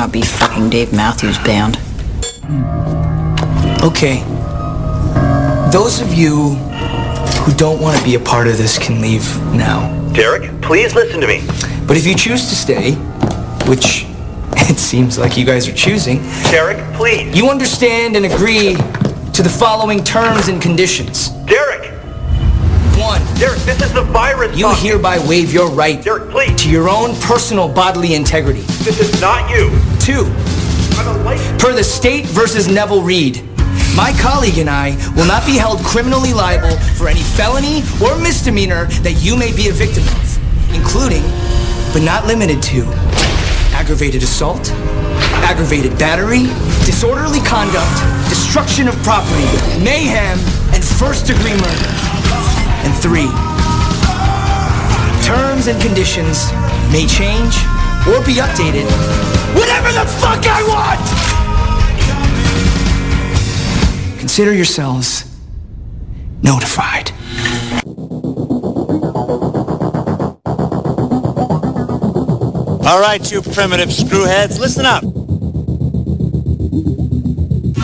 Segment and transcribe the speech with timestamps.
[0.00, 1.76] not be fucking Dave Matthews Band.
[3.82, 4.22] Okay.
[5.70, 6.54] Those of you
[7.44, 9.92] who don't want to be a part of this can leave now.
[10.14, 11.42] Derek, please listen to me.
[11.86, 12.92] But if you choose to stay,
[13.68, 14.06] which
[14.70, 17.36] it seems like you guys are choosing, Derek, please.
[17.36, 18.76] you understand and agree
[19.34, 21.28] to the following terms and conditions.
[21.44, 21.99] Derek!
[23.10, 24.88] One, Derek, this is the virus you talking.
[24.88, 26.54] hereby waive your right Derek, please.
[26.62, 28.60] to your own personal bodily integrity.
[28.86, 29.68] This is not you.
[29.98, 30.26] Two,
[30.94, 31.58] I'm a licensed...
[31.58, 33.42] Per the state versus Neville Reed,
[33.96, 38.84] my colleague and I will not be held criminally liable for any felony or misdemeanor
[39.02, 41.24] that you may be a victim of, including,
[41.92, 42.84] but not limited to,
[43.74, 44.70] aggravated assault,
[45.42, 46.46] aggravated battery,
[46.86, 47.90] disorderly conduct,
[48.28, 49.50] destruction of property,
[49.82, 50.38] mayhem,
[50.70, 52.09] and first degree murder.
[52.84, 53.30] And three,
[55.24, 56.50] terms and conditions
[56.92, 57.54] may change
[58.08, 58.88] or be updated
[59.54, 61.00] whatever the fuck I want!
[64.18, 65.24] Consider yourselves
[66.42, 67.12] notified.
[72.86, 75.04] All right, you primitive screwheads, listen up.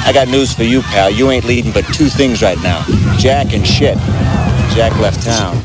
[0.07, 1.11] I got news for you, pal.
[1.11, 2.85] You ain't leading but two things right now.
[3.19, 3.97] Jack and shit.
[4.77, 5.57] Jack left town.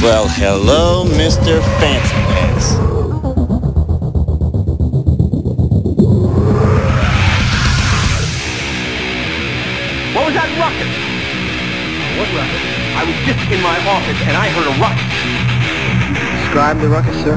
[0.00, 1.60] Well, hello, Mr.
[1.80, 2.74] Fancy Pants.
[10.14, 10.94] What was that ruckus?
[12.14, 12.62] What ruckus?
[12.94, 15.10] I was just in my office and I heard a ruckus.
[16.38, 17.36] Describe the ruckus, sir.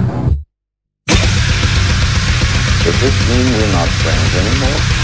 [2.85, 5.00] Does this mean we're not friends anymore?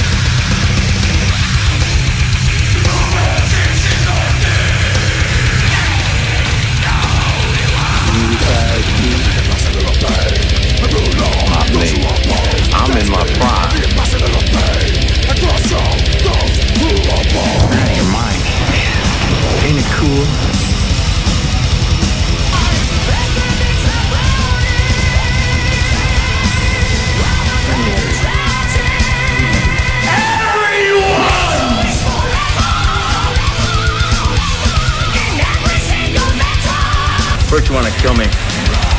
[12.74, 13.68] I'm in my prime.
[17.70, 18.42] Out of your mind.
[19.66, 20.26] Ain't it cool?
[37.50, 38.26] First you want to kill me,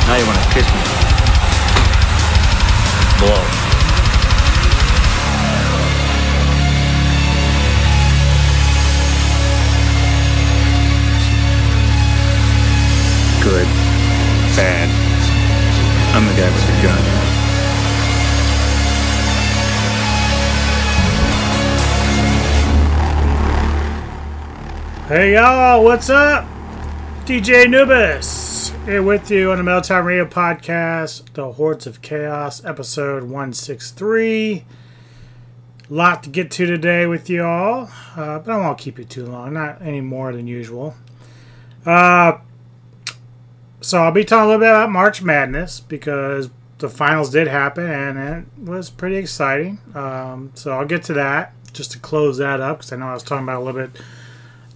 [0.09, 0.81] now you want to kiss me.
[3.19, 3.41] Blow.
[13.43, 13.67] Good.
[14.57, 14.89] Bad.
[16.15, 17.03] I'm the guy with the gun.
[25.07, 26.47] Hey y'all, what's up?
[27.25, 28.28] DJ Anubis
[28.89, 34.65] here with you on the Meltdown Radio podcast, The Hordes of Chaos, episode 163.
[35.89, 39.53] Lot to get to today with y'all, uh, but I won't keep you too long,
[39.53, 40.95] not any more than usual.
[41.85, 42.39] Uh,
[43.79, 47.85] so I'll be talking a little bit about March Madness because the finals did happen
[47.85, 49.77] and it was pretty exciting.
[49.93, 53.13] Um, so I'll get to that just to close that up because I know I
[53.13, 54.01] was talking about a little bit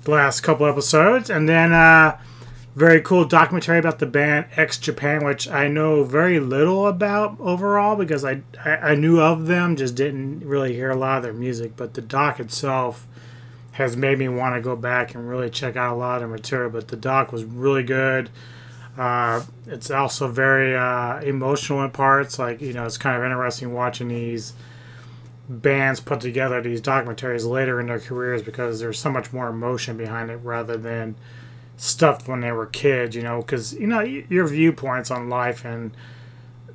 [0.03, 2.19] the last couple episodes, and then uh,
[2.75, 7.95] very cool documentary about the band X Japan, which I know very little about overall
[7.95, 11.75] because I, I knew of them, just didn't really hear a lot of their music.
[11.77, 13.07] But the doc itself
[13.73, 16.29] has made me want to go back and really check out a lot of their
[16.29, 16.71] material.
[16.71, 18.29] But the doc was really good.
[18.97, 22.39] Uh, it's also very uh, emotional in parts.
[22.39, 24.53] Like you know, it's kind of interesting watching these
[25.47, 29.97] bands put together these documentaries later in their careers because there's so much more emotion
[29.97, 31.15] behind it rather than
[31.83, 35.91] stuff when they were kids, you know, because, you know, your viewpoints on life and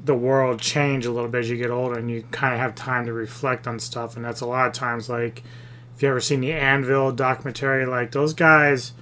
[0.04, 2.74] the world change a little bit as you get older and you kind of have
[2.74, 4.16] time to reflect on stuff.
[4.16, 5.42] And that's a lot of times, like,
[5.96, 8.92] if you ever seen the Anvil documentary, like, those guys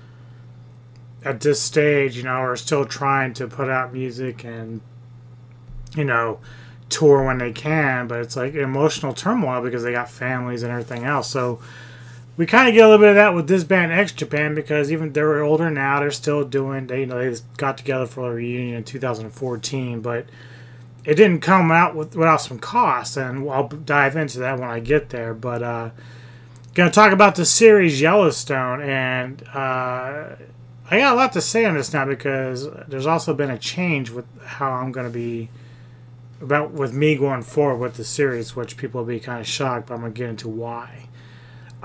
[1.25, 4.81] at this stage, you know, are still trying to put out music and,
[5.97, 6.39] you know,
[6.89, 11.03] tour when they can, but it's like emotional turmoil because they got families and everything
[11.03, 11.29] else.
[11.29, 11.59] So
[12.37, 14.93] we kind of get a little bit of that with this band X Japan because
[14.93, 16.87] even they're older now, they're still doing.
[16.87, 20.27] They you know they got together for a reunion in 2014, but
[21.05, 24.81] it didn't come out with, without some costs, and I'll dive into that when I
[24.81, 25.33] get there.
[25.33, 25.91] But uh,
[26.75, 30.37] gonna talk about the series Yellowstone, and uh,
[30.91, 34.11] I got a lot to say on this now because there's also been a change
[34.11, 35.49] with how I'm gonna be
[36.43, 39.87] about with me going forward with the series, which people will be kind of shocked,
[39.87, 41.06] but I'm gonna get into why.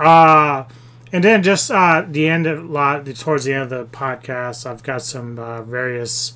[0.02, 0.64] Uh
[1.12, 4.82] and then just uh the end of lot towards the end of the podcast, I've
[4.82, 6.34] got some uh, various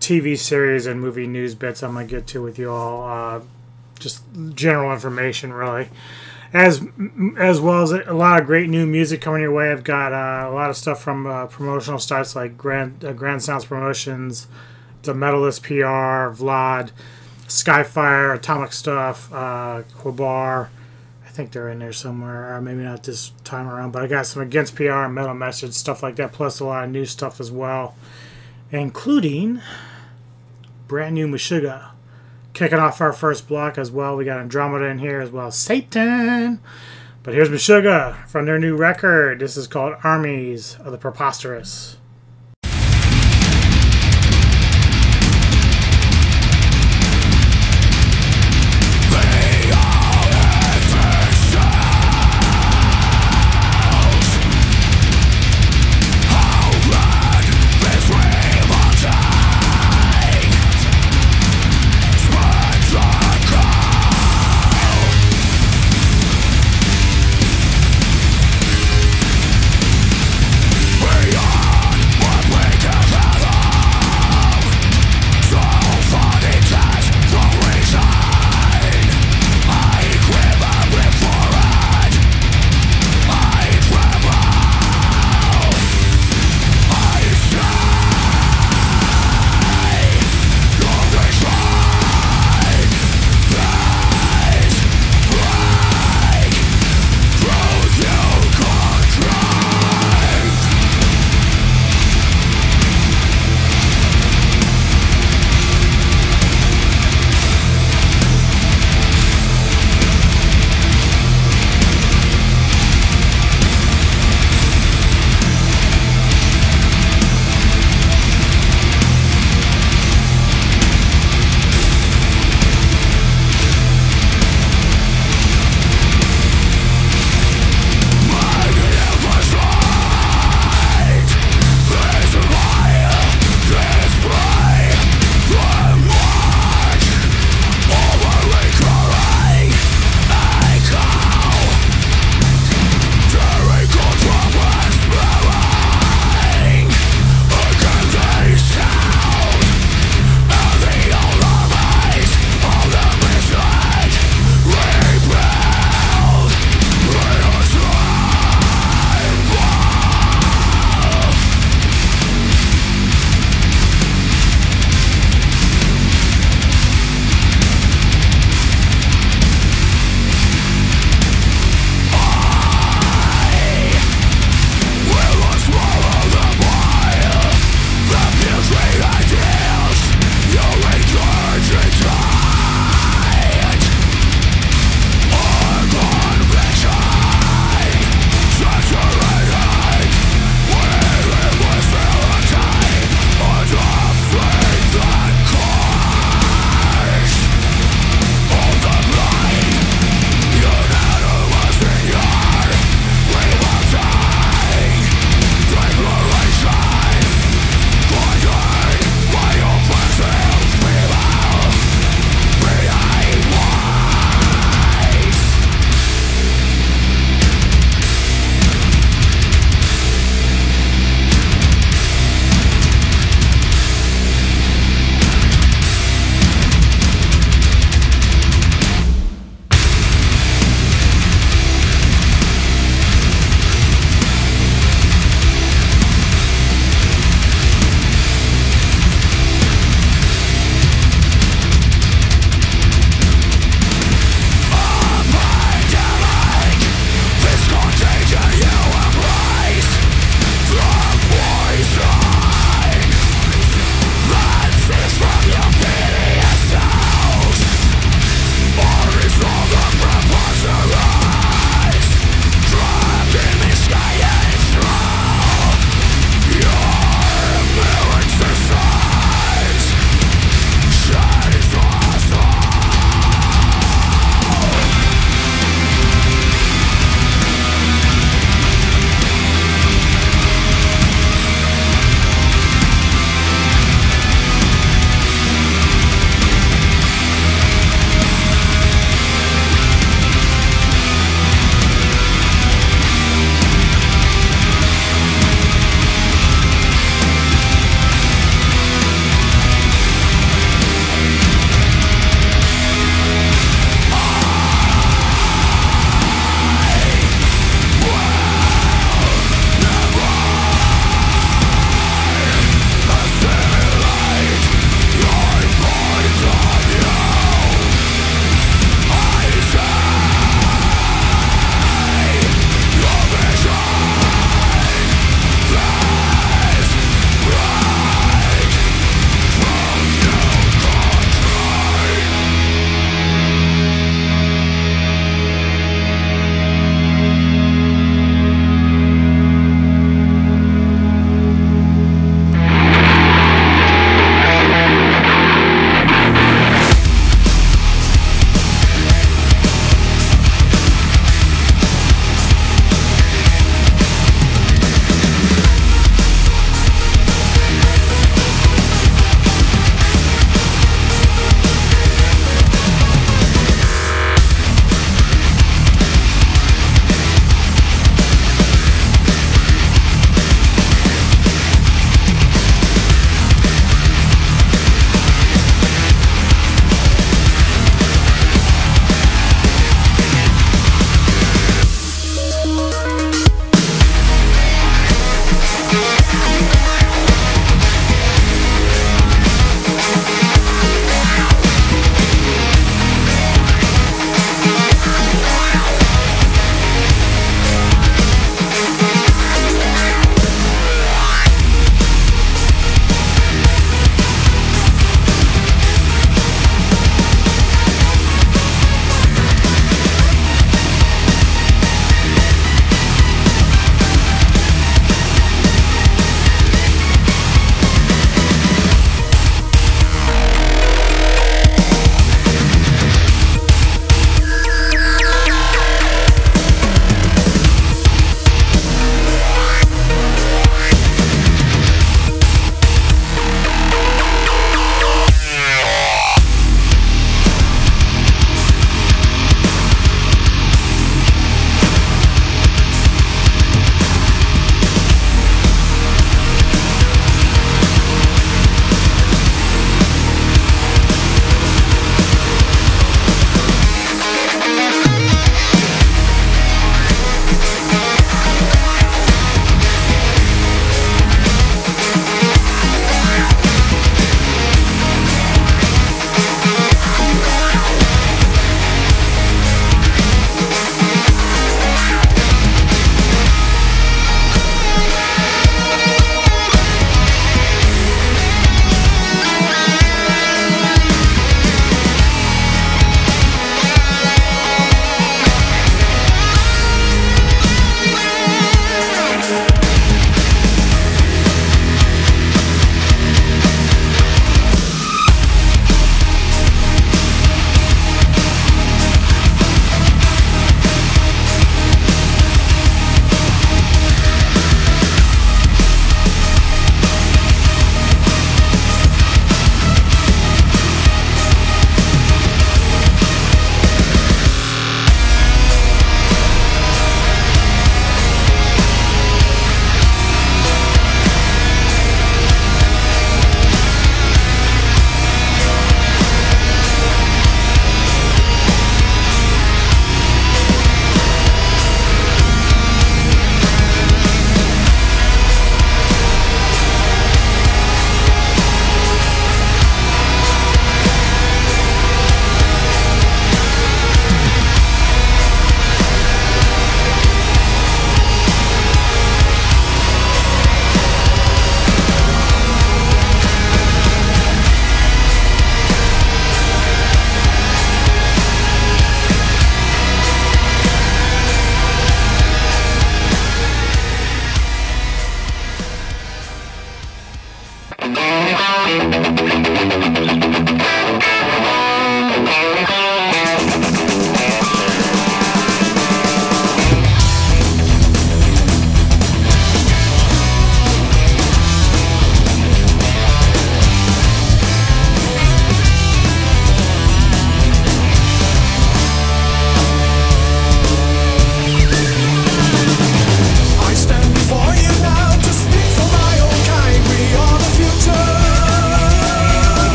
[0.00, 3.08] TV series and movie news bits I'm gonna get to with you all.
[3.08, 3.40] Uh,
[3.98, 4.22] just
[4.54, 5.88] general information, really,
[6.52, 6.86] as
[7.36, 9.72] as well as a lot of great new music coming your way.
[9.72, 13.42] I've got uh, a lot of stuff from uh, promotional starts like Grand uh, Grand
[13.42, 14.46] Sounds Promotions,
[15.02, 16.90] the Metallist PR, Vlad,
[17.48, 20.68] Skyfire, Atomic Stuff, Qabar.
[21.38, 23.92] Think they're in there somewhere, or maybe not this time around.
[23.92, 26.82] But I got some Against PR and Metal Message stuff like that, plus a lot
[26.82, 27.94] of new stuff as well,
[28.72, 29.62] including
[30.88, 31.90] brand new Meshuggah.
[32.54, 34.16] Kicking off our first block as well.
[34.16, 36.58] We got Andromida in here as well Satan.
[37.22, 39.38] But here's Meshuggah from their new record.
[39.38, 41.97] This is called Armies of the Preposterous.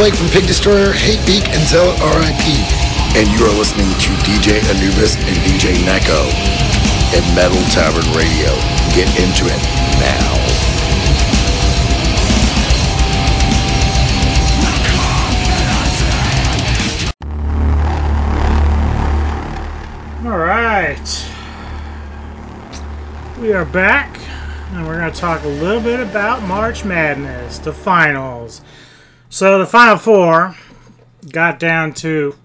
[0.00, 2.46] Blake from Pig Destroyer, Hatebeak, and Zealot RIP.
[3.20, 6.24] And you are listening to DJ Anubis and DJ Neko
[7.12, 8.48] at Metal Tavern Radio.
[8.96, 9.60] Get into it
[10.00, 10.40] now.
[20.24, 21.26] All right.
[23.38, 24.18] We are back,
[24.72, 28.62] and we're going to talk a little bit about March Madness, the finals.
[29.40, 30.54] So, the Final Four
[31.32, 32.36] got down to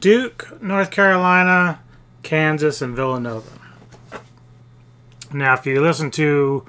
[0.00, 1.80] Duke, North Carolina,
[2.24, 3.48] Kansas, and Villanova.
[5.32, 6.66] Now, if you listen to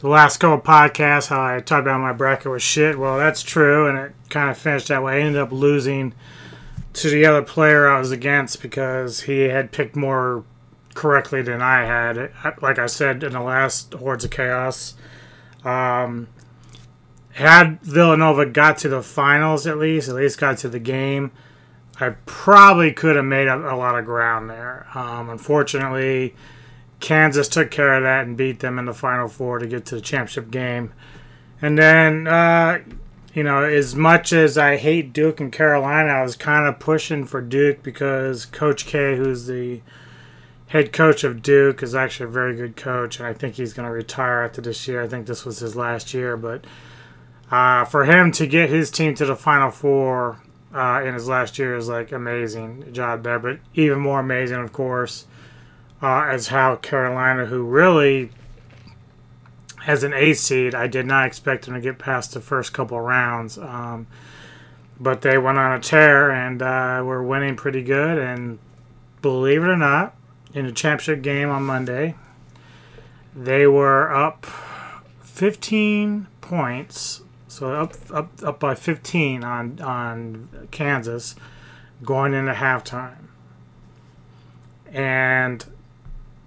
[0.00, 3.88] the last couple podcasts, how I talked about my bracket was shit, well, that's true,
[3.88, 5.14] and it kind of finished that way.
[5.14, 6.12] I ended up losing
[6.92, 10.44] to the other player I was against because he had picked more
[10.92, 12.30] correctly than I had.
[12.60, 14.96] Like I said in the last Hordes of Chaos,
[15.64, 16.28] um,
[17.40, 21.32] had Villanova got to the finals at least, at least got to the game,
[22.00, 24.86] I probably could have made up a lot of ground there.
[24.94, 26.34] Um, unfortunately,
[27.00, 29.96] Kansas took care of that and beat them in the Final Four to get to
[29.96, 30.92] the championship game.
[31.60, 32.80] And then, uh,
[33.34, 37.24] you know, as much as I hate Duke and Carolina, I was kind of pushing
[37.24, 39.82] for Duke because Coach K, who's the
[40.68, 43.86] head coach of Duke, is actually a very good coach, and I think he's going
[43.86, 45.02] to retire after this year.
[45.02, 46.64] I think this was his last year, but
[47.50, 50.40] uh, for him to get his team to the Final Four
[50.74, 53.38] uh, in his last year is like amazing job there.
[53.38, 55.26] But even more amazing, of course,
[56.02, 58.30] uh, as how Carolina, who really
[59.86, 63.00] as an eighth seed, I did not expect them to get past the first couple
[63.00, 63.58] rounds.
[63.58, 64.06] Um,
[64.98, 68.18] but they went on a tear and uh, were winning pretty good.
[68.18, 68.58] And
[69.22, 70.14] believe it or not,
[70.52, 72.14] in the championship game on Monday,
[73.34, 74.46] they were up
[75.22, 77.22] 15 points,
[77.60, 81.36] so up up up by 15 on on Kansas,
[82.02, 83.26] going into halftime.
[84.90, 85.62] And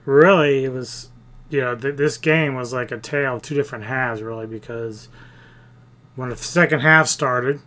[0.06, 1.12] really, it was
[1.52, 5.08] you know, th- this game was like a tale of two different halves, really, because
[6.16, 7.60] when the second half started,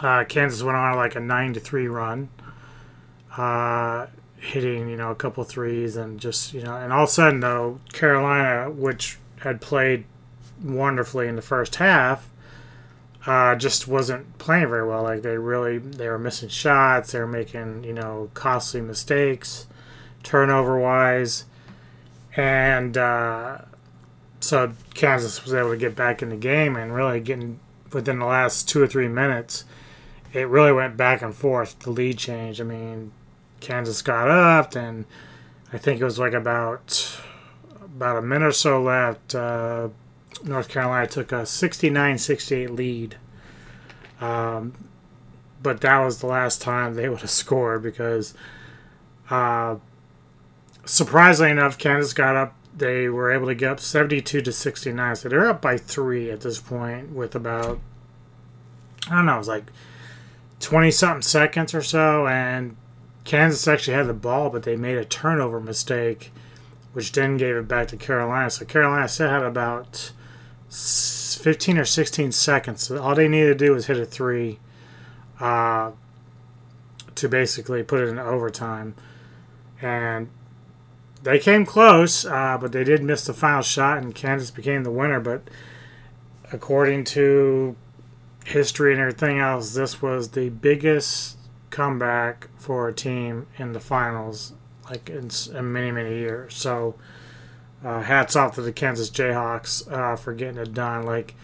[0.00, 2.30] uh, Kansas went on like a nine to three run,
[3.36, 7.12] uh, hitting you know a couple threes and just you know, and all of a
[7.12, 10.06] sudden though Carolina, which had played
[10.62, 12.30] wonderfully in the first half,
[13.26, 15.02] uh, just wasn't playing very well.
[15.02, 19.66] Like they really they were missing shots, they were making you know costly mistakes,
[20.22, 21.44] turnover wise
[22.38, 23.58] and uh,
[24.38, 27.58] so Kansas was able to get back in the game and really getting
[27.92, 29.64] within the last two or three minutes,
[30.32, 31.80] it really went back and forth.
[31.80, 32.60] The lead change.
[32.60, 33.10] I mean,
[33.58, 35.04] Kansas got up, and
[35.72, 37.20] I think it was like about
[37.84, 39.34] about a minute or so left.
[39.34, 39.88] Uh,
[40.44, 43.16] North Carolina took a 69-68 lead.
[44.20, 44.74] Um,
[45.62, 48.34] but that was the last time they would have scored because
[49.30, 49.76] uh,
[50.84, 52.54] surprisingly enough, Kansas got up.
[52.76, 55.16] They were able to get up 72 to 69.
[55.16, 57.80] So they're up by three at this point with about,
[59.10, 59.72] I don't know, it was like
[60.60, 62.28] 20 something seconds or so.
[62.28, 62.76] And
[63.24, 66.32] Kansas actually had the ball, but they made a turnover mistake,
[66.92, 68.48] which then gave it back to Carolina.
[68.48, 70.12] So Carolina still had about
[70.70, 72.90] 15 or 16 seconds.
[72.90, 74.58] All they needed to do was hit a three
[75.40, 75.92] uh,
[77.14, 78.94] to basically put it in overtime.
[79.80, 80.28] And
[81.22, 84.90] they came close, uh, but they did miss the final shot, and Kansas became the
[84.90, 85.20] winner.
[85.20, 85.48] But
[86.52, 87.76] according to
[88.44, 91.36] history and everything else, this was the biggest
[91.70, 94.54] comeback for a team in the finals,
[94.88, 96.54] like in, in many many years.
[96.54, 96.94] So,
[97.84, 101.04] uh, hats off to the Kansas Jayhawks uh, for getting it done.
[101.04, 101.34] Like,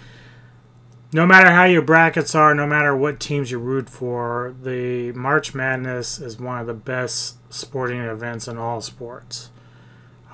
[1.13, 5.55] no matter how your brackets are, no matter what teams you root for, the March
[5.55, 9.51] Madness is one of the best sporting events in all sports.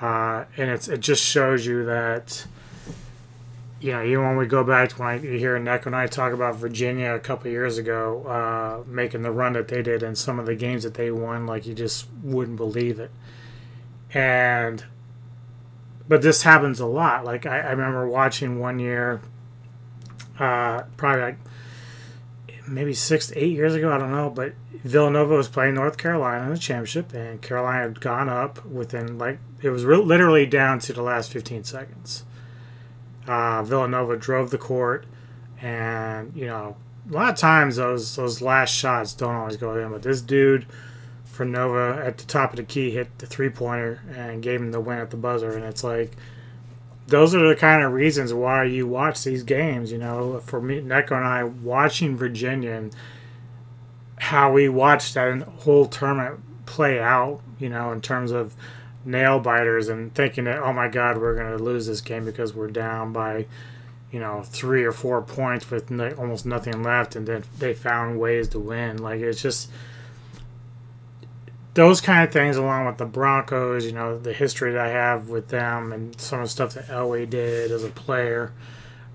[0.01, 2.47] Uh, and it's it just shows you that
[3.81, 6.07] you know even when we go back to when I you hear Nick and I
[6.07, 10.17] talk about Virginia a couple years ago uh, making the run that they did and
[10.17, 13.11] some of the games that they won like you just wouldn't believe it
[14.15, 14.85] and
[16.11, 19.21] but this happens a lot like I, I remember watching one year
[20.41, 21.39] uh, probably like
[22.67, 26.47] maybe six to eight years ago I don't know but Villanova was playing North Carolina
[26.47, 30.81] in the championship and Carolina had gone up within like it was re- literally down
[30.81, 32.25] to the last 15 seconds.
[33.29, 35.07] Uh, Villanova drove the court,
[35.61, 36.77] and you know
[37.09, 40.67] a lot of times those those last shots don't always go in, but this dude
[41.31, 44.73] for Nova at the top of the key hit the three pointer and gave him
[44.73, 46.17] the win at the buzzer, and it's like
[47.07, 49.91] those are the kind of reasons why you watch these games.
[49.91, 52.95] You know, for me, Neko and I watching Virginia and
[54.19, 57.41] how we watched that whole tournament play out.
[57.59, 58.55] You know, in terms of
[59.05, 62.55] nail biters and thinking that oh my god we're going to lose this game because
[62.55, 63.47] we're down by
[64.11, 68.49] you know three or four points with almost nothing left and then they found ways
[68.49, 69.71] to win like it's just
[71.75, 75.29] those kind of things along with the broncos you know the history that i have
[75.29, 78.53] with them and some of the stuff that elway did as a player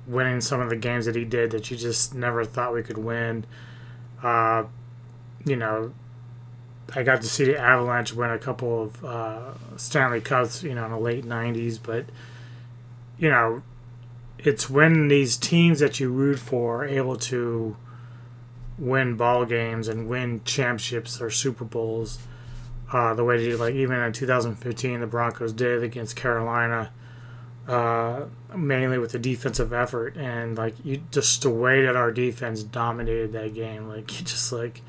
[0.08, 2.98] winning some of the games that he did that you just never thought we could
[2.98, 3.46] win
[4.24, 4.64] uh,
[5.46, 5.92] you know
[6.94, 10.86] I got to see the Avalanche win a couple of uh, Stanley Cups, you know,
[10.86, 11.80] in the late '90s.
[11.82, 12.06] But
[13.18, 13.64] you know,
[14.38, 17.76] it's when these teams that you root for are able to
[18.78, 22.20] win ball games and win championships or Super Bowls,
[22.96, 26.92] uh, the way they like even in 2015 the Broncos did against Carolina,
[27.68, 28.22] uh,
[28.56, 33.34] mainly with the defensive effort and like you just the way that our defense dominated
[33.34, 34.82] that game, like you just like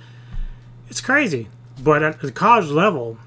[0.89, 1.49] it's crazy.
[1.83, 3.19] But at the college level,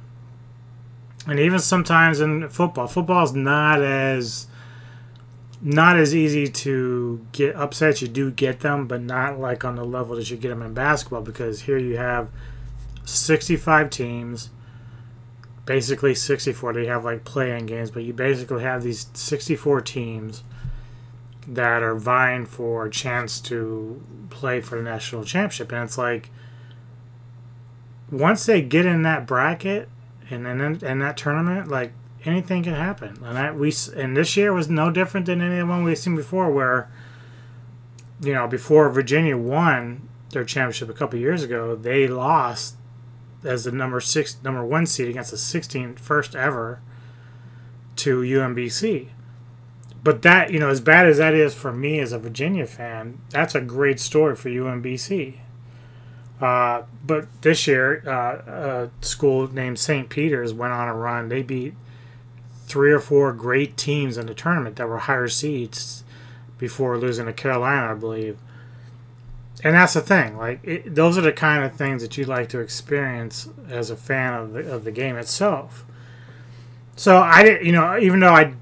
[1.28, 4.48] and even sometimes in football, football is not as
[5.62, 8.02] not as easy to get upsets.
[8.02, 10.74] You do get them, but not like on the level that you get them in
[10.74, 12.30] basketball because here you have
[13.04, 14.50] 65 teams,
[15.70, 16.74] basically 64.
[16.74, 20.44] They have like playing games, but you basically have these 64 teams
[21.48, 24.02] that are vying for a chance to
[24.32, 25.72] play for the national championship.
[25.72, 26.32] And it's like
[28.12, 29.90] once they get in that bracket
[30.32, 31.94] and in, in that tournament, like
[32.26, 33.20] anything can happen.
[33.24, 36.52] And that we and this year was no different than any one we've seen before,
[36.52, 36.90] where
[38.20, 42.76] you know before Virginia won their championship a couple years ago, they lost
[43.44, 46.80] as the number six, number one seed against the 16th first ever
[47.98, 49.10] to UMBC.
[50.04, 53.20] But that you know, as bad as that is for me as a Virginia fan,
[53.30, 55.38] that's a great story for UMBC.
[56.40, 60.10] Uh, but this year, uh, a school named St.
[60.10, 61.28] Peter's went on a run.
[61.28, 61.74] They beat
[62.66, 66.04] three or four great teams in the tournament that were higher seeds
[66.58, 68.38] before losing to Carolina, I believe.
[69.64, 70.38] And that's the thing.
[70.38, 73.96] Like it, those are the kind of things that you like to experience as a
[73.96, 75.86] fan of the of the game itself.
[76.96, 78.54] So I did, you know, even though I,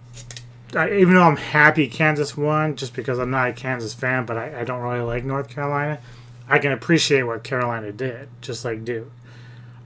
[0.75, 4.38] I, even though I'm happy Kansas won, just because I'm not a Kansas fan, but
[4.38, 5.99] I, I don't really like North Carolina.
[6.47, 9.12] I can appreciate what Carolina did, just like Duke.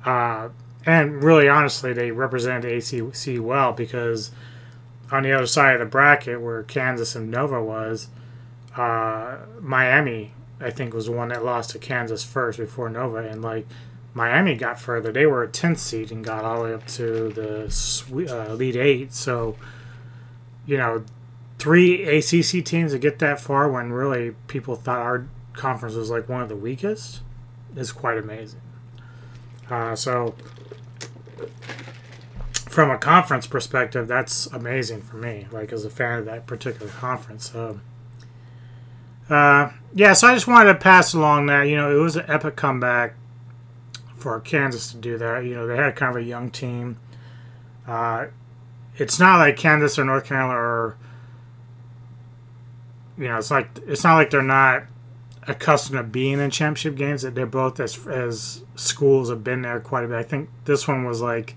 [0.06, 0.50] Uh,
[0.86, 4.32] and really, honestly, they represented ACC well because
[5.12, 8.08] on the other side of the bracket, where Kansas and Nova was,
[8.76, 13.41] uh, Miami, I think, was the one that lost to Kansas first before Nova, and
[13.41, 13.67] like
[14.13, 15.12] Miami got further.
[15.12, 18.76] They were a 10th seed and got all the way up to the uh, Elite
[18.76, 19.13] Eight.
[19.13, 19.56] So,
[20.65, 21.04] you know,
[21.60, 26.28] three ACC teams to get that far when really people thought our conference was like
[26.28, 27.21] one of the weakest
[27.76, 28.62] is quite amazing.
[29.69, 30.36] Uh, so,
[32.67, 35.47] from a conference perspective, that's amazing for me.
[35.52, 37.52] Like as a fan of that particular conference.
[37.52, 37.80] So,
[39.32, 40.13] uh, yeah.
[40.13, 41.63] So I just wanted to pass along that.
[41.63, 43.15] You know, it was an epic comeback
[44.15, 45.46] for Kansas to do that.
[45.46, 47.00] You know, they had kind of a young team.
[47.88, 48.28] Uh,
[48.98, 50.98] it's not like Kansas or North Carolina are.
[53.17, 54.84] You know, it's like it's not like they're not
[55.48, 57.22] accustomed to being in championship games.
[57.22, 60.17] That they're both as as schools have been there quite a bit.
[60.17, 61.56] I think this one was like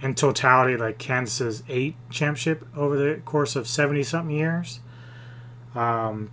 [0.00, 4.80] in totality like Kansas's eight championship over the course of seventy something years.
[5.74, 6.30] Um,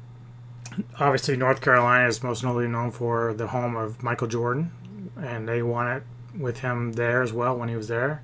[0.99, 4.71] obviously, North Carolina is most notably known for the home of Michael Jordan,
[5.19, 6.03] and they won it
[6.37, 8.21] with him there as well when he was there.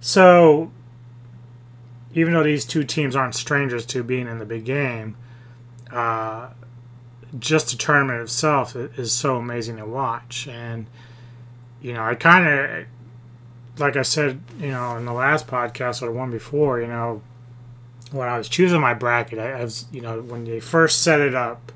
[0.00, 0.70] So,
[2.14, 5.16] even though these two teams aren't strangers to being in the big game,
[5.90, 6.50] uh,
[7.38, 10.46] just the tournament itself is so amazing to watch.
[10.48, 10.86] And,
[11.80, 12.86] you know, I kind of,
[13.78, 17.22] like I said, you know, in the last podcast or the one before, you know,
[18.16, 21.20] when I was choosing my bracket, I, I was, you know, when they first set
[21.20, 21.72] it up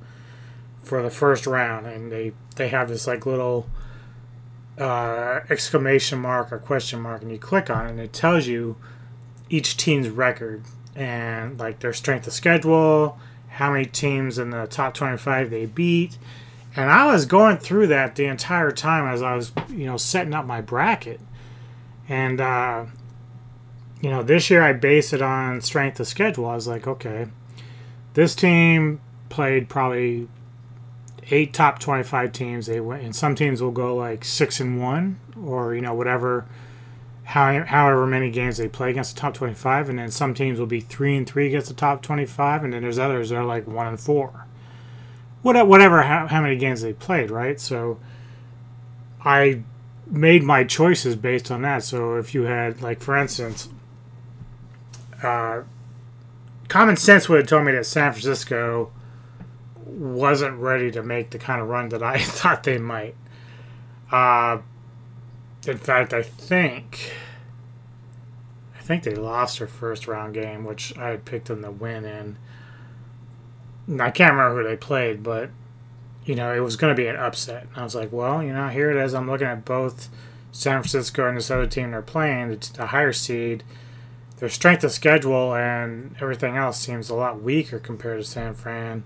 [0.83, 3.69] for the first round and they, they have this like little
[4.79, 8.77] uh, exclamation mark or question mark and you click on it and it tells you
[9.49, 10.65] each team's record
[10.97, 13.19] and like their strength of schedule
[13.51, 16.17] how many teams in the top 25 they beat.
[16.77, 20.35] And I was going through that the entire time as I was, you know, setting
[20.35, 21.21] up my bracket.
[22.09, 22.87] And, uh,
[24.01, 26.47] you know, this year I base it on strength of schedule.
[26.47, 27.27] I was like, okay,
[28.15, 30.29] this team played probably
[31.31, 32.67] eight top 25 teams.
[32.67, 36.47] They went, and some teams will go like six and one or, you know, whatever
[37.31, 40.67] how, however many games they play against the top 25, and then some teams will
[40.67, 43.69] be three and three against the top 25, and then there's others that are like
[43.69, 44.47] one and four.
[45.43, 47.61] What, Whatever, how, how many games they played, right?
[47.61, 48.01] So
[49.25, 49.63] I
[50.09, 51.85] made my choices based on that.
[51.85, 53.69] So if you had, like, for instance,
[55.23, 55.63] uh,
[56.69, 58.91] common sense would have told me that San Francisco
[59.85, 63.15] wasn't ready to make the kind of run that I thought they might.
[64.11, 64.59] Uh,
[65.67, 67.13] in fact, I think
[68.79, 72.05] I think they lost their first round game, which I had picked them to win
[72.05, 72.39] in.
[74.01, 75.51] I can't remember who they played, but
[76.25, 77.65] you know it was going to be an upset.
[77.65, 79.15] And I was like, well, you know, here it is.
[79.15, 80.09] I'm looking at both
[80.53, 83.63] San Francisco and this other team they're playing, it's the higher seed.
[84.41, 89.05] Their strength of schedule and everything else seems a lot weaker compared to San Fran.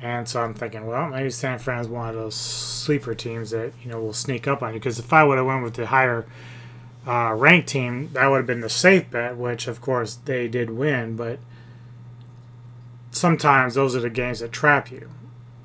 [0.00, 3.90] And so I'm thinking, well, maybe San Fran's one of those sleeper teams that you
[3.90, 4.78] know will sneak up on you.
[4.78, 6.24] Because if I would have went with the higher
[7.04, 10.70] uh, ranked team, that would have been the safe bet, which of course they did
[10.70, 11.16] win.
[11.16, 11.40] But
[13.10, 15.10] sometimes those are the games that trap you.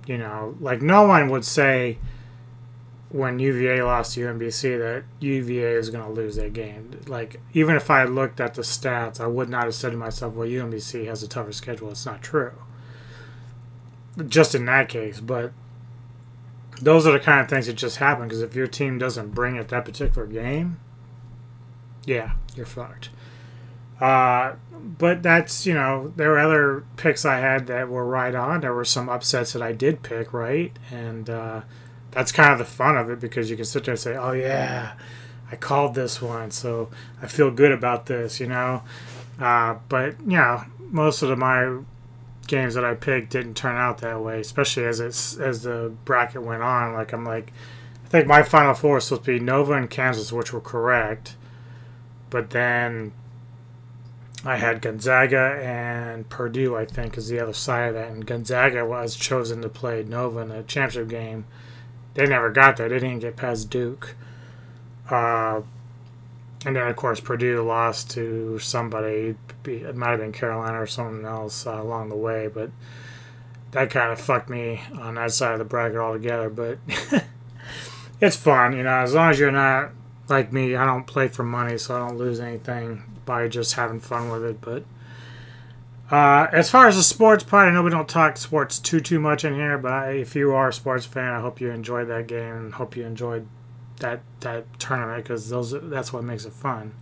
[0.07, 1.99] You know, like no one would say
[3.09, 6.99] when UVA lost to UMBC that UVA is going to lose that game.
[7.07, 9.97] Like even if I had looked at the stats, I would not have said to
[9.97, 12.53] myself, "Well, UMBC has a tougher schedule." It's not true
[14.27, 15.51] just in that case, but
[16.81, 19.55] those are the kind of things that just happen because if your team doesn't bring
[19.55, 20.79] it that particular game,
[22.05, 23.09] yeah, you're fucked.
[23.99, 28.61] Uh, but that's you know there were other picks I had that were right on.
[28.61, 31.61] There were some upsets that I did pick right, and uh,
[32.11, 34.31] that's kind of the fun of it because you can sit there and say, "Oh
[34.31, 34.93] yeah,
[35.51, 36.89] I called this one, so
[37.21, 38.83] I feel good about this," you know.
[39.39, 41.79] Uh, but you know, most of the, my
[42.47, 46.41] games that I picked didn't turn out that way, especially as it's as the bracket
[46.43, 46.93] went on.
[46.93, 47.53] Like I'm like,
[48.05, 51.35] I think my final four was supposed to be Nova and Kansas, which were correct,
[52.29, 53.13] but then
[54.43, 56.75] I had Gonzaga and Purdue.
[56.75, 60.39] I think is the other side of that, and Gonzaga was chosen to play Nova
[60.39, 61.45] in the championship game.
[62.13, 62.89] They never got there.
[62.89, 64.15] They didn't get past Duke.
[65.09, 65.61] Uh,
[66.65, 69.35] and then, of course, Purdue lost to somebody.
[69.65, 72.71] It might have been Carolina or someone else uh, along the way, but
[73.71, 76.49] that kind of fucked me on that side of the bracket altogether.
[76.49, 76.79] But
[78.21, 79.91] it's fun, you know, as long as you're not
[80.27, 80.75] like me.
[80.75, 84.43] I don't play for money, so I don't lose anything by just having fun with
[84.43, 84.61] it.
[84.61, 84.83] But
[86.11, 89.19] uh, as far as the sports part, I know we don't talk sports too too
[89.19, 92.07] much in here, but I, if you are a sports fan, I hope you enjoyed
[92.07, 93.47] that game and hope you enjoyed
[93.99, 96.93] that that tournament because those that's what makes it fun,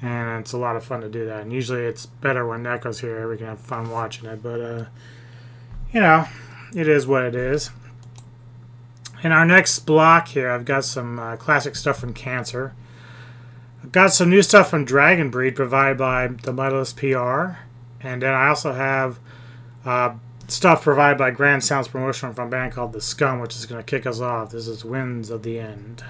[0.00, 1.42] and it's a lot of fun to do that.
[1.42, 4.42] And usually it's better when Neko's here; we can have fun watching it.
[4.42, 4.84] But uh,
[5.92, 6.26] you know,
[6.74, 7.70] it is what it is.
[9.22, 12.74] In our next block here, I've got some uh, classic stuff from Cancer.
[13.84, 17.58] I've got some new stuff from Dragonbreed provided by the Metallist PR,
[18.02, 19.18] and then I also have.
[19.84, 20.14] Uh,
[20.48, 23.82] stuff provided by Grand Sounds Promotion from a band called The Scum, which is going
[23.82, 24.50] to kick us off.
[24.50, 26.04] This is Winds of the End.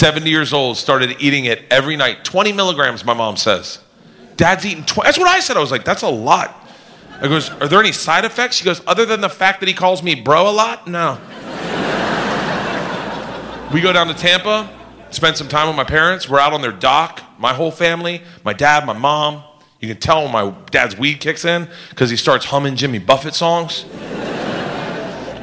[0.00, 2.24] 70 years old, started eating it every night.
[2.24, 3.80] 20 milligrams, my mom says.
[4.36, 5.06] Dad's eating 20.
[5.06, 5.58] That's what I said.
[5.58, 6.56] I was like, that's a lot.
[7.20, 8.56] I goes, are there any side effects?
[8.56, 10.88] She goes, other than the fact that he calls me bro a lot?
[10.88, 11.18] No.
[13.74, 14.74] we go down to Tampa,
[15.10, 16.30] spend some time with my parents.
[16.30, 19.44] We're out on their dock, my whole family, my dad, my mom.
[19.80, 23.34] You can tell when my dad's weed kicks in because he starts humming Jimmy Buffett
[23.34, 23.84] songs.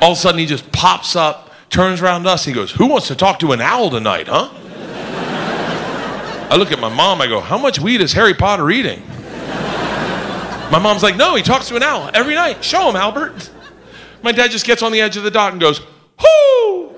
[0.02, 1.47] All of a sudden, he just pops up,
[1.78, 4.50] turns around us, he goes, Who wants to talk to an owl tonight, huh?
[6.50, 9.06] I look at my mom, I go, How much weed is Harry Potter eating?
[10.72, 12.64] My mom's like, No, he talks to an owl every night.
[12.64, 13.52] Show him, Albert.
[14.24, 15.82] My dad just gets on the edge of the dock and goes,
[16.20, 16.96] Hoo!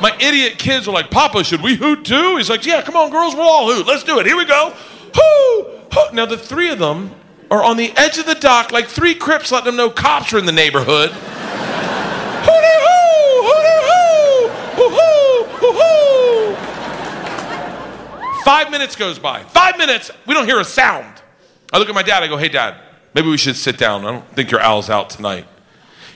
[0.00, 2.36] My idiot kids are like, Papa, should we hoot too?
[2.38, 3.86] He's like, Yeah, come on, girls, we'll all hoot.
[3.86, 4.24] Let's do it.
[4.24, 4.72] Here we go.
[5.14, 5.62] Hoo!
[5.92, 6.14] Hoo!
[6.14, 7.14] Now, the three of them
[7.50, 10.38] are on the edge of the dock like three crips letting them know cops are
[10.38, 11.10] in the neighborhood.
[11.10, 13.42] Hooty hoo!
[13.48, 14.48] Hooty hoo!
[14.48, 14.75] Hoo hoo!
[14.75, 14.75] Hoo hoo!
[18.44, 19.42] Five minutes goes by.
[19.42, 21.20] Five minutes, we don't hear a sound.
[21.72, 22.76] I look at my dad, I go, Hey, dad,
[23.12, 24.04] maybe we should sit down.
[24.04, 25.46] I don't think your owl's out tonight.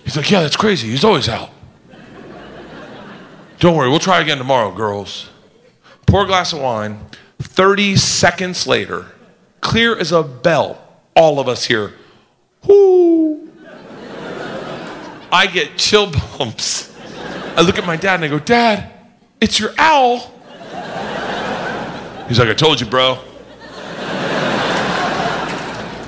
[0.04, 0.88] He's like, Yeah, that's crazy.
[0.88, 1.50] He's always out.
[3.58, 5.28] Don't worry, we'll try again tomorrow, girls.
[6.06, 7.04] Pour a glass of wine.
[7.42, 9.06] 30 seconds later,
[9.60, 10.82] clear as a bell,
[11.14, 11.94] all of us hear,
[12.64, 13.50] whoo.
[15.32, 16.89] I get chill bumps.
[17.56, 18.90] I look at my dad and I go, Dad,
[19.40, 20.18] it's your owl.
[22.28, 23.18] He's like, I told you, bro.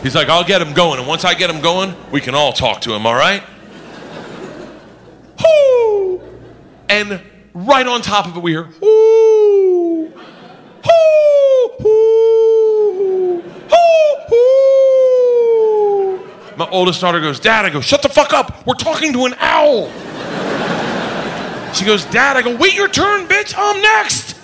[0.03, 0.99] He's like, I'll get him going.
[0.99, 3.43] And once I get him going, we can all talk to him, all right?
[5.43, 6.21] Whoo!
[6.89, 7.21] And
[7.55, 8.65] right on top of it, we hear!
[8.65, 10.13] Hoo!
[10.85, 11.69] Hoo!
[11.81, 13.43] Hoo!
[14.29, 16.25] Hoo!
[16.57, 18.67] My oldest daughter goes, Dad, I go, shut the fuck up.
[18.67, 19.89] We're talking to an owl.
[21.73, 23.55] She goes, Dad, I go, wait your turn, bitch.
[23.57, 24.37] I'm next.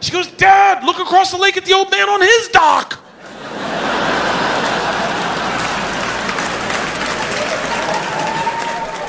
[0.00, 3.00] She goes, Dad, look across the lake at the old man on his dock.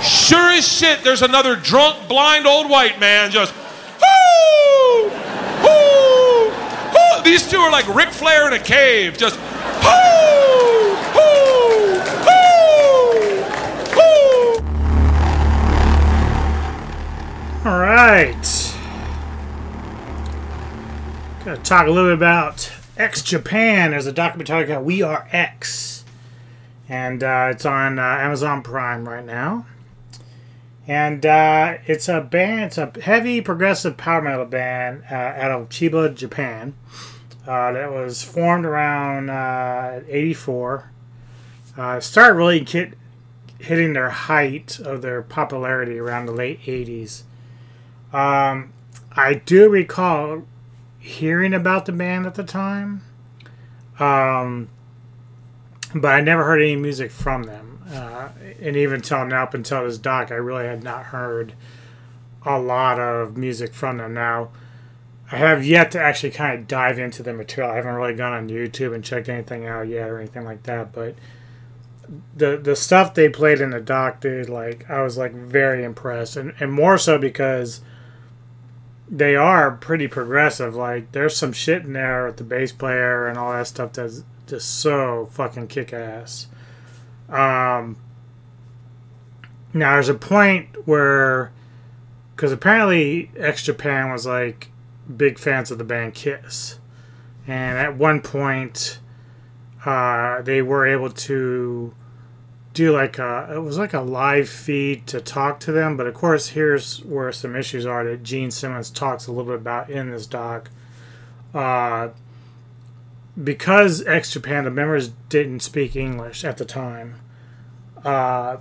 [0.02, 5.10] Sure as shit, there's another drunk, blind old white man just, whoo,
[5.62, 7.24] whoo, whoo.
[7.24, 9.38] These two are like Ric Flair in a cave, just,
[9.84, 11.65] whoo, whoo,
[17.66, 18.76] All right.
[21.44, 23.90] Gonna talk a little bit about X Japan.
[23.90, 26.06] There's a documentary called We Are X,
[26.88, 29.66] and uh, it's on uh, Amazon Prime right now.
[30.88, 35.70] And uh, it's a band, it's a heavy progressive power metal band uh, out of
[35.70, 36.76] Chiba, Japan.
[37.48, 40.92] Uh, that was formed around uh, 84.
[41.76, 42.94] Uh, started really get,
[43.58, 47.24] hitting their height of their popularity around the late 80s.
[48.14, 48.74] Um,
[49.12, 50.44] I do recall
[51.00, 53.02] hearing about the band at the time,
[54.00, 54.70] um,
[55.94, 57.84] but I never heard any music from them.
[57.90, 58.30] Uh,
[58.62, 61.54] and even until now, up until this doc, I really had not heard
[62.46, 64.14] a lot of music from them.
[64.14, 64.50] Now,
[65.32, 67.72] I have yet to actually kind of dive into the material.
[67.72, 70.92] I haven't really gone on YouTube and checked anything out yet or anything like that.
[70.92, 71.16] But
[72.36, 76.38] the the stuff they played in the doc, dude, like I was like very impressed,
[76.38, 77.82] and and more so because
[79.10, 80.76] they are pretty progressive.
[80.76, 84.24] Like there's some shit in there with the bass player and all that stuff that's
[84.48, 86.48] just so fucking kick ass.
[87.30, 87.98] Um,
[89.74, 91.52] now there's a point where,
[92.36, 94.70] because apparently X Japan was like
[95.16, 96.80] big fans of the band Kiss,
[97.48, 99.00] and at one point,
[99.86, 101.94] uh, they were able to
[102.76, 105.98] do like a it was like a live feed to talk to them.
[105.98, 109.62] But of course, here's where some issues are that Gene Simmons talks a little bit
[109.62, 110.70] about in this doc.
[111.54, 112.10] Uh,
[113.42, 117.16] because X Japan, the members didn't speak English at the time.
[118.04, 118.58] Uh,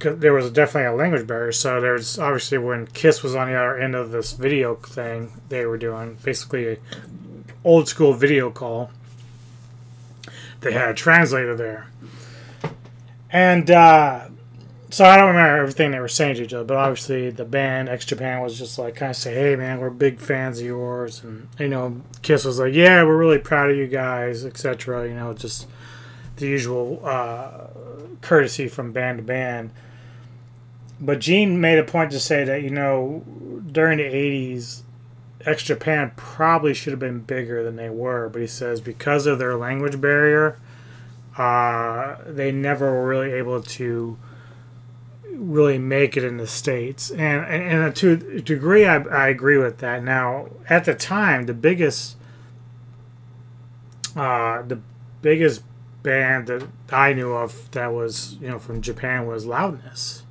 [0.00, 1.52] there was definitely a language barrier.
[1.52, 5.66] So there's obviously when Kiss was on the other end of this video thing they
[5.66, 6.78] were doing, basically a
[7.64, 8.90] old school video call.
[10.60, 11.86] They had a translator there,
[13.30, 14.28] and uh,
[14.90, 17.88] so I don't remember everything they were saying to each other, but obviously the band
[17.88, 21.22] X Japan was just like kind of say, "Hey man, we're big fans of yours,"
[21.22, 25.06] and you know, Kiss was like, "Yeah, we're really proud of you guys," etc.
[25.06, 25.66] You know, just
[26.36, 27.66] the usual uh,
[28.22, 29.70] courtesy from band to band.
[31.00, 33.22] But Gene made a point to say that you know
[33.70, 34.82] during the '80s,
[35.44, 39.38] X Japan probably should have been bigger than they were, but he says because of
[39.38, 40.58] their language barrier,
[41.38, 44.18] uh, they never were really able to
[45.32, 49.56] really make it in the states, and and, and to a degree, I, I agree
[49.56, 50.02] with that.
[50.02, 52.16] Now, at the time, the biggest,
[54.16, 54.80] uh, the
[55.22, 55.62] biggest
[56.02, 60.24] band that I knew of that was you know from Japan was Loudness.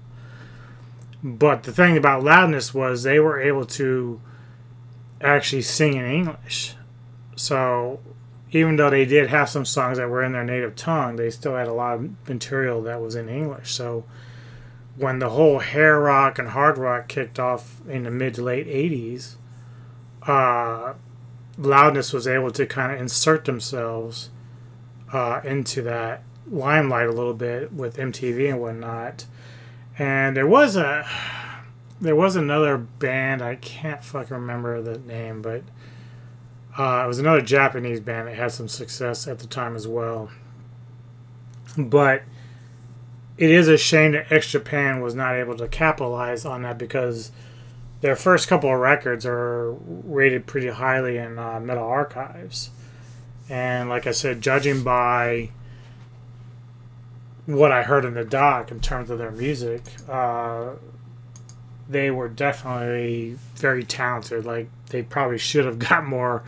[1.23, 4.21] But the thing about Loudness was they were able to
[5.21, 6.75] actually sing in English.
[7.35, 7.99] So
[8.51, 11.55] even though they did have some songs that were in their native tongue, they still
[11.55, 13.71] had a lot of material that was in English.
[13.73, 14.05] So
[14.95, 18.67] when the whole hair rock and hard rock kicked off in the mid to late
[18.67, 19.35] 80s,
[20.23, 20.93] uh,
[21.59, 24.29] Loudness was able to kind of insert themselves
[25.11, 29.25] uh, into that limelight a little bit with MTV and whatnot.
[29.97, 31.07] And there was a
[31.99, 35.63] there was another band I can't fucking remember the name, but
[36.77, 40.29] uh, it was another Japanese band that had some success at the time as well.
[41.77, 42.23] But
[43.37, 47.31] it is a shame that X Japan was not able to capitalize on that because
[48.01, 52.69] their first couple of records are rated pretty highly in uh, Metal Archives.
[53.49, 55.49] And like I said, judging by
[57.45, 60.71] what I heard in the doc in terms of their music, uh,
[61.89, 64.45] they were definitely very talented.
[64.45, 66.43] Like they probably should have got more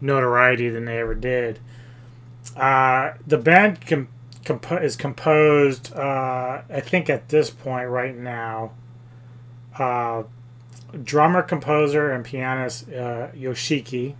[0.00, 1.58] notoriety than they ever did.
[2.56, 4.08] Uh, the band com-
[4.44, 8.72] compo- is composed, uh, I think, at this point right now.
[9.78, 10.24] Uh,
[11.04, 14.14] drummer, composer, and pianist uh, Yoshiki,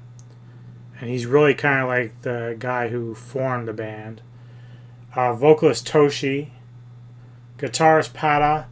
[1.00, 4.22] and he's really kind of like the guy who formed the band.
[5.14, 6.50] Uh, vocalist Toshi,
[7.58, 8.66] guitarist Pata,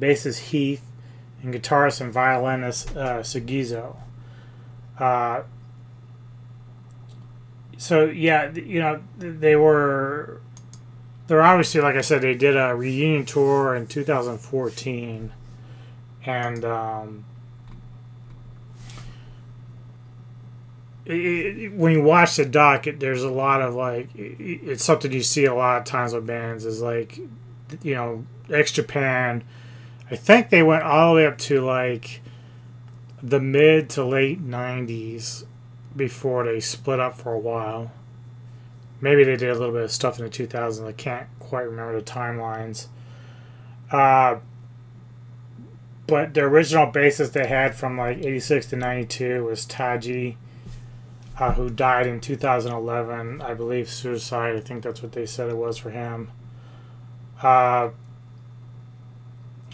[0.00, 0.82] bassist Heath,
[1.42, 3.96] and guitarist and violinist uh, Sugizo.
[7.84, 10.40] So yeah, you know they were
[11.26, 15.30] they're obviously like I said they did a reunion tour in 2014,
[16.24, 17.26] and um,
[21.04, 25.12] it, it, when you watch the doc, it, there's a lot of like it's something
[25.12, 27.18] you see a lot of times with bands is like
[27.82, 29.44] you know X Japan.
[30.10, 32.22] I think they went all the way up to like
[33.22, 35.44] the mid to late 90s
[35.96, 37.92] before they split up for a while.
[39.00, 40.86] Maybe they did a little bit of stuff in the 2000s.
[40.86, 42.86] I can't quite remember the timelines.
[43.90, 44.36] Uh,
[46.06, 50.36] but the original bassist they had from like 86 to 92 was Taiji,
[51.38, 53.40] uh, who died in 2011.
[53.40, 54.56] I believe suicide.
[54.56, 56.30] I think that's what they said it was for him.
[57.42, 57.90] Uh,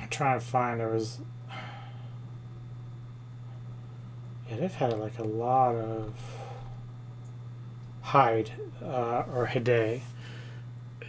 [0.01, 1.21] I'm trying to find there was
[4.51, 6.13] Yeah, they've had like a lot of
[8.03, 8.51] Hyde
[8.83, 9.69] uh, or Hide.
[9.69, 10.03] It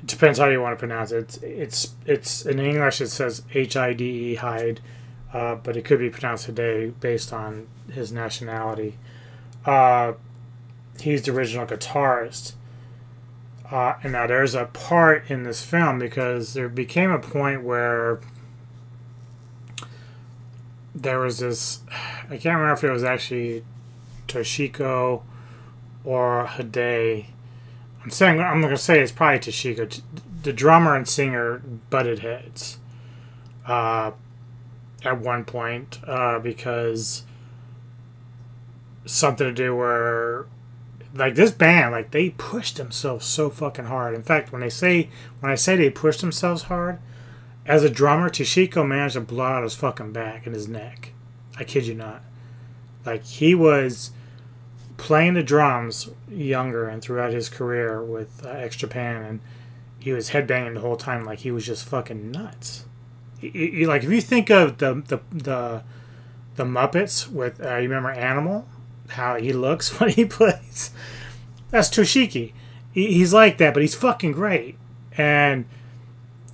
[0.06, 1.42] depends how you want to pronounce it.
[1.42, 4.82] It's it's, it's in English it says H I D E Hyde,
[5.34, 8.98] uh, but it could be pronounced Hide based on his nationality.
[9.66, 10.14] Uh,
[11.00, 12.54] he's the original guitarist.
[13.72, 18.20] Uh, and now there's a part in this film because there became a point where
[20.94, 21.82] there was this
[22.30, 23.64] I can't remember if it was actually
[24.28, 25.24] Toshiko
[26.04, 27.26] or Hide.
[28.04, 30.02] I'm saying I'm to say it's probably Toshiko.
[30.44, 32.80] The drummer and singer butted heads
[33.68, 34.12] uh,
[35.04, 37.24] at one point uh, because
[39.06, 40.46] something to do where
[41.14, 44.16] like this band like they pushed themselves so fucking hard.
[44.16, 47.00] In fact, when they say when I say they pushed themselves hard,
[47.66, 51.14] as a drummer, Toshiko managed to blow out his fucking back and his neck.
[51.58, 52.24] I kid you not.
[53.06, 54.12] Like he was
[54.98, 59.40] playing the drums younger and throughout his career with uh, X Japan, and
[60.00, 62.86] he was headbanging the whole time like he was just fucking nuts.
[63.42, 65.84] Like if you think of the the the,
[66.56, 68.68] the Muppets with uh, you remember Animal,
[69.10, 70.92] how he looks when he plays.
[71.70, 72.54] That's Toshiki.
[72.92, 74.78] He, he's like that, but he's fucking great.
[75.18, 75.66] And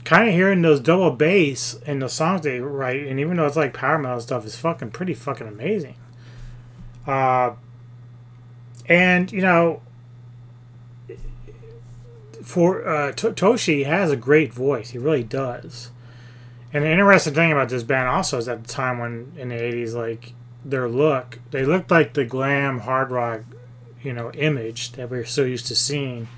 [0.08, 3.58] kind of hearing those double bass and the songs they write, and even though it's
[3.58, 5.98] like power metal stuff, is fucking pretty fucking amazing.
[7.06, 7.52] Uh,
[8.86, 9.82] and you know,
[12.42, 14.92] for uh, Toshi has a great voice.
[14.92, 15.92] He really does.
[16.72, 19.56] And the interesting thing about this band also is at the time when in the
[19.56, 20.32] '80s, like
[20.64, 23.42] their look, they looked like the glam hard rock,
[24.02, 26.30] you know, image that we we're so used to seeing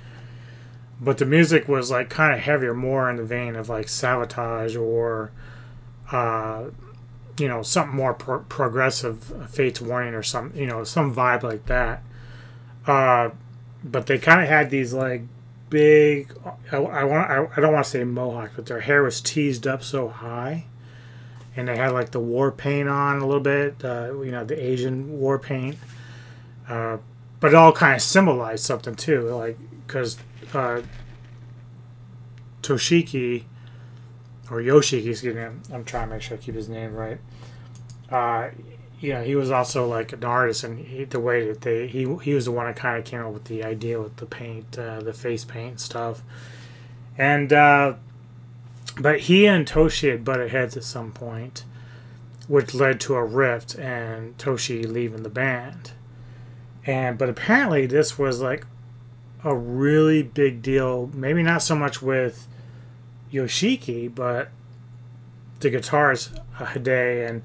[1.00, 4.80] but the music was like kind of heavier, more in the vein of like Savatage
[4.80, 5.30] or,
[6.12, 6.64] uh,
[7.38, 11.66] you know, something more pro- progressive, Fates Warning or some, you know, some vibe like
[11.66, 12.02] that.
[12.86, 13.30] Uh,
[13.82, 15.22] but they kind of had these like
[15.70, 16.34] big.
[16.70, 17.30] I, I want.
[17.30, 20.66] I, I don't want to say mohawk, but their hair was teased up so high,
[21.56, 24.62] and they had like the war paint on a little bit, uh, you know, the
[24.62, 25.76] Asian war paint.
[26.68, 26.98] Uh,
[27.38, 30.18] but it all kind of symbolized something too, like because
[30.54, 30.82] uh,
[32.62, 33.44] Toshiki
[34.50, 37.18] or Yoshiki, excuse me, I'm trying to make sure I keep his name right.
[38.10, 38.50] Uh,
[39.00, 42.14] you know, he was also like an artist, and he, the way that they he
[42.22, 44.78] he was the one that kind of came up with the idea with the paint,
[44.78, 46.22] uh, the face paint stuff,
[47.16, 47.94] and uh,
[49.00, 51.64] but he and Toshi had butted heads at some point,
[52.46, 55.92] which led to a rift and Toshi leaving the band,
[56.84, 58.66] and but apparently this was like
[59.44, 61.10] a really big deal.
[61.14, 62.46] Maybe not so much with
[63.32, 64.50] Yoshiki, but
[65.60, 67.42] the guitars uh, Hide and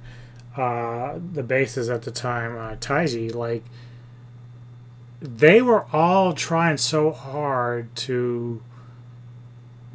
[0.57, 3.63] uh, the bases at the time, uh, Taiji, like
[5.21, 8.61] they were all trying so hard to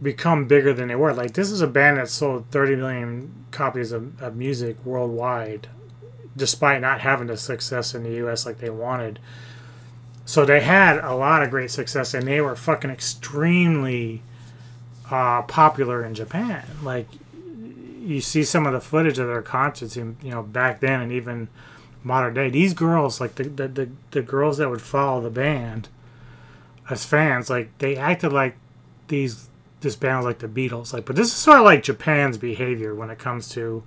[0.03, 1.12] become bigger than they were.
[1.12, 5.68] Like this is a band that sold 30 million copies of, of music worldwide,
[6.36, 8.46] despite not having the success in the U.S.
[8.46, 9.18] like they wanted.
[10.31, 14.22] So they had a lot of great success, and they were fucking extremely
[15.11, 16.64] uh, popular in Japan.
[16.85, 17.09] Like
[18.01, 21.11] you see some of the footage of their concerts, in, you know, back then and
[21.11, 21.49] even
[22.05, 22.49] modern day.
[22.49, 25.89] These girls, like the, the the, the girls that would follow the band
[26.89, 28.55] as fans, like they acted like
[29.09, 29.49] these
[29.81, 30.93] this band was like the Beatles.
[30.93, 33.83] Like, but this is sort of like Japan's behavior when it comes to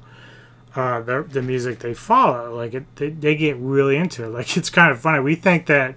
[0.76, 2.54] uh, the the music they follow.
[2.54, 4.30] Like, it, they they get really into it.
[4.32, 5.22] Like, it's kind of funny.
[5.22, 5.96] We think that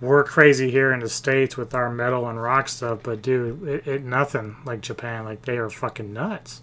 [0.00, 3.86] we're crazy here in the states with our metal and rock stuff, but dude, it,
[3.86, 5.24] it nothing like Japan.
[5.24, 6.62] Like, they are fucking nuts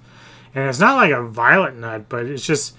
[0.58, 2.76] and it's not like a violent nut, but it's just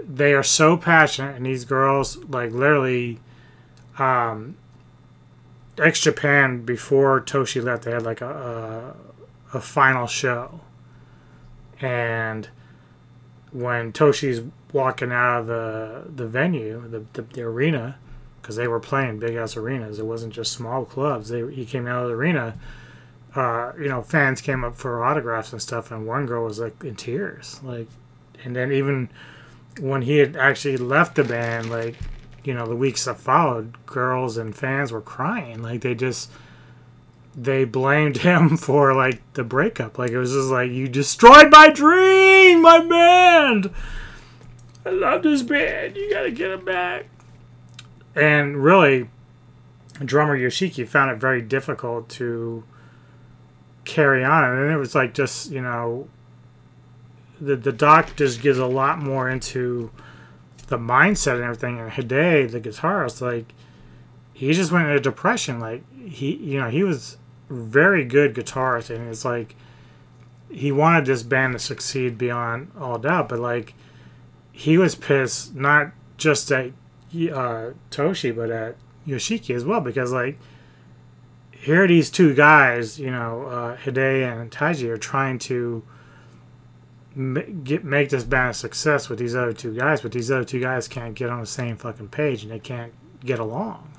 [0.00, 3.20] they are so passionate, and these girls like literally,
[3.98, 4.56] um,
[5.78, 8.94] X Japan before Toshi left, they had like a,
[9.52, 10.60] a, a final show,
[11.80, 12.48] and
[13.52, 17.96] when Toshi's walking out of the the venue, the the, the arena,
[18.48, 21.28] because they were playing big ass arenas, it wasn't just small clubs.
[21.28, 22.54] They he came out of the arena
[23.34, 26.82] uh, you know, fans came up for autographs and stuff, and one girl was like
[26.82, 27.88] in tears, like,
[28.44, 29.08] and then even
[29.80, 31.94] when he had actually left the band, like,
[32.42, 36.30] you know, the weeks that followed, girls and fans were crying, like they just
[37.36, 41.68] they blamed him for like the breakup, like it was just like you destroyed my
[41.68, 43.70] dream, my band.
[44.86, 45.96] I love this band.
[45.96, 47.06] You gotta get him back.
[48.18, 49.08] And really,
[50.04, 52.64] drummer Yoshiki found it very difficult to
[53.84, 54.44] carry on.
[54.44, 56.08] And it was like just, you know,
[57.40, 59.90] the, the doc just gives a lot more into
[60.66, 61.78] the mindset and everything.
[61.78, 63.54] And Hide, the guitarist, like,
[64.32, 65.58] he just went into depression.
[65.58, 67.16] Like, he, you know, he was
[67.48, 68.94] very good guitarist.
[68.94, 69.56] And it's like,
[70.50, 73.28] he wanted this band to succeed beyond all doubt.
[73.28, 73.74] But, like,
[74.52, 76.72] he was pissed not just at
[77.12, 79.80] uh, Toshi, but at Yoshiki as well.
[79.80, 80.38] Because, like,
[81.50, 85.82] here these two guys, you know, uh, and Taiji, are trying to
[87.64, 90.60] get make this band a success with these other two guys, but these other two
[90.60, 92.92] guys can't get on the same fucking page and they can't
[93.24, 93.92] get along.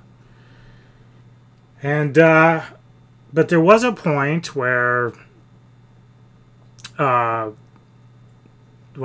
[1.83, 2.63] And uh,
[3.33, 5.11] but there was a point where,
[6.97, 7.51] uh,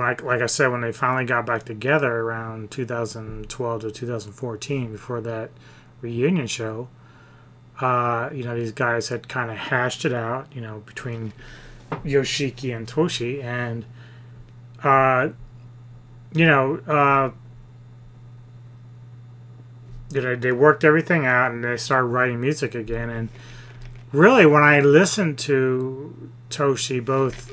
[0.00, 5.20] I, like I said, when they finally got back together around 2012 to 2014, before
[5.20, 5.50] that
[6.00, 6.88] reunion show
[7.80, 11.32] uh, you know, these guys had kind of hashed it out, you know, between
[12.04, 13.84] Yoshiki and Toshi, and
[14.82, 15.30] uh,
[16.32, 17.30] you know, uh,
[20.12, 23.10] you know, they worked everything out, and they started writing music again.
[23.10, 23.28] And
[24.12, 27.50] really, when I listened to Toshi, both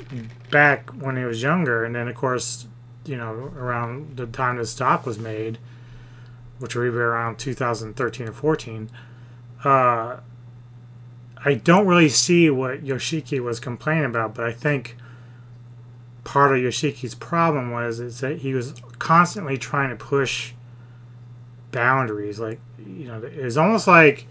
[0.49, 2.67] back when he was younger, and then of course,
[3.05, 5.57] you know, around the time this doc was made,
[6.59, 8.89] which would be around 2013 or 14
[9.63, 10.17] uh,
[11.43, 14.95] I don't really see what Yoshiki was complaining about, but I think
[16.23, 20.53] part of Yoshiki's problem was is that he was constantly trying to push
[21.71, 22.39] boundaries.
[22.39, 24.27] Like you know, it was almost like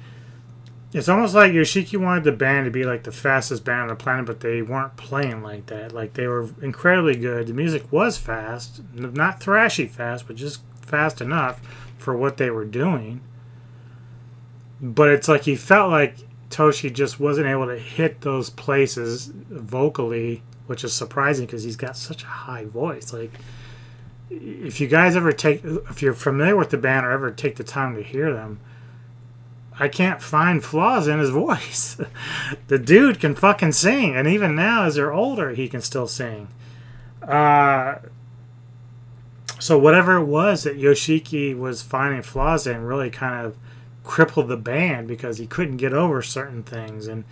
[0.92, 3.94] it's almost like Yoshiki wanted the band to be like the fastest band on the
[3.96, 5.92] planet, but they weren't playing like that.
[5.92, 7.46] Like they were incredibly good.
[7.46, 11.60] The music was fast, not thrashy fast, but just fast enough
[11.98, 13.20] for what they were doing
[14.80, 16.16] but it's like he felt like
[16.48, 21.96] Toshi just wasn't able to hit those places vocally, which is surprising because he's got
[21.96, 23.12] such a high voice.
[23.12, 23.32] Like,
[24.30, 27.64] if you guys ever take, if you're familiar with the band or ever take the
[27.64, 28.60] time to hear them,
[29.80, 31.96] I can't find flaws in his voice.
[32.68, 36.48] the dude can fucking sing, and even now, as they're older, he can still sing.
[37.22, 37.96] Uh,
[39.60, 43.56] So whatever it was that Yoshiki was finding flaws in really kind of
[44.04, 47.24] crippled the band because he couldn't get over certain things and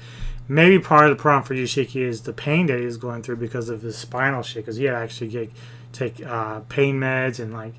[0.47, 3.37] maybe part of the problem for Yoshiki is the pain that he was going through
[3.37, 5.51] because of his spinal shit because he had to actually get
[5.93, 7.73] take uh, pain meds and like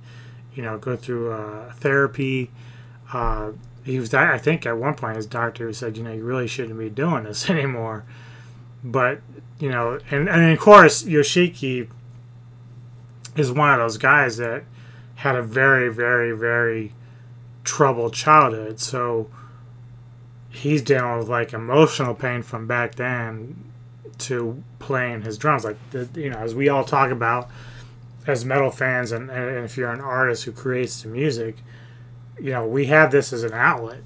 [0.56, 2.50] you know go through uh, therapy
[3.14, 3.52] uh,
[3.90, 6.78] he was I think at one point his doctor said you know you really shouldn't
[6.78, 8.06] be doing this anymore.
[8.84, 9.22] But
[9.60, 11.90] you know and, and of course Yoshiki
[13.36, 14.64] is one of those guys that
[15.16, 16.94] had a very very very
[17.64, 18.80] troubled childhood.
[18.80, 19.30] So
[20.50, 23.72] he's dealing with like emotional pain from back then
[24.20, 25.66] to playing his drums.
[25.66, 25.78] Like
[26.16, 27.50] you know as we all talk about
[28.28, 31.56] as metal fans and, and if you're an artist who creates the music
[32.42, 34.02] you know we have this as an outlet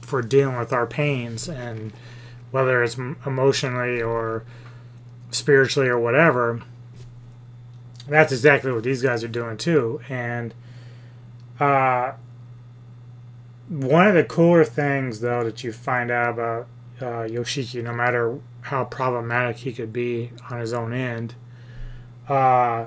[0.00, 1.92] for dealing with our pains and
[2.50, 2.96] whether it's
[3.26, 4.44] emotionally or
[5.30, 6.62] spiritually or whatever
[8.08, 10.00] that's exactly what these guys are doing too.
[10.08, 10.54] And
[11.60, 12.12] uh,
[13.68, 16.66] one of the cooler things though that you find out about
[17.00, 21.34] uh, yoshiki no matter how problematic he could be on his own end
[22.28, 22.86] uh,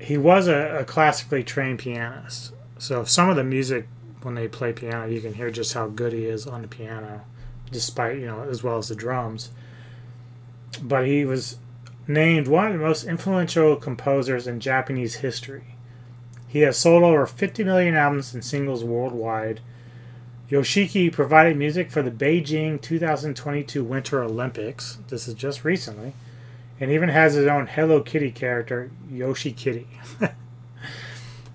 [0.00, 3.86] he was a, a classically trained pianist so some of the music
[4.22, 7.24] when they play piano, you can hear just how good he is on the piano,
[7.70, 9.50] despite you know as well as the drums.
[10.82, 11.58] But he was
[12.06, 15.74] named one of the most influential composers in Japanese history.
[16.46, 19.60] He has sold over 50 million albums and singles worldwide.
[20.50, 24.98] Yoshiki provided music for the Beijing 2022 Winter Olympics.
[25.08, 26.14] This is just recently.
[26.80, 29.88] And even has his own Hello Kitty character, Yoshi Kitty.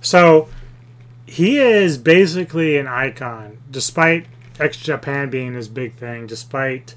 [0.01, 0.49] so
[1.33, 4.27] he is basically an icon, despite
[4.59, 6.93] X Japan being his big thing, despite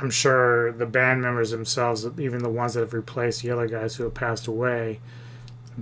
[0.00, 3.96] I'm sure the band members themselves, even the ones that have replaced the other guys
[3.96, 5.00] who have passed away,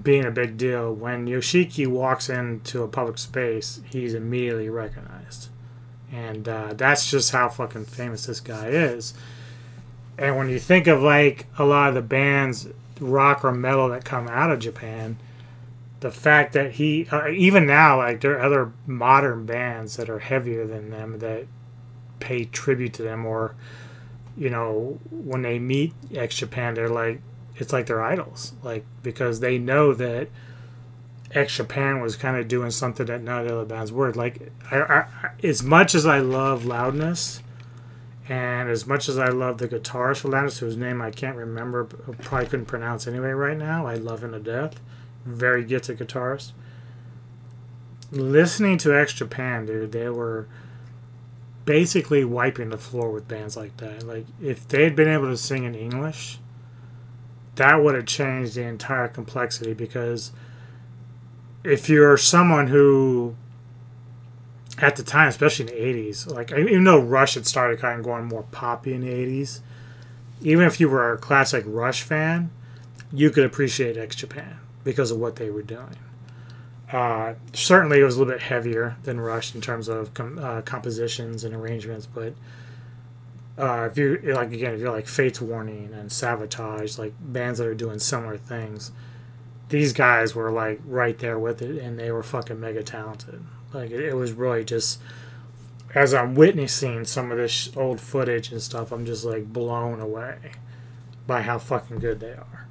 [0.03, 0.93] being a big deal.
[0.93, 5.51] When Yoshiki walks into a public space, he's immediately recognized.
[6.11, 9.15] And uh, that's just how fucking famous this guy is.
[10.19, 12.67] And when you think of like a lot of the bands,
[12.99, 15.19] rock or metal that come out of Japan,
[16.07, 20.21] the fact that he uh, even now like there are other modern bands that are
[20.21, 21.45] heavier than them that
[22.21, 23.57] pay tribute to them or
[24.37, 27.21] you know when they meet X Japan they're like
[27.57, 30.29] it's like they're idols like because they know that
[31.33, 34.13] X Japan was kind of doing something that none of the other bands were.
[34.13, 35.07] Like I, I,
[35.43, 37.43] as much as I love loudness
[38.29, 41.83] and as much as I love the guitarist for loudness whose name I can't remember
[41.83, 44.81] probably couldn't pronounce anyway right now I love him to death
[45.27, 46.53] very gifted guitarist.
[48.13, 50.47] Listening to X Japan, dude, they were
[51.65, 54.07] basically wiping the floor with bands like that.
[54.07, 56.39] Like, if they had been able to sing in English,
[57.57, 60.31] that would have changed the entire complexity because
[61.65, 63.35] if you're someone who
[64.79, 68.05] at the time, especially in the 80s, like even though Rush had started kind of
[68.05, 69.61] going more poppy in the 80s,
[70.43, 72.51] even if you were a classic Rush fan,
[73.11, 75.97] you could appreciate X Japan because of what they were doing.
[76.93, 80.63] Uh, certainly, it was a little bit heavier than Rush in terms of com- uh,
[80.63, 82.33] compositions and arrangements, but
[83.59, 87.67] uh, if you like again, if you're like Fates Warning and Savatage, like bands that
[87.67, 88.93] are doing similar things,
[89.71, 93.43] these guys were like right there with it, and they were fucking mega talented.
[93.75, 95.01] Like it, it was really just
[95.97, 100.37] as I'm witnessing some of this old footage and stuff, I'm just like blown away
[101.27, 102.66] by how fucking good they are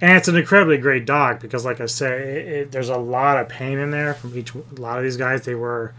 [0.00, 3.38] and it's an incredibly great doc because, like I said, it, it, there's a lot
[3.38, 4.54] of pain in there from each.
[4.54, 5.94] A lot of these guys, they were,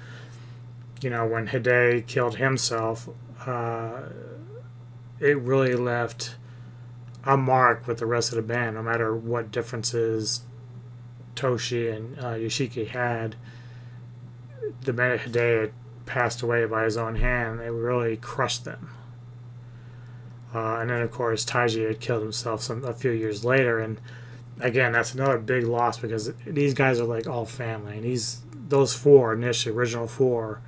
[1.01, 3.09] you know, when Hide killed himself,
[3.45, 4.01] uh,
[5.19, 6.35] it really left
[7.23, 8.75] a mark with the rest of the band.
[8.75, 10.41] No matter what differences
[11.35, 13.35] Toshi and uh, Yoshiki had,
[14.81, 15.73] the minute Hide
[16.05, 18.91] passed away by his own hand, it really crushed them.
[20.53, 23.79] Uh, and then, of course, Taiji had killed himself some a few years later.
[23.79, 23.99] And
[24.59, 27.95] again, that's another big loss because these guys are like all family.
[27.95, 30.61] And these those four initially, original four,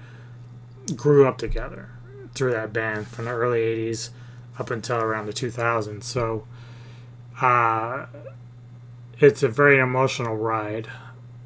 [0.96, 1.90] grew up together
[2.34, 4.10] through that band from the early '80s
[4.58, 6.04] up until around the 2000s.
[6.04, 6.46] So
[7.42, 8.06] uh,
[9.20, 10.88] it's a very emotional ride,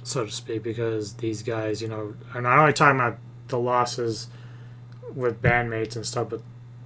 [0.03, 4.27] so to speak, because these guys, you know, are not only talking about the losses
[5.14, 6.41] with bandmates and stuff, but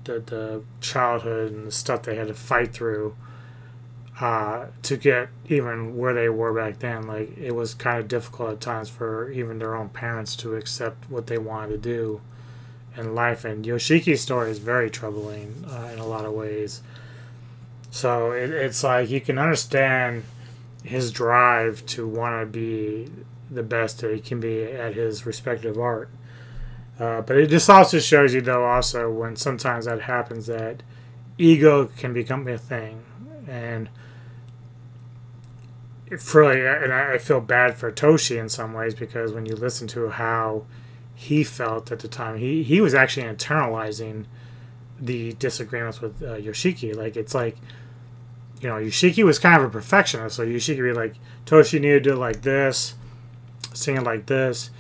[0.08, 3.16] the, the childhood and the stuff they had to fight through
[4.20, 7.04] uh, to get even where they were back then.
[7.04, 11.10] Like it was kind of difficult at times for even their own parents to accept
[11.10, 12.22] what they wanted to do
[12.96, 13.46] in life.
[13.46, 16.82] And Yoshiki's story is very troubling uh, in a lot of ways.
[17.92, 20.24] So it, it's like you can understand
[20.84, 23.12] his drive to want to be
[23.50, 26.10] the best that he can be at his respective art.
[27.00, 30.82] Uh, but it just also shows you, though, also when sometimes that happens, that
[31.38, 33.04] ego can become a thing,
[33.48, 33.90] and
[36.08, 39.88] it really, and I feel bad for Toshi in some ways because when you listen
[39.90, 40.66] to how
[41.14, 44.26] he felt at the time, he he was actually internalizing
[45.00, 46.96] the disagreements with uh, Yoshiki.
[46.96, 47.58] Like it's like,
[48.60, 51.14] you know, Yoshiki was kind of a perfectionist, so Yoshiki would be like,
[51.46, 52.96] Toshi needed to do like this,
[53.76, 54.72] sing it like this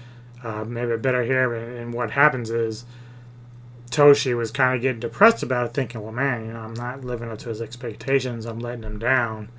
[0.47, 1.53] uh, maybe a better here.
[1.53, 2.85] And what happens is
[3.91, 7.03] Toshi was kind of getting depressed about it, thinking, well, man, you know, I'm not
[7.03, 8.45] living up to his expectations.
[8.45, 9.49] I'm letting him down.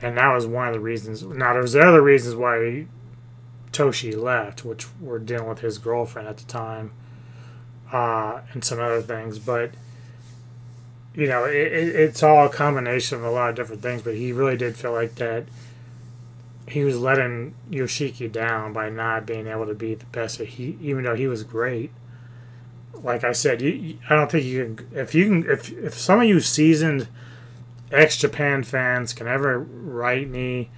[0.00, 1.22] And that was one of the reasons.
[1.22, 2.86] Now, there's other reasons why
[3.72, 6.92] Toshi left, which were dealing with his girlfriend at the time
[7.92, 9.38] uh, and some other things.
[9.38, 9.72] But,
[11.14, 14.00] you know, it, it, it's all a combination of a lot of different things.
[14.00, 15.44] But he really did feel like that
[16.66, 20.40] he was letting Yoshiki down by not being able to be the best.
[20.40, 21.90] He even though he was great.
[23.02, 24.98] Like I said, you, I don't think you can.
[24.98, 27.08] If you can, if if some of you seasoned
[27.92, 30.70] X Japan fans can ever write me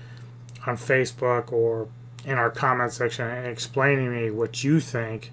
[0.66, 1.88] on Facebook or
[2.24, 5.32] in our comment section and explaining me what you think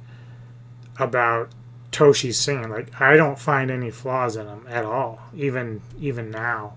[1.00, 1.50] about
[1.92, 2.70] Toshi's singing.
[2.70, 6.76] Like I don't find any flaws in him at all, even even now.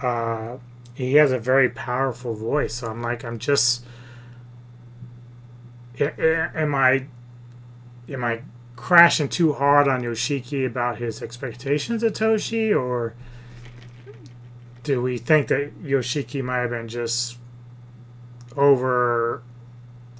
[0.00, 0.56] Uh,
[0.98, 2.74] he has a very powerful voice.
[2.74, 3.84] So I'm like, I'm just,
[6.00, 7.06] am I,
[8.08, 8.42] am I
[8.74, 13.14] crashing too hard on Yoshiki about his expectations of Toshi, or
[14.82, 17.38] do we think that Yoshiki might have been just
[18.56, 19.44] over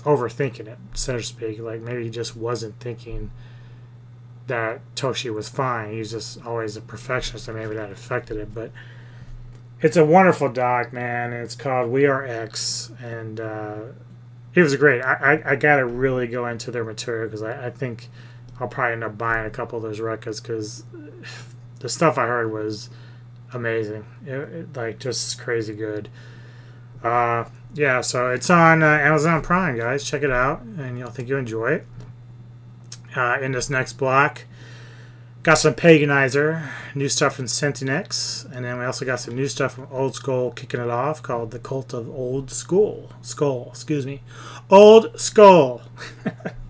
[0.05, 1.59] overthinking it, so to speak?
[1.59, 3.33] Like maybe he just wasn't thinking
[4.47, 5.91] that Toshi was fine.
[5.91, 8.55] He's just always a perfectionist, and maybe that affected it.
[8.55, 8.71] But
[9.81, 11.33] it's a wonderful doc, man.
[11.33, 13.79] It's called We Are X, and uh,
[14.55, 15.03] it was great.
[15.03, 15.15] I,
[15.45, 18.09] I, I got to really go into their material because I, I think
[18.59, 20.85] I'll probably end up buying a couple of those records because
[21.81, 22.91] the stuff I heard was
[23.53, 24.05] amazing.
[24.27, 26.09] It, it, like just crazy good.
[27.03, 27.45] Uh,
[27.75, 30.03] yeah, so it's on uh, Amazon Prime, guys.
[30.03, 31.87] Check it out, and you'll think you'll enjoy it.
[33.15, 34.45] Uh, in this next block,
[35.45, 39.75] Got some Paganizer, new stuff from Centinex, and then we also got some new stuff
[39.75, 43.13] from Old Skull kicking it off called The Cult of Old School.
[43.23, 44.21] Skull, excuse me.
[44.69, 45.83] Old Skull.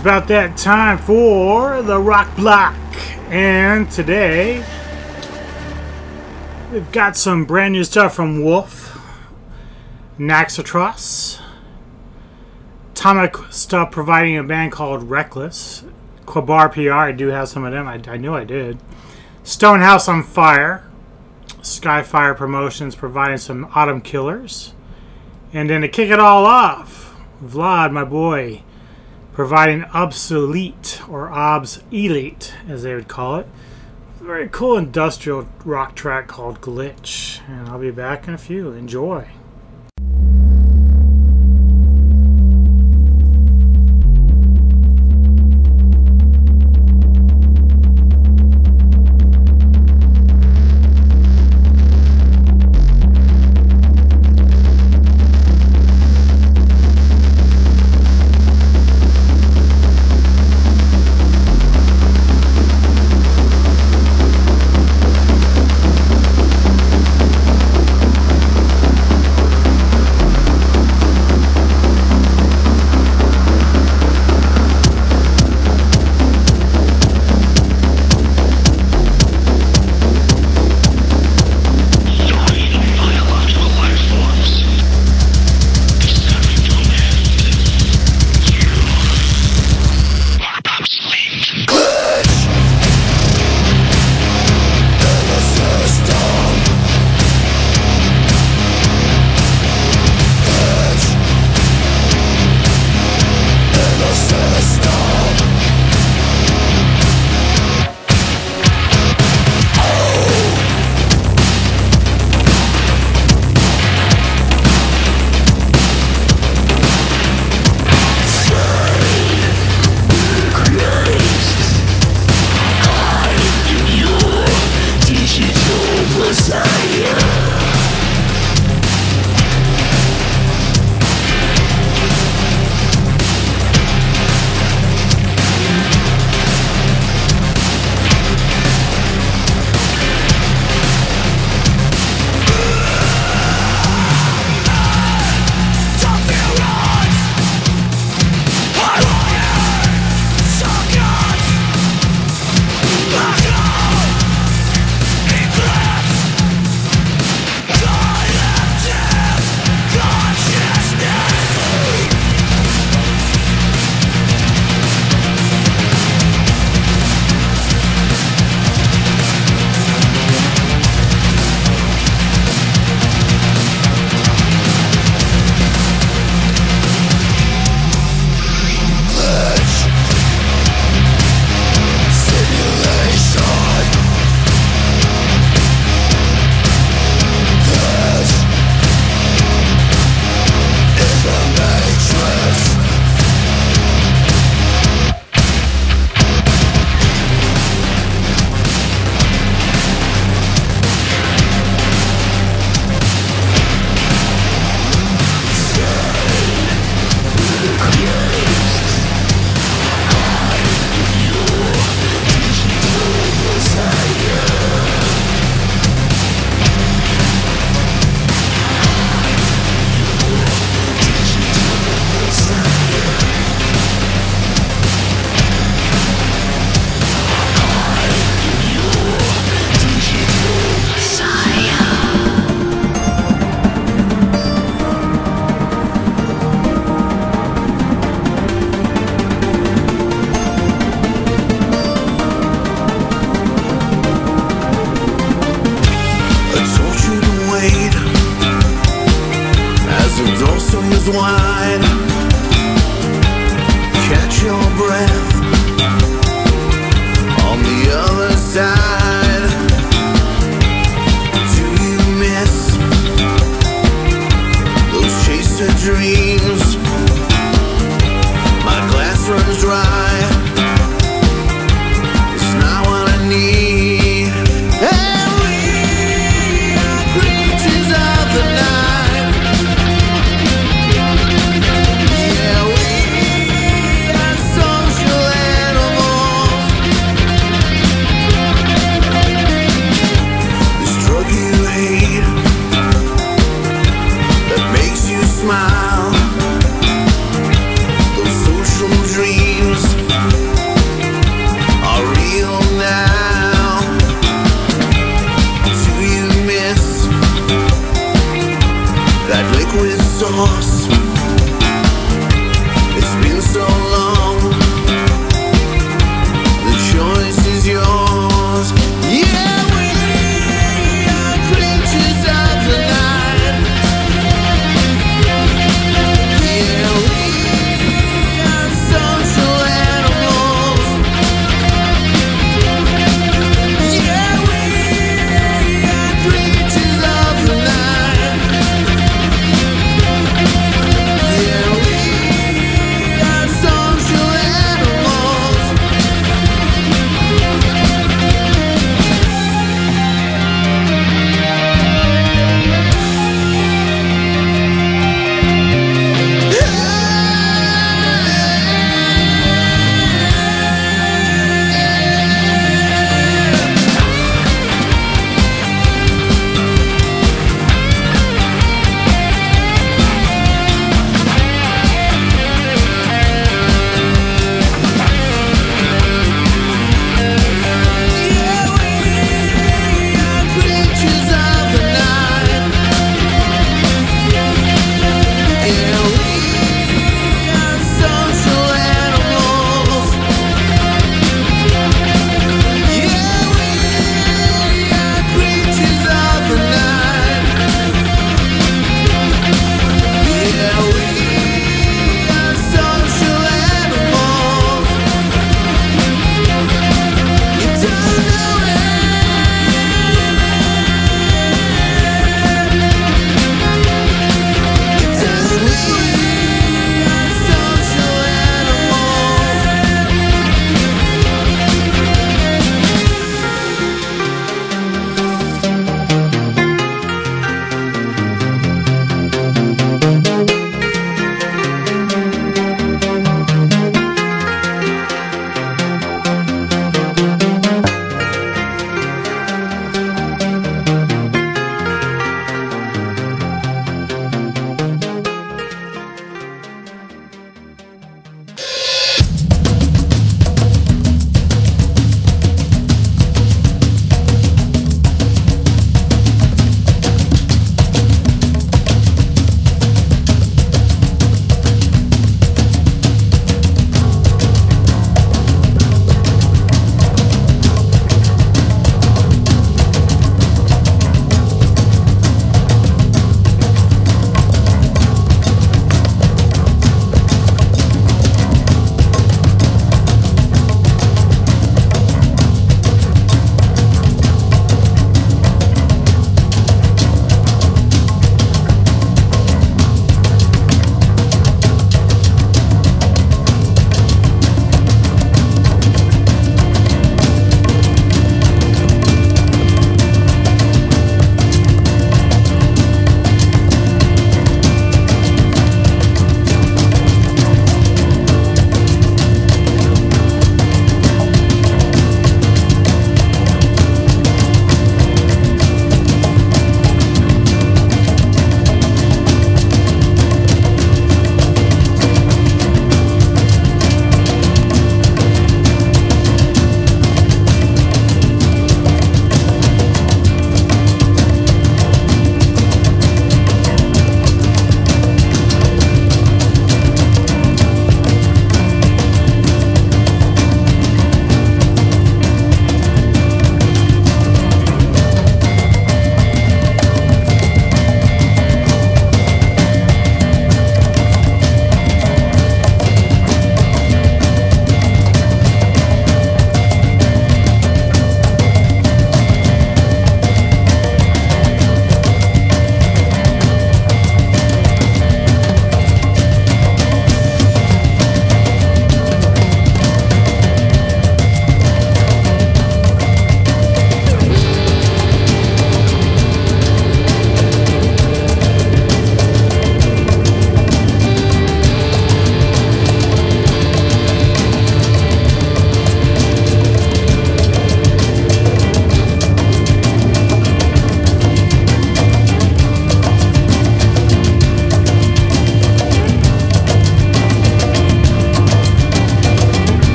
[0.00, 2.74] it's about that time for the Rock Block.
[3.28, 4.64] And today,
[6.72, 8.98] we've got some brand new stuff from Wolf,
[10.18, 11.42] Naxatras,
[12.92, 15.84] Atomic stuff providing a band called Reckless,
[16.24, 18.78] Qabar PR, I do have some of them, I, I knew I did.
[19.44, 20.88] Stonehouse on Fire,
[21.60, 24.72] Skyfire Promotions providing some Autumn Killers.
[25.52, 27.14] And then to kick it all off,
[27.44, 28.62] Vlad, my boy,
[29.32, 33.46] providing obsolete or obs elite as they would call it.
[34.20, 38.72] Very cool industrial rock track called glitch and i'll be back in a few.
[38.72, 39.26] Enjoy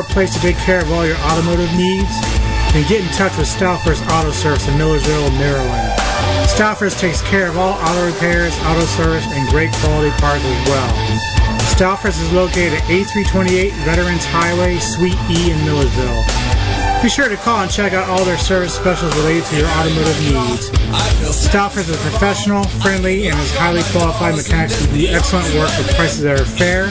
[0.00, 2.10] a place to take care of all your automotive needs?
[2.72, 5.92] Then get in touch with Stouffer's Auto Service in Millersville, Maryland.
[6.46, 10.92] Stouffer's takes care of all auto repairs, auto service, and great quality parts as well.
[11.72, 16.24] Stouffer's is located at A328 Veterans Highway, Suite E in Millersville.
[17.02, 20.20] Be sure to call and check out all their service specials related to your automotive
[20.20, 20.70] needs.
[21.30, 26.22] Stouffer's is professional, friendly, and is highly qualified mechanics who do excellent work with prices
[26.22, 26.88] that are fair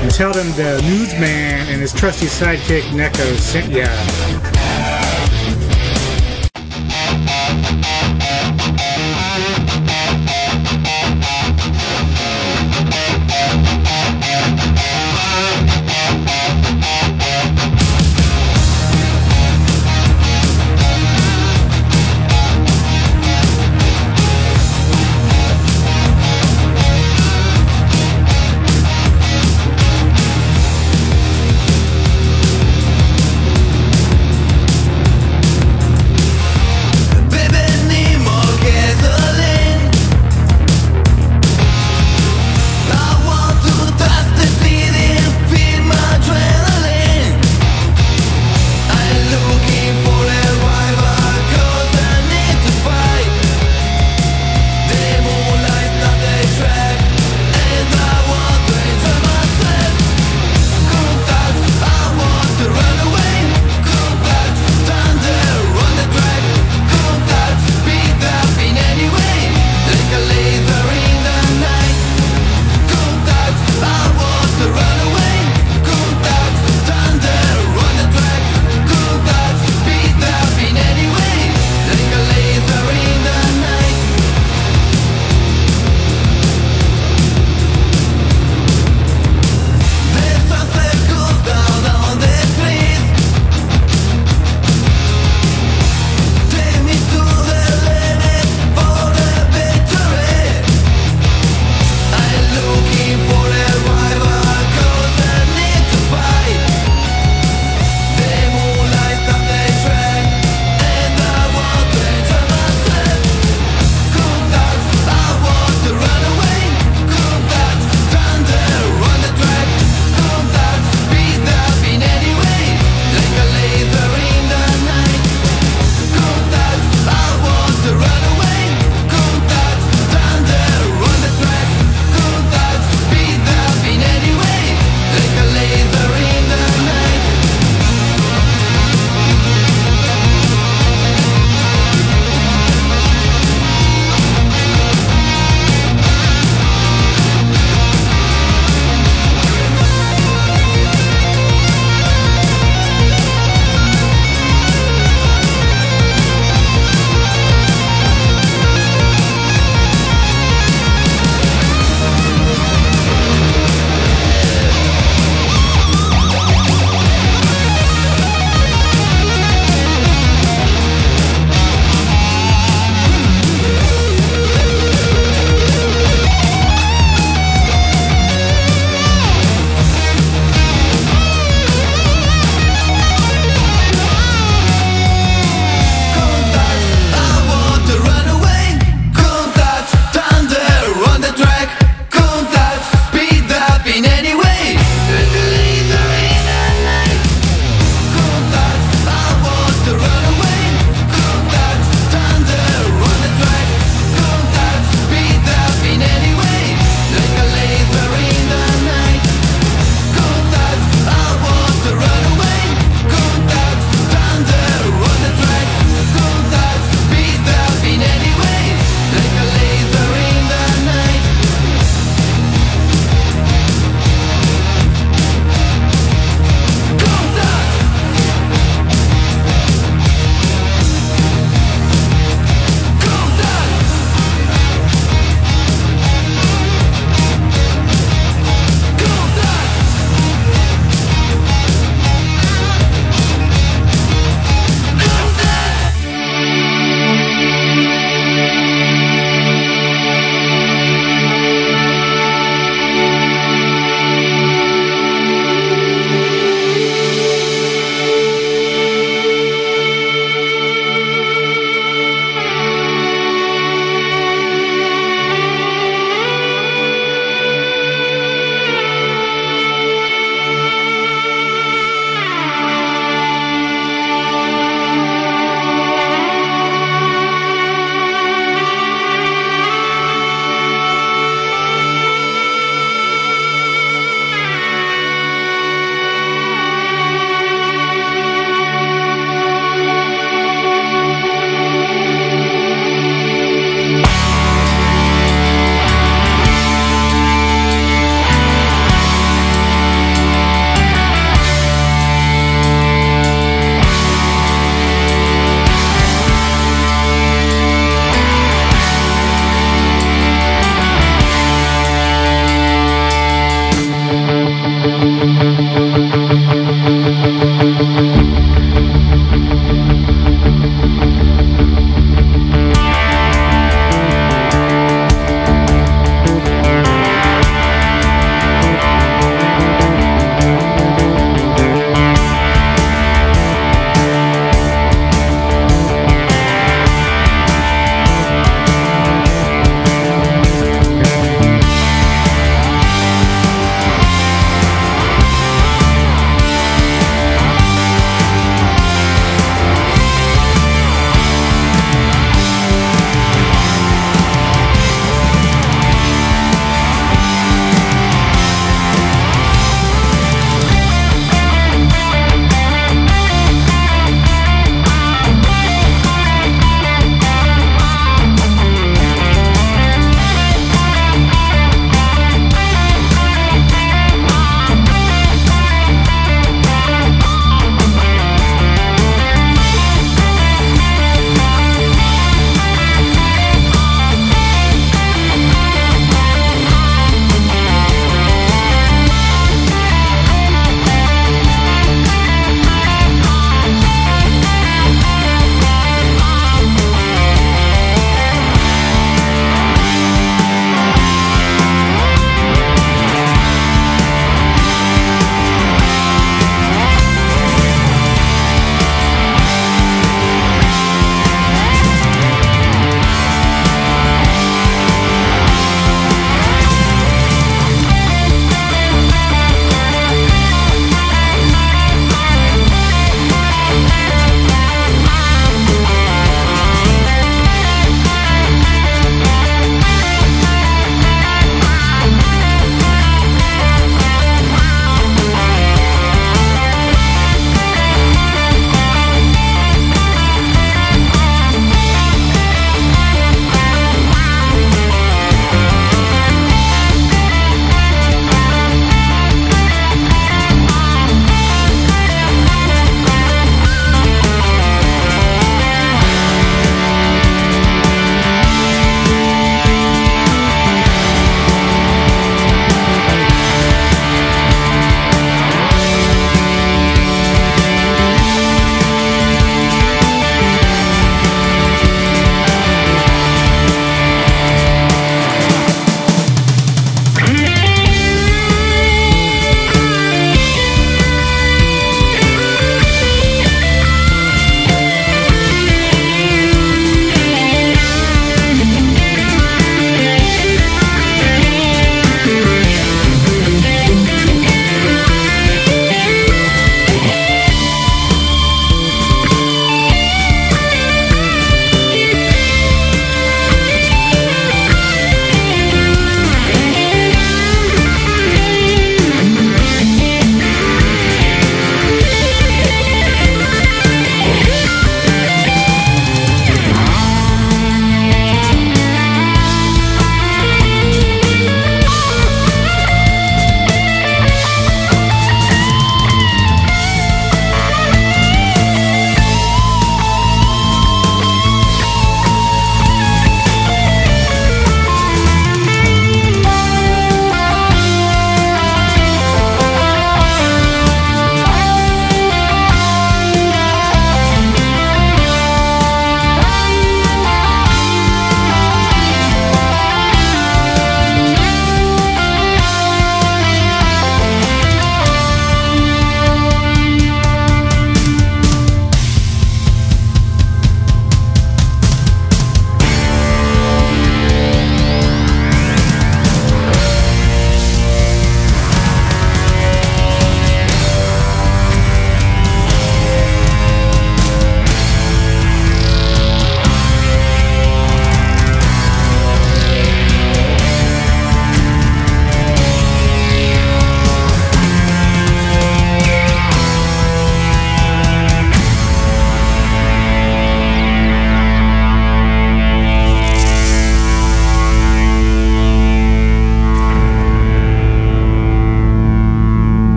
[0.00, 3.86] And tell them the newsman and his trusty sidekick Neko sent ya.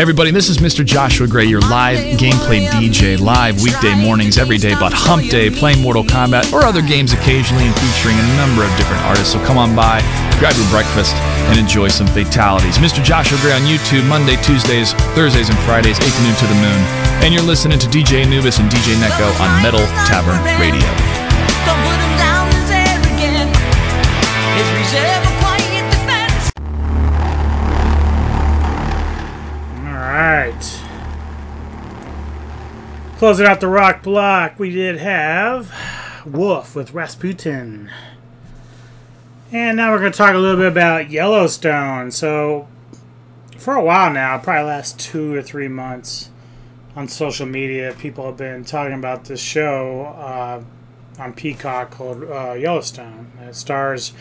[0.00, 0.80] Everybody, this is Mr.
[0.80, 5.84] Joshua Gray, your live gameplay DJ, live weekday mornings every day, but hump day, playing
[5.84, 9.36] Mortal Kombat or other games occasionally and featuring a number of different artists.
[9.36, 10.00] So come on by,
[10.40, 11.12] grab your breakfast,
[11.52, 12.80] and enjoy some fatalities.
[12.80, 13.04] Mr.
[13.04, 16.80] Joshua Gray on YouTube, Monday, Tuesdays, Thursdays, and Fridays, 8 to noon to the moon.
[17.20, 20.80] And you're listening to DJ Anubis and DJ Neko on Metal Tavern Radio.
[33.20, 35.70] Closing out the rock block, we did have
[36.24, 37.90] Wolf with Rasputin.
[39.52, 42.12] And now we're going to talk a little bit about Yellowstone.
[42.12, 42.66] So,
[43.58, 46.30] for a while now, probably last two or three months
[46.96, 50.64] on social media, people have been talking about this show uh,
[51.22, 53.32] on Peacock called uh, Yellowstone.
[53.42, 54.14] It stars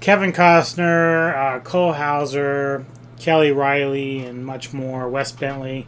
[0.00, 2.86] Kevin Costner, uh, Cole Hauser,
[3.20, 5.86] Kelly Reilly, and much more, Wes Bentley,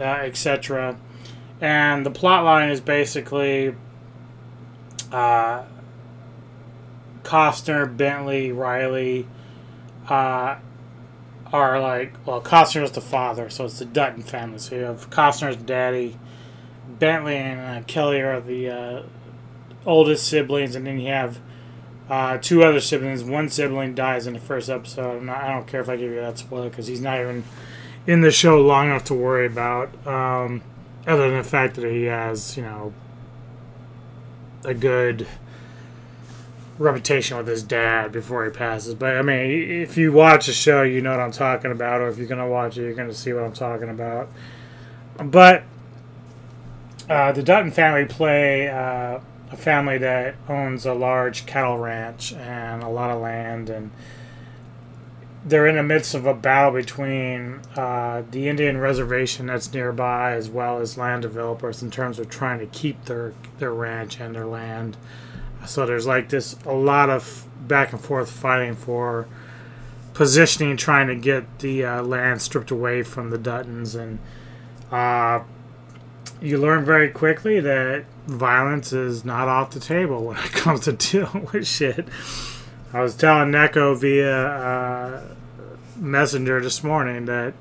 [0.00, 0.96] uh, etc.
[1.62, 3.74] And the plot line is basically
[5.12, 5.62] uh,
[7.22, 9.28] Costner, Bentley, Reilly
[10.08, 10.56] uh,
[11.52, 14.58] are like, well, Costner is the father, so it's the Dutton family.
[14.58, 16.18] So you have Costner's daddy,
[16.98, 19.02] Bentley and uh, Kelly are the uh,
[19.86, 21.38] oldest siblings, and then you have
[22.10, 23.22] uh, two other siblings.
[23.22, 25.22] One sibling dies in the first episode.
[25.22, 27.44] Not, I don't care if I give you that spoiler because he's not even
[28.04, 29.94] in the show long enough to worry about.
[30.04, 30.62] Um,
[31.06, 32.92] other than the fact that he has, you know,
[34.64, 35.26] a good
[36.78, 38.94] reputation with his dad before he passes.
[38.94, 42.08] But I mean, if you watch the show, you know what I'm talking about, or
[42.08, 44.30] if you're gonna watch it, you're gonna see what I'm talking about.
[45.18, 45.64] But
[47.08, 49.20] uh, the Dutton family play uh,
[49.50, 53.90] a family that owns a large cattle ranch and a lot of land, and
[55.44, 60.48] they're in the midst of a battle between uh, the Indian reservation that's nearby, as
[60.48, 64.46] well as land developers, in terms of trying to keep their their ranch and their
[64.46, 64.96] land.
[65.66, 69.26] So there's like this a lot of back and forth fighting for
[70.14, 74.18] positioning, trying to get the uh, land stripped away from the Duttons, and
[74.92, 75.42] uh,
[76.40, 80.92] you learn very quickly that violence is not off the table when it comes to
[80.92, 82.06] dealing with shit.
[82.92, 85.22] I was telling Neko via uh,
[85.96, 87.54] Messenger this morning that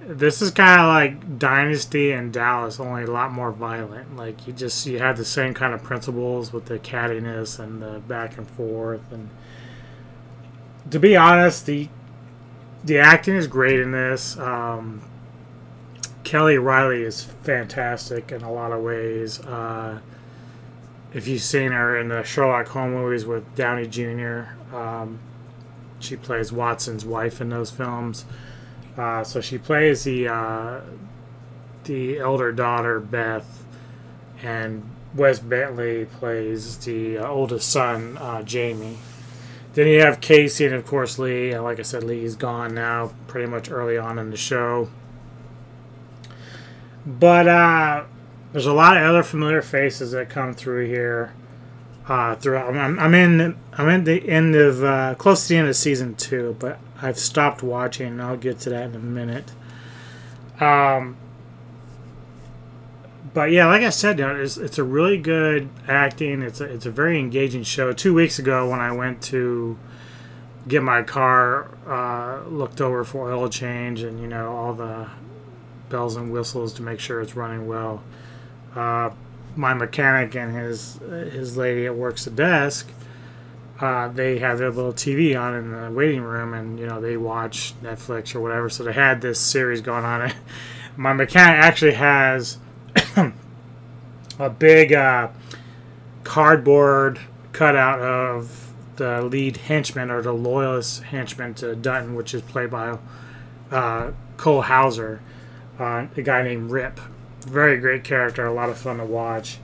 [0.00, 4.16] this is kind of like Dynasty and Dallas, only a lot more violent.
[4.16, 8.00] Like you just you have the same kind of principles with the cattiness and the
[8.00, 9.12] back and forth.
[9.12, 9.28] And
[10.90, 11.88] to be honest, the
[12.82, 14.38] the acting is great in this.
[14.38, 15.02] Um,
[16.24, 19.40] Kelly Reilly is fantastic in a lot of ways.
[19.40, 20.00] Uh,
[21.12, 24.44] if you've seen her in the Sherlock Holmes movies with Downey Jr.,
[24.74, 25.18] um,
[26.00, 28.24] she plays Watson's wife in those films.
[28.96, 30.80] Uh, so she plays the uh,
[31.84, 33.64] the elder daughter Beth,
[34.42, 38.98] and Wes Bentley plays the uh, oldest son uh, Jamie.
[39.74, 41.52] Then you have Kayce and of course Lee.
[41.52, 44.88] And like I said, Lee's gone now, pretty much early on in the show.
[47.06, 48.04] But uh,
[48.58, 51.32] there's a lot of other familiar faces that come through here.
[52.08, 55.68] Uh, throughout, I'm, I'm in I'm in the end of uh, close to the end
[55.68, 58.08] of season two, but I've stopped watching.
[58.08, 59.52] and I'll get to that in a minute.
[60.58, 61.16] Um,
[63.32, 66.42] but yeah, like I said, it's, it's a really good acting.
[66.42, 67.92] It's a, it's a very engaging show.
[67.92, 69.78] Two weeks ago, when I went to
[70.66, 75.06] get my car uh, looked over for oil change and you know all the
[75.90, 78.02] bells and whistles to make sure it's running well.
[78.78, 79.10] Uh,
[79.56, 81.00] my mechanic and his
[81.32, 82.88] his lady that works the desk,
[83.80, 87.16] uh, they have their little TV on in the waiting room, and you know they
[87.16, 88.68] watch Netflix or whatever.
[88.68, 90.32] So they had this series going on.
[90.96, 92.58] my mechanic actually has
[94.38, 95.28] a big uh,
[96.22, 97.18] cardboard
[97.52, 102.96] cutout of the lead henchman or the loyalist henchman to Dutton, which is played by
[103.72, 105.20] uh, Cole Hauser,
[105.80, 107.00] uh, a guy named Rip.
[107.48, 109.58] Very great character, a lot of fun to watch.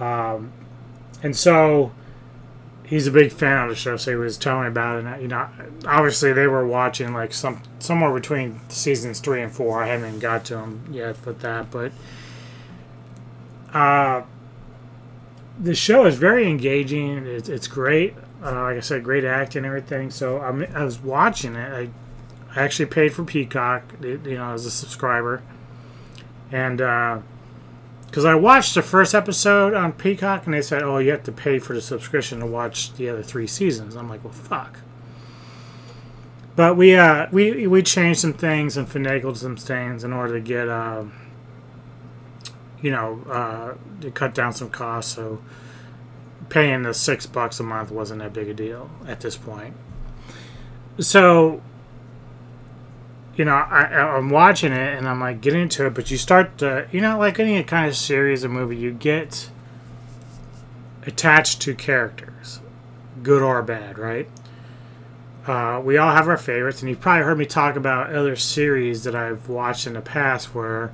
[0.00, 0.52] Um,
[1.22, 1.92] and so
[2.84, 5.06] he's a big fan of the show, so he was telling me about it.
[5.06, 5.48] And, you know,
[5.86, 9.82] obviously they were watching like some somewhere between seasons three and four.
[9.82, 11.92] I haven't even got to them yet with that, but
[13.72, 14.22] uh,
[15.58, 17.26] the show is very engaging.
[17.26, 18.14] It's, it's great.
[18.42, 20.10] Uh, like I said, great acting and everything.
[20.10, 21.72] So I'm, I was watching it.
[21.72, 21.88] I,
[22.54, 25.42] I actually paid for Peacock, you know, as a subscriber,
[26.52, 26.78] and
[28.06, 31.32] because I watched the first episode on Peacock, and they said, "Oh, you have to
[31.32, 34.80] pay for the subscription to watch the other three seasons." I'm like, "Well, fuck."
[36.54, 40.40] But we uh we we changed some things and finagled some things in order to
[40.40, 41.04] get uh
[42.82, 45.14] you know uh to cut down some costs.
[45.14, 45.40] So
[46.50, 49.74] paying the six bucks a month wasn't that big a deal at this point.
[50.98, 51.62] So
[53.34, 56.58] you know, I, I'm watching it and I'm like getting into it, but you start
[56.58, 59.50] to, you know, like any kind of series or movie, you get
[61.06, 62.60] attached to characters,
[63.22, 64.28] good or bad, right?
[65.46, 69.02] Uh, we all have our favorites, and you've probably heard me talk about other series
[69.04, 70.92] that I've watched in the past where,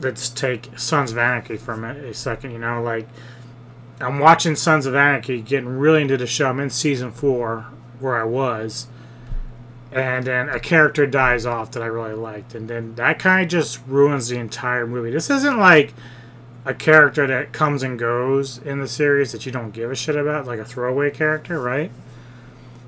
[0.00, 3.08] let's take Sons of Anarchy for a, a second, you know, like,
[4.00, 6.48] I'm watching Sons of Anarchy, getting really into the show.
[6.48, 7.66] I'm in season four,
[7.98, 8.86] where I was
[9.90, 13.48] and then a character dies off that I really liked, and then that kind of
[13.48, 15.10] just ruins the entire movie.
[15.10, 15.94] This isn't like
[16.64, 20.16] a character that comes and goes in the series that you don't give a shit
[20.16, 21.90] about, like a throwaway character, right?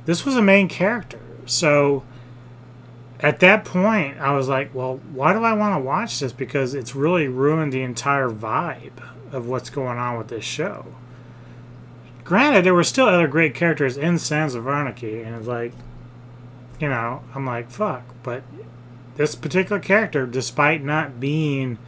[0.04, 2.02] This was a main character, so
[3.20, 6.32] at that point, I was like, well, why do I want to watch this?
[6.32, 10.86] Because it's really ruined the entire vibe of what's going on with this show.
[12.24, 15.72] Granted, there were still other great characters in Sons of Anarchy, and it's like,
[16.80, 18.02] you know, I'm like, fuck.
[18.22, 18.42] But
[19.16, 21.78] this particular character, despite not being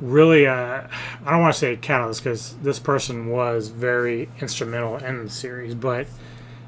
[0.00, 0.90] really a,
[1.24, 5.30] I don't want to say a catalyst because this person was very instrumental in the
[5.30, 6.06] series, but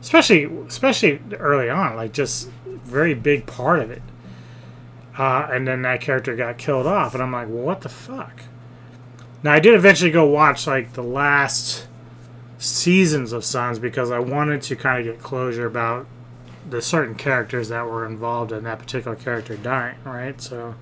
[0.00, 4.02] especially especially early on, like just very big part of it.
[5.16, 8.42] Uh, and then that character got killed off, and I'm like, well, what the fuck?
[9.42, 11.86] Now I did eventually go watch like the last
[12.58, 16.06] seasons of Sons because I wanted to kind of get closure about
[16.68, 20.40] the certain characters that were involved in that particular character dying, right?
[20.40, 20.74] So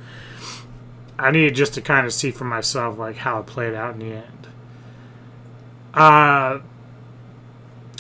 [1.19, 4.01] I needed just to kind of see for myself like how it played out in
[4.01, 4.47] the end.
[5.95, 6.61] Uh,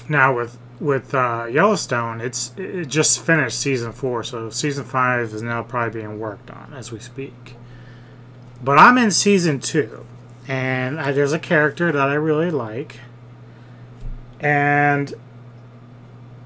[0.09, 5.43] now with with uh, Yellowstone, it's it just finished season four, so season five is
[5.43, 7.57] now probably being worked on as we speak.
[8.63, 10.05] But I'm in season two,
[10.49, 13.01] and I, there's a character that I really like,
[14.41, 15.15] and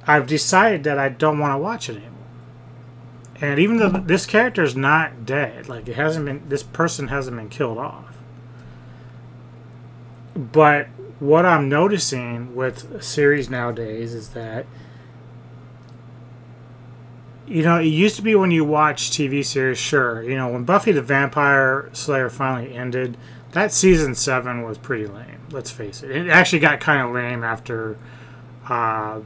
[0.06, 2.12] I've decided that I don't want to watch it anymore.
[3.40, 7.36] And even though this character is not dead, like it hasn't been, this person hasn't
[7.36, 8.16] been killed off.
[10.34, 10.88] But
[11.18, 14.66] what I'm noticing with series nowadays is that,
[17.46, 20.64] you know, it used to be when you watch TV series, sure, you know, when
[20.64, 23.16] Buffy the Vampire Slayer finally ended,
[23.52, 25.40] that season seven was pretty lame.
[25.50, 26.10] Let's face it.
[26.10, 27.96] It actually got kind of lame after
[28.68, 29.20] uh,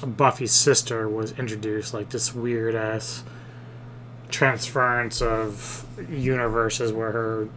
[0.00, 3.24] Buffy's sister was introduced, like this weird ass
[4.28, 7.48] transference of universes where her,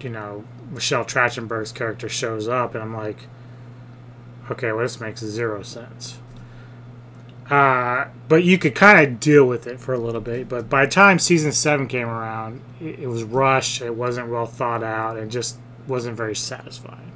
[0.00, 3.26] you know, Michelle Trachtenberg's character shows up, and I'm like,
[4.50, 6.18] okay, well, this makes zero sense.
[7.50, 10.48] Uh, but you could kind of deal with it for a little bit.
[10.48, 13.80] But by the time season seven came around, it, it was rushed.
[13.80, 17.12] It wasn't well thought out, and just wasn't very satisfying.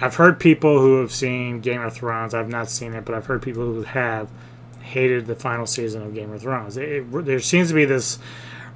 [0.00, 2.34] I've heard people who have seen Game of Thrones.
[2.34, 4.28] I've not seen it, but I've heard people who have
[4.80, 6.76] hated the final season of Game of Thrones.
[6.76, 8.18] It, it, there seems to be this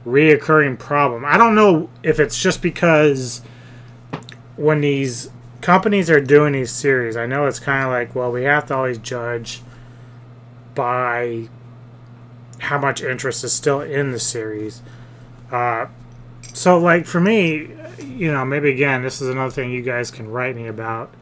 [0.06, 1.24] reoccurring problem.
[1.24, 3.42] I don't know if it's just because
[4.56, 5.30] when these
[5.60, 8.76] companies are doing these series, I know it's kind of like, well, we have to
[8.76, 9.62] always judge
[10.74, 11.48] by
[12.58, 14.82] how much interest is still in the series.
[15.50, 15.86] Uh,
[16.54, 17.70] so, like for me,
[18.08, 21.12] you know, maybe again, this is another thing you guys can write me about.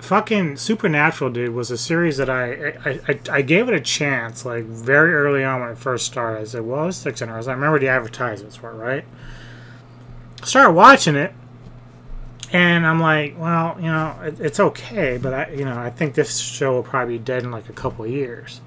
[0.00, 4.44] Fucking Supernatural, dude, was a series that I I, I, I gave it a chance,
[4.44, 6.40] like very early on when it first started.
[6.40, 7.46] I said, well, it's six hours.
[7.46, 9.04] I remember the advertisements were right?
[10.42, 11.32] Started watching it,
[12.52, 16.14] and I'm like, well, you know, it, it's okay, but I, you know, I think
[16.14, 18.60] this show will probably be dead in like a couple years.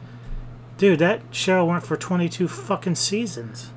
[0.78, 3.72] Dude, that show went for 22 fucking seasons.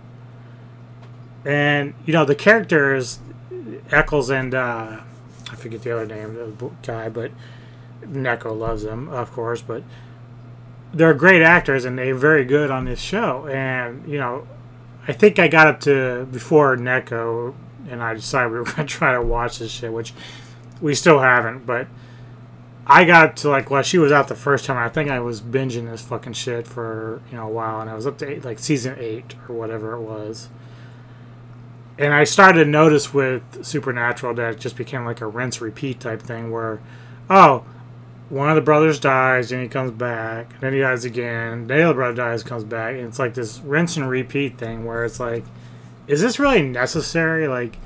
[1.45, 3.21] And you know the characters,
[3.89, 5.01] Ackles and uh,
[5.51, 7.31] I forget the other name of the guy, but
[8.03, 9.63] Neko loves them, of course.
[9.63, 9.83] But
[10.93, 13.47] they're great actors and they're very good on this show.
[13.47, 14.47] And you know,
[15.07, 17.55] I think I got up to before Neko,
[17.89, 20.13] and I decided we were gonna try to watch this shit, which
[20.81, 21.67] we still haven't.
[21.67, 21.87] But
[22.87, 24.77] I got to like well, she was out the first time.
[24.77, 27.95] I think I was binging this fucking shit for you know a while, and I
[27.95, 30.49] was up to eight, like season eight or whatever it was
[31.99, 36.01] and I started to notice with Supernatural that it just became like a rinse repeat
[36.01, 36.81] type thing where,
[37.29, 37.65] oh,
[38.29, 41.95] one of the brothers dies and he comes back, then he dies again, the other
[41.95, 45.45] brother dies, comes back, and it's like this rinse and repeat thing where it's like,
[46.07, 47.49] is this really necessary?
[47.49, 47.79] Like,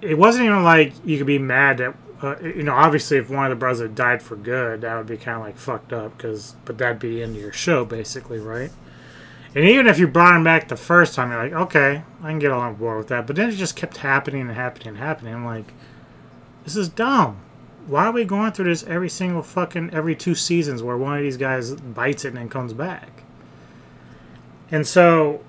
[0.00, 3.44] it wasn't even like you could be mad that uh, you know, obviously, if one
[3.44, 6.16] of the brothers died for good, that would be kind of like fucked up.
[6.18, 8.70] Cause, but that'd be of your show, basically, right?
[9.54, 12.38] And even if you brought him back the first time, you're like, okay, I can
[12.38, 13.26] get on board with that.
[13.26, 15.34] But then it just kept happening and happening and happening.
[15.34, 15.72] I'm like,
[16.64, 17.40] this is dumb.
[17.86, 21.22] Why are we going through this every single fucking every two seasons where one of
[21.22, 23.24] these guys bites it and then comes back?
[24.70, 25.42] And so,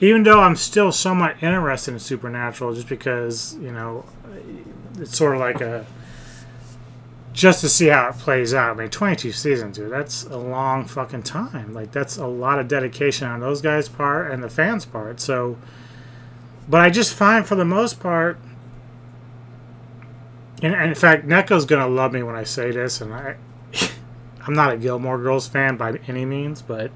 [0.00, 4.04] even though I'm still somewhat interested in Supernatural, just because you know,
[4.98, 5.86] it's sort of like a
[7.36, 8.70] just to see how it plays out.
[8.70, 9.92] I mean, 22 seasons, dude.
[9.92, 11.74] That's a long fucking time.
[11.74, 15.20] Like, that's a lot of dedication on those guys' part and the fans' part.
[15.20, 15.58] So,
[16.66, 18.38] but I just find for the most part,
[20.62, 23.36] and, and in fact, Neko's gonna love me when I say this, and I,
[24.46, 26.90] I'm not a Gilmore Girls fan by any means, but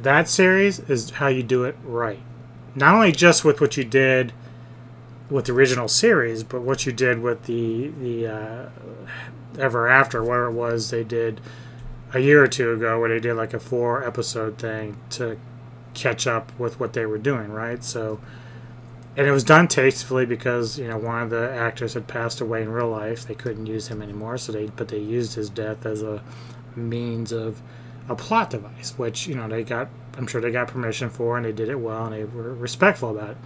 [0.00, 2.20] that series is how you do it right.
[2.74, 4.32] Not only just with what you did
[5.30, 8.68] with the original series, but what you did with the the uh,
[9.58, 11.40] Ever After, where it was they did
[12.14, 15.38] a year or two ago, where they did like a four episode thing to
[15.94, 17.82] catch up with what they were doing, right?
[17.82, 18.20] So,
[19.16, 22.62] and it was done tastefully because you know one of the actors had passed away
[22.62, 23.26] in real life.
[23.26, 26.22] They couldn't use him anymore, so they but they used his death as a
[26.76, 27.60] means of
[28.08, 29.88] a plot device, which you know they got.
[30.16, 33.10] I'm sure they got permission for, and they did it well, and they were respectful
[33.10, 33.36] about it.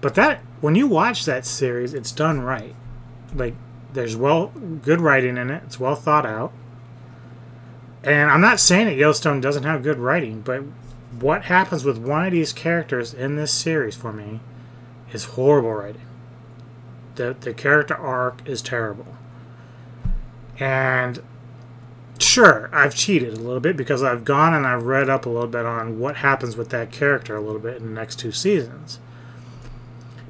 [0.00, 2.74] But that when you watch that series, it's done right.
[3.34, 3.54] Like
[3.92, 4.48] there's well
[4.82, 5.62] good writing in it.
[5.66, 6.52] It's well thought out.
[8.04, 10.62] And I'm not saying that Yellowstone doesn't have good writing, but
[11.18, 14.40] what happens with one of these characters in this series for me
[15.12, 16.06] is horrible writing.
[17.16, 19.16] The the character arc is terrible.
[20.60, 21.22] And
[22.18, 25.48] sure, I've cheated a little bit because I've gone and I've read up a little
[25.48, 29.00] bit on what happens with that character a little bit in the next two seasons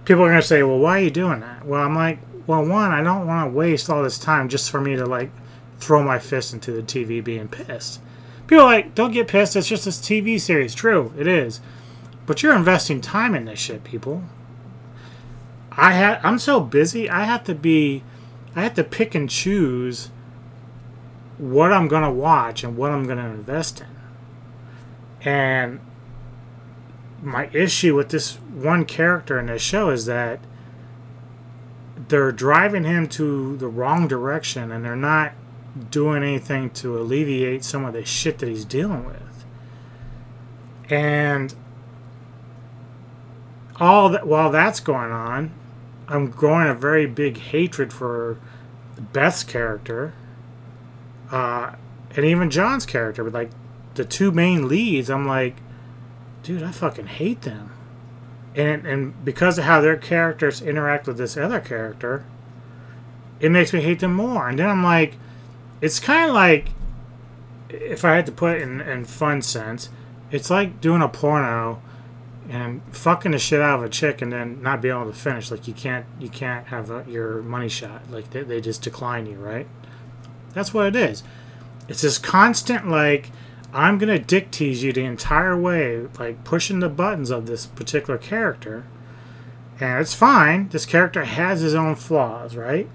[0.09, 1.67] people are going to say, well, why are you doing that?
[1.67, 4.81] Well, I'm like, well, one, I don't want to waste all this time just for
[4.81, 5.31] me to like
[5.81, 8.01] throw my fist into the TV being pissed.
[8.47, 9.55] People like, don't get pissed.
[9.55, 10.75] It's just this TV series.
[10.75, 11.61] True, it is.
[12.25, 14.23] But you're investing time in this shit, people.
[15.73, 17.11] I had I'm so busy.
[17.11, 18.03] I have to be
[18.57, 20.11] I have to pick and choose
[21.37, 25.31] what I'm going to watch and what I'm going to invest in.
[25.31, 25.81] And
[27.23, 30.41] my issue with this one character in this show is that
[32.09, 35.33] they're driving him to the wrong direction and they're not
[35.91, 39.45] doing anything to alleviate some of the shit that he's dealing with.
[40.91, 41.55] And
[43.79, 45.53] all that while that's going on,
[46.09, 48.39] I'm growing a very big hatred for
[48.99, 50.15] Beth's character,
[51.31, 51.73] uh,
[52.17, 53.23] and even John's character.
[53.23, 53.51] But like
[53.95, 55.57] the two main leads, I'm like,
[56.43, 57.73] dude, I fucking hate them.
[58.55, 62.25] And and because of how their characters interact with this other character,
[63.41, 64.49] it makes me hate them more.
[64.49, 65.17] And then I'm like,
[65.81, 66.69] it's kind of like,
[67.69, 69.91] if I had to put it in, in fun sense,
[70.31, 71.81] it's like doing a porno
[72.49, 75.51] and fucking the shit out of a chick and then not being able to finish.
[75.51, 78.11] Like you can't you can't have a, your money shot.
[78.11, 79.67] Like they, they just decline you, right?
[80.55, 81.23] That's what it is.
[81.89, 83.31] It's this constant like
[83.73, 88.19] I'm gonna dick tease you the entire way, like pushing the buttons of this particular
[88.19, 88.85] character.
[89.81, 90.69] And it's fine.
[90.69, 92.89] This character has his own flaws, right?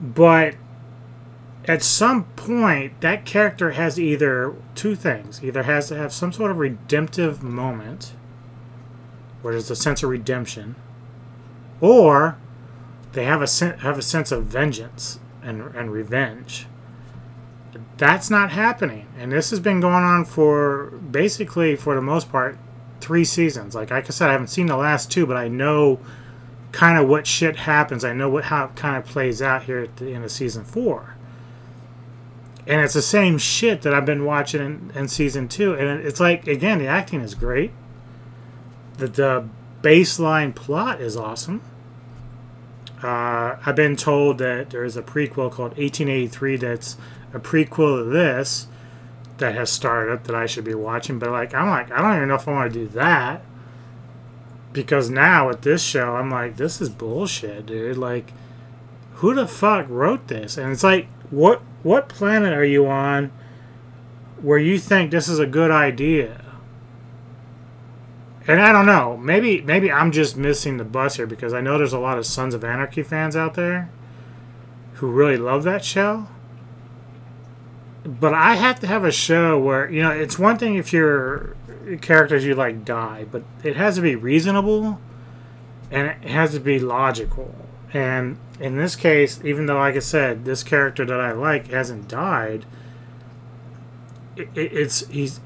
[0.00, 0.54] But
[1.66, 5.44] at some point, that character has either two things.
[5.44, 8.14] Either has to have some sort of redemptive moment,
[9.42, 10.76] where there's a sense of redemption,
[11.80, 12.38] or
[13.12, 16.66] they have a sen- have a sense of vengeance and and revenge
[17.98, 19.06] that's not happening.
[19.18, 22.56] And this has been going on for basically, for the most part,
[23.00, 23.74] three seasons.
[23.74, 25.98] Like, like I said, I haven't seen the last two, but I know
[26.70, 28.04] kind of what shit happens.
[28.04, 30.64] I know what how it kind of plays out here at the end of season
[30.64, 31.16] four.
[32.68, 35.74] And it's the same shit that I've been watching in, in season two.
[35.74, 37.72] And it's like, again, the acting is great.
[38.98, 39.48] The, the
[39.82, 41.62] baseline plot is awesome.
[43.02, 46.96] Uh, I've been told that there is a prequel called 1883 that's
[47.32, 48.66] a prequel to this
[49.38, 51.18] that has started that I should be watching.
[51.18, 53.42] But like, I'm like, I don't even know if I want to do that
[54.72, 57.96] because now with this show, I'm like, this is bullshit, dude.
[57.96, 58.32] Like,
[59.14, 60.56] who the fuck wrote this?
[60.56, 63.30] And it's like, what what planet are you on
[64.40, 66.44] where you think this is a good idea?
[68.46, 69.16] And I don't know.
[69.16, 72.26] Maybe maybe I'm just missing the bus here because I know there's a lot of
[72.26, 73.90] Sons of Anarchy fans out there
[74.94, 76.26] who really love that show
[78.08, 81.56] but I have to have a show where you know it's one thing if your
[82.00, 84.98] characters you like die, but it has to be reasonable
[85.90, 87.54] and it has to be logical.
[87.92, 92.08] And in this case, even though, like I said, this character that I like hasn't
[92.08, 92.64] died,
[94.36, 95.40] it, it, it's he's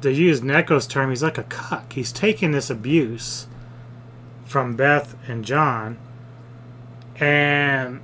[0.00, 1.92] to use Neko's term, he's like a cuck.
[1.92, 3.46] He's taking this abuse
[4.46, 5.98] from Beth and John,
[7.16, 8.00] and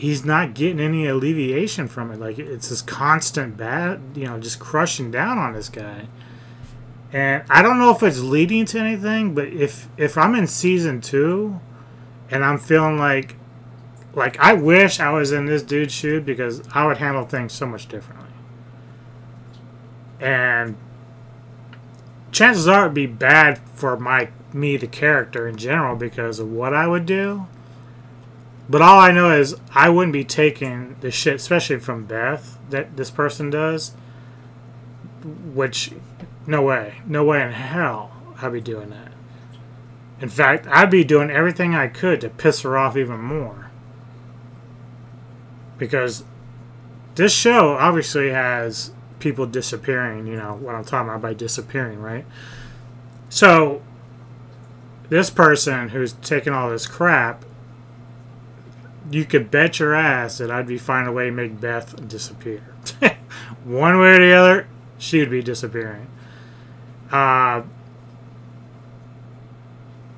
[0.00, 2.18] he's not getting any alleviation from it.
[2.18, 6.08] Like it's this constant bad, you know, just crushing down on this guy.
[7.12, 11.00] And I don't know if it's leading to anything, but if if I'm in season
[11.00, 11.60] two,
[12.30, 13.36] and I'm feeling like,
[14.14, 17.66] like I wish I was in this dude's shoe because I would handle things so
[17.66, 18.28] much differently.
[20.18, 20.76] And
[22.32, 26.72] chances are it'd be bad for my me the character in general because of what
[26.72, 27.46] I would do.
[28.70, 32.96] But all I know is I wouldn't be taking the shit, especially from Beth, that
[32.96, 33.94] this person does.
[35.52, 35.90] Which,
[36.46, 39.10] no way, no way in hell I'd be doing that.
[40.20, 43.72] In fact, I'd be doing everything I could to piss her off even more.
[45.76, 46.22] Because
[47.16, 52.24] this show obviously has people disappearing, you know, what I'm talking about by disappearing, right?
[53.30, 53.82] So,
[55.08, 57.44] this person who's taking all this crap,
[59.10, 62.62] you could bet your ass that I'd be finding a way to make Beth disappear.
[63.64, 64.68] One way or the other,
[64.98, 66.06] she would be disappearing.
[67.10, 67.62] Uh,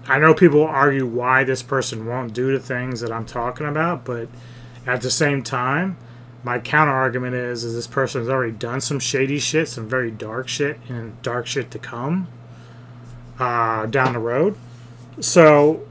[0.07, 4.05] I know people argue why this person won't do the things that I'm talking about,
[4.05, 4.29] but
[4.87, 5.97] at the same time,
[6.45, 10.11] my counter argument is is this person has already done some shady shit, some very
[10.11, 12.27] dark shit, and dark shit to come
[13.39, 14.57] uh, down the road.
[15.21, 15.87] So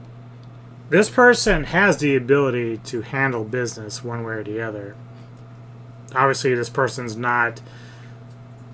[0.92, 4.94] this person has the ability to handle business one way or the other.
[6.14, 7.62] Obviously, this person's not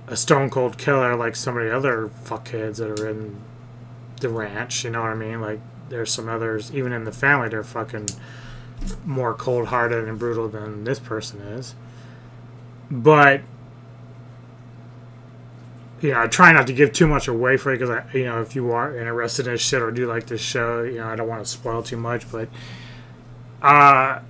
[0.08, 3.40] a stone cold killer like some of the other fuckheads that are in
[4.20, 4.82] the ranch.
[4.82, 5.40] You know what I mean?
[5.40, 8.08] Like there's some others, even in the family, they're fucking
[9.04, 11.76] more cold hearted and brutal than this person is.
[12.90, 13.42] But
[16.00, 18.24] you know, I try not to give too much away for it because I, you
[18.24, 21.16] know, if you are interested in shit or do like this show, you know, I
[21.16, 22.30] don't want to spoil too much.
[22.30, 22.48] But,
[23.62, 24.20] uh,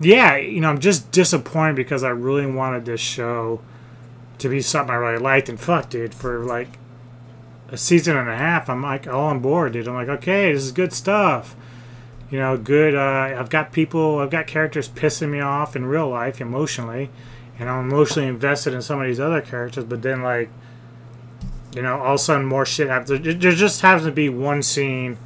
[0.00, 3.60] yeah, you know, I'm just disappointed because I really wanted this show
[4.38, 5.48] to be something I really liked.
[5.48, 6.78] And fuck, dude, for like
[7.68, 9.88] a season and a half, I'm like all on board, dude.
[9.88, 11.56] I'm like, okay, this is good stuff.
[12.30, 12.94] You know, good.
[12.94, 17.08] Uh, I've got people, I've got characters pissing me off in real life emotionally,
[17.58, 19.84] and I'm emotionally invested in some of these other characters.
[19.84, 20.50] But then, like,
[21.78, 23.20] you know, all of a sudden more shit happens.
[23.22, 25.16] There just happens to be one scene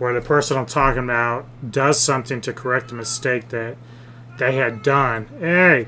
[0.00, 3.76] where the person I'm talking about does something to correct a mistake that
[4.36, 5.28] they had done.
[5.38, 5.86] Hey,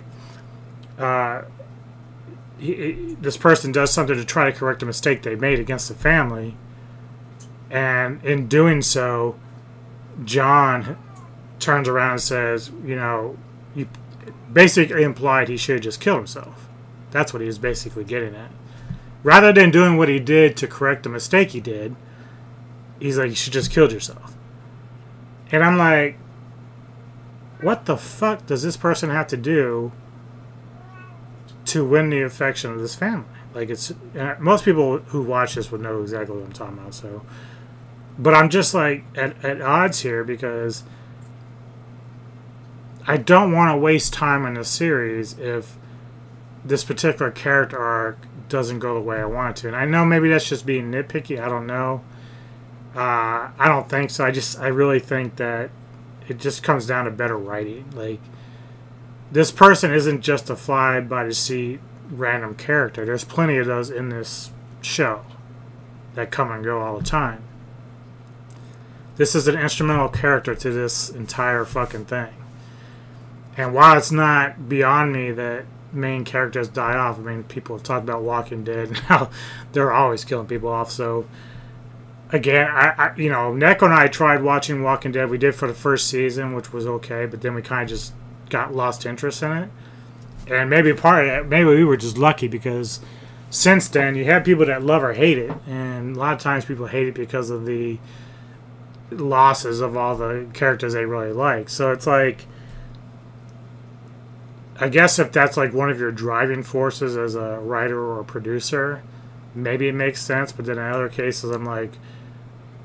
[1.00, 1.42] uh,
[2.60, 5.94] he, this person does something to try to correct a mistake they made against the
[5.94, 6.56] family,
[7.68, 9.34] and in doing so,
[10.24, 10.96] John
[11.58, 13.36] turns around and says, "You know,
[13.74, 13.88] you
[14.52, 16.68] basically implied he should have just killed himself."
[17.10, 18.52] That's what he was basically getting at.
[19.22, 21.96] Rather than doing what he did to correct the mistake he did,
[23.00, 24.36] he's like, "You should just killed yourself."
[25.50, 26.18] And I'm like,
[27.60, 29.92] "What the fuck does this person have to do
[31.66, 33.92] to win the affection of this family?" Like it's
[34.38, 36.94] most people who watch this would know exactly what I'm talking about.
[36.94, 37.22] So
[38.18, 40.84] but I'm just like at, at odds here because
[43.06, 45.78] I don't want to waste time in the series if
[46.64, 48.18] this particular character arc
[48.48, 49.68] doesn't go the way I want it to.
[49.68, 51.40] And I know maybe that's just being nitpicky.
[51.40, 52.02] I don't know.
[52.94, 54.24] Uh, I don't think so.
[54.24, 55.70] I just I really think that
[56.28, 57.90] it just comes down to better writing.
[57.94, 58.20] Like
[59.30, 63.04] this person isn't just a fly by the seat random character.
[63.04, 64.50] There's plenty of those in this
[64.80, 65.24] show
[66.14, 67.42] that come and go all the time.
[69.16, 72.34] This is an instrumental character to this entire fucking thing.
[73.56, 75.64] And while it's not beyond me that
[75.96, 79.30] main characters die off, I mean, people have talked about Walking Dead and how
[79.72, 80.90] they're always killing people off.
[80.90, 81.26] So,
[82.30, 85.30] again, I, I you know, Neko and I tried watching Walking Dead.
[85.30, 88.12] We did for the first season, which was okay, but then we kind of just
[88.50, 89.70] got lost interest in it.
[90.48, 93.00] And maybe part of it, maybe we were just lucky because
[93.50, 96.64] since then you have people that love or hate it, and a lot of times
[96.64, 97.98] people hate it because of the
[99.10, 101.68] losses of all the characters they really like.
[101.68, 102.46] So it's like
[104.78, 108.24] I guess if that's like one of your driving forces as a writer or a
[108.24, 109.02] producer,
[109.54, 111.92] maybe it makes sense, but then in other cases I'm like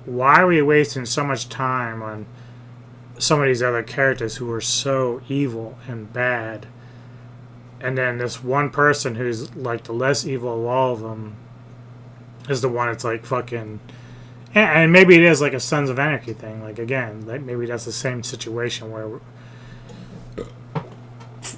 [0.06, 2.26] why are we wasting so much time on
[3.18, 6.68] some of these other characters who are so evil and bad?
[7.80, 11.36] And then this one person who's like the less evil of all of them
[12.50, 13.80] is the one that's like fucking
[14.54, 16.62] And, maybe it is like a Sons of Anarchy thing.
[16.64, 19.20] Like again, like maybe that's the same situation where.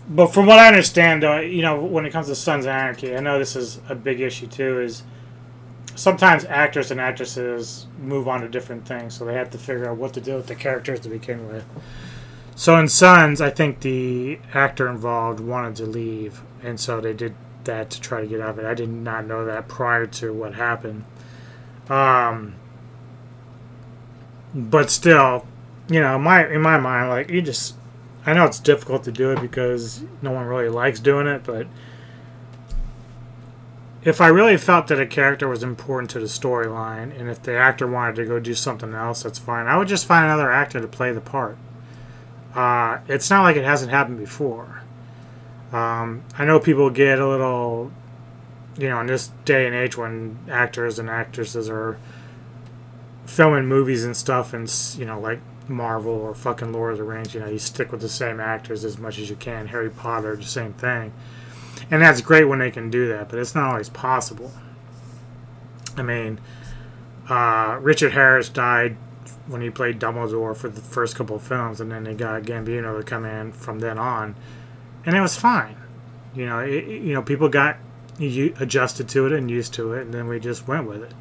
[0.07, 3.15] But from what I understand, though, you know, when it comes to Sons of Anarchy,
[3.15, 4.81] I know this is a big issue too.
[4.81, 5.03] Is
[5.95, 9.97] sometimes actors and actresses move on to different things, so they have to figure out
[9.97, 11.65] what to do with the characters to begin with.
[12.55, 17.35] So in Sons, I think the actor involved wanted to leave, and so they did
[17.63, 18.65] that to try to get out of it.
[18.65, 21.05] I did not know that prior to what happened.
[21.89, 22.55] Um,
[24.53, 25.47] but still,
[25.89, 27.75] you know, my in my mind, like you just,
[28.25, 31.67] I know it's difficult to do it because no one really likes doing it, but
[34.03, 37.55] if I really felt that a character was important to the storyline, and if the
[37.57, 39.67] actor wanted to go do something else, that's fine.
[39.67, 41.57] I would just find another actor to play the part.
[42.53, 44.81] Uh, it's not like it hasn't happened before.
[45.71, 47.91] Um, I know people get a little,
[48.77, 51.97] you know, in this day and age when actors and actresses are
[53.25, 57.33] filming movies and stuff, and you know, like Marvel or fucking Lord of the Rings,
[57.33, 59.67] you know, you stick with the same actors as much as you can.
[59.67, 61.13] Harry Potter, the same thing,
[61.89, 64.51] and that's great when they can do that, but it's not always possible.
[65.95, 66.39] I mean,
[67.29, 68.97] uh, Richard Harris died
[69.47, 72.97] when he played Dumbledore for the first couple of films, and then they got Gambino
[72.97, 74.35] to come in from then on,
[75.05, 75.75] and it was fine.
[76.33, 77.77] You know, it, you know, people got
[78.19, 81.13] adjusted to it and used to it, and then we just went with it.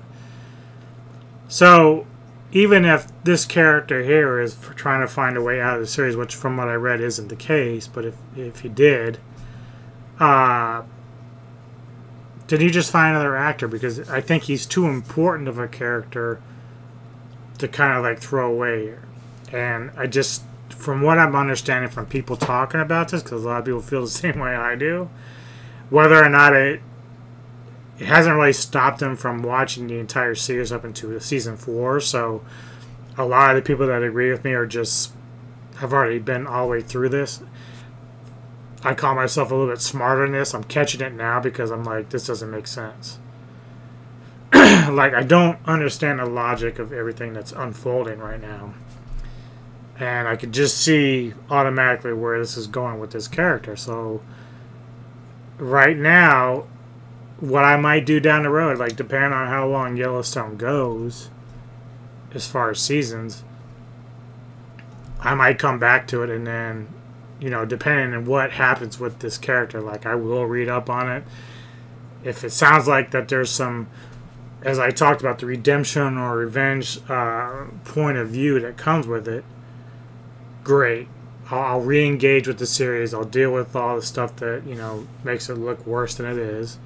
[1.49, 2.07] So,
[2.53, 6.17] even if this character here is trying to find a way out of the series,
[6.17, 9.19] which from what I read isn't the case, but if if he did,
[10.21, 10.83] uh,
[12.47, 13.67] did he just find another actor?
[13.67, 16.43] Because I think he's too important of a character
[17.59, 19.03] to kind of like throw away here.
[19.53, 23.61] And I just, from what I'm understanding from people talking about this, because a lot
[23.61, 25.09] of people feel the same way I do,
[25.89, 26.83] whether or not it
[28.03, 32.01] it hasn't really stopped them from watching the entire series up into season four.
[32.01, 32.43] So
[33.17, 35.13] a lot of the people that agree with me are just
[35.77, 37.45] have already been all the way through this.
[38.83, 40.53] I call myself a little bit smarter than this.
[40.53, 43.21] I'm catching it now because I'm like, this doesn't make sense.
[44.53, 48.75] like I don't understand the logic of everything that's unfolding right now.
[50.01, 53.77] And I could just see automatically where this is going with this character.
[53.77, 54.23] So
[55.59, 56.65] right now,
[57.43, 61.29] what I might do down the road, like depending on how long Yellowstone goes,
[62.33, 63.43] as far as seasons,
[65.19, 66.87] I might come back to it and then,
[67.41, 71.11] you know, depending on what happens with this character, like I will read up on
[71.11, 71.25] it.
[72.23, 73.89] If it sounds like that there's some
[74.63, 79.27] as I talked about the redemption or revenge uh, point of view that comes with
[79.27, 79.45] it,
[80.63, 81.09] great.
[81.51, 83.13] I'll, I'll re-engage with the series.
[83.13, 86.39] I'll deal with all the stuff that you know makes it look worse than it
[86.39, 86.79] is.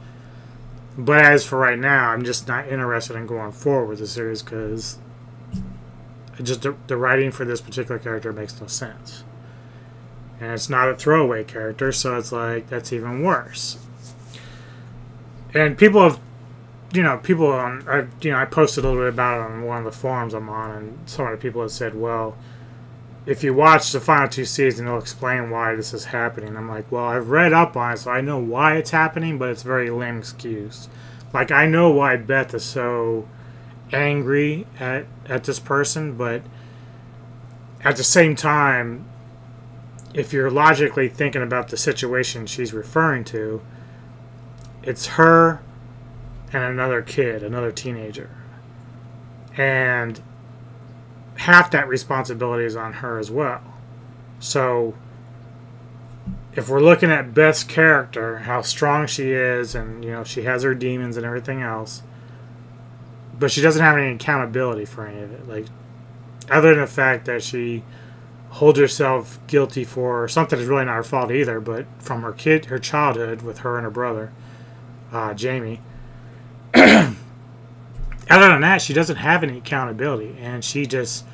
[0.99, 4.42] But as for right now, I'm just not interested in going forward with the series
[4.42, 4.99] because
[6.42, 9.25] just the, the writing for this particular character makes no sense,
[10.41, 13.78] and it's not a throwaway character, so it's like that's even worse.
[15.55, 16.20] And people have
[16.92, 19.65] you know, people on, I, you know, I posted a little bit about it on
[19.65, 22.36] one of the forums I'm on, and some of the people have said, well,
[23.26, 26.56] if you watch the final two seasons, it'll explain why this is happening.
[26.56, 29.50] I'm like, well, I've read up on it, so I know why it's happening, but
[29.50, 30.88] it's very lame excuse.
[31.32, 33.28] Like, I know why Beth is so
[33.92, 36.42] angry at, at this person, but
[37.82, 39.06] at the same time,
[40.14, 43.60] if you're logically thinking about the situation she's referring to,
[44.82, 45.60] it's her
[46.52, 48.30] and another kid, another teenager.
[49.56, 50.20] And
[51.36, 53.62] half that responsibility is on her as well.
[54.40, 54.94] So
[56.55, 60.62] if we're looking at Beth's character, how strong she is, and you know she has
[60.62, 62.02] her demons and everything else,
[63.39, 65.48] but she doesn't have any accountability for any of it.
[65.48, 65.66] Like
[66.50, 67.82] other than the fact that she
[68.50, 72.66] holds herself guilty for something that's really not her fault either, but from her kid,
[72.66, 74.32] her childhood with her and her brother,
[75.12, 75.81] uh, Jamie
[78.28, 81.24] other than that, she doesn't have any accountability, and she just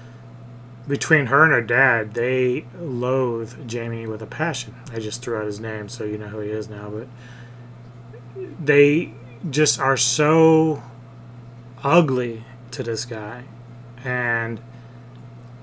[0.87, 4.75] between her and her dad, they loathe Jamie with a passion.
[4.93, 7.09] I just threw out his name so you know who he is now, but
[8.63, 9.13] they
[9.49, 10.83] just are so
[11.83, 13.45] ugly to this guy,
[14.05, 14.61] and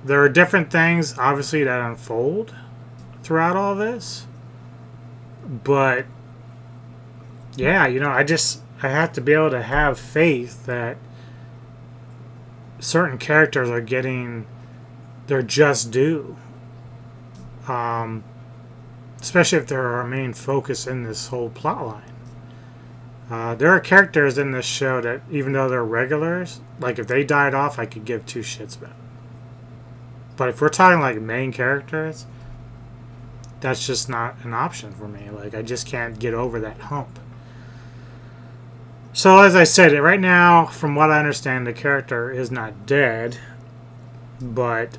[0.04, 2.56] there are different things obviously that unfold
[3.24, 4.26] throughout all this,
[5.64, 6.06] but
[7.56, 10.98] yeah, you know, I just I have to be able to have faith that
[12.80, 14.48] certain characters are getting
[15.28, 16.38] their just due.
[17.68, 18.24] Um,
[19.22, 22.14] especially if they're our main focus in this whole plot line.
[23.30, 27.24] Uh, there are characters in this show that, even though they're regulars, like if they
[27.24, 28.96] died off, I could give two shits about.
[30.36, 32.26] But if we're talking like main characters,
[33.60, 35.30] that's just not an option for me.
[35.30, 37.20] Like I just can't get over that hump.
[39.12, 43.38] So as I said, right now, from what I understand, the character is not dead,
[44.40, 44.98] but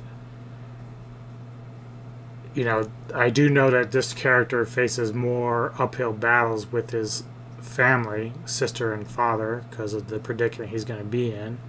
[2.53, 7.23] you know, I do know that this character faces more uphill battles with his
[7.61, 11.59] family, sister and father, because of the predicament he's going to be in.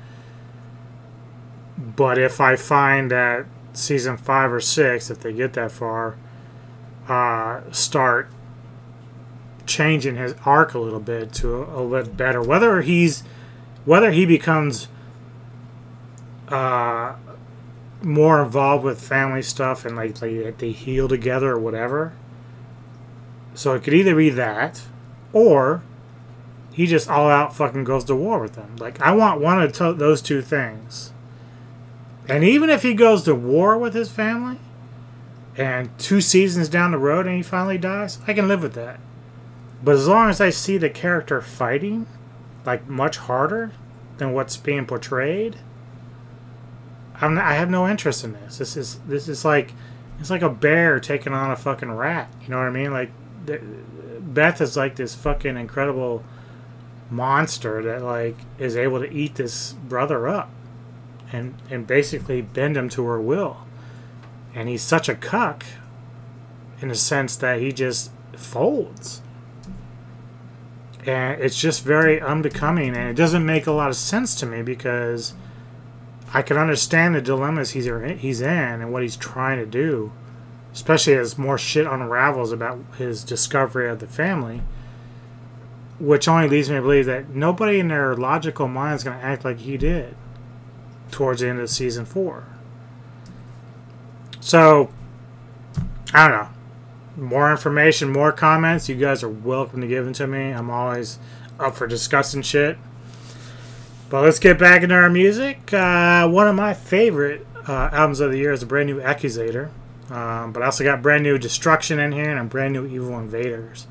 [1.79, 6.17] But if I find that season five or six, if they get that far,
[7.09, 8.29] uh, start
[9.67, 13.23] changing his arc a little bit to a, a little better, whether he's
[13.85, 14.89] whether he becomes
[16.49, 17.15] uh,
[18.03, 22.13] more involved with family stuff and like, like they heal together or whatever.
[23.55, 24.83] So it could either be that,
[25.33, 25.83] or
[26.73, 28.77] he just all out fucking goes to war with them.
[28.77, 31.13] Like I want one of to- those two things.
[32.29, 34.59] And even if he goes to war with his family,
[35.57, 39.01] and two seasons down the road and he finally dies, I can live with that.
[39.85, 42.07] But as long as I see the character fighting,
[42.65, 43.73] like much harder
[44.19, 45.57] than what's being portrayed,
[47.21, 48.59] I'm not, I have no interest in this.
[48.59, 49.73] This is this is like
[50.21, 52.33] it's like a bear taking on a fucking rat.
[52.43, 52.93] You know what I mean?
[52.93, 53.11] Like
[53.45, 53.61] the,
[54.21, 56.25] Beth is like this fucking incredible
[57.11, 60.51] monster that like is able to eat this brother up
[61.33, 63.59] and and basically bend him to her will.
[64.55, 65.65] And he's such a cuck
[66.81, 69.23] in the sense that he just folds.
[71.05, 74.63] And it's just very unbecoming and it doesn't make a lot of sense to me
[74.63, 75.35] because
[76.33, 80.13] I can understand the dilemmas he's he's in and what he's trying to do,
[80.73, 84.63] especially as more shit unravels about his discovery of the family,
[85.99, 89.25] which only leads me to believe that nobody in their logical mind is going to
[89.25, 90.17] act like he did
[91.11, 92.47] towards the end of season four.
[94.41, 94.91] So,
[96.15, 96.49] I don't know.
[97.17, 98.89] More information, more comments.
[98.89, 100.51] You guys are welcome to give them to me.
[100.51, 101.19] I'm always
[101.61, 102.79] up for discussing shit.
[104.09, 105.73] But let's get back into our music.
[105.73, 109.71] Uh, one of my favorite uh, albums of the year is a brand new Accusator.
[110.11, 113.19] Um, but I also got brand new Destruction in here and a brand new Evil
[113.19, 113.87] Invaders.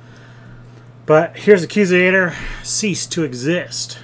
[1.06, 4.00] But here's Accusator Cease to Exist.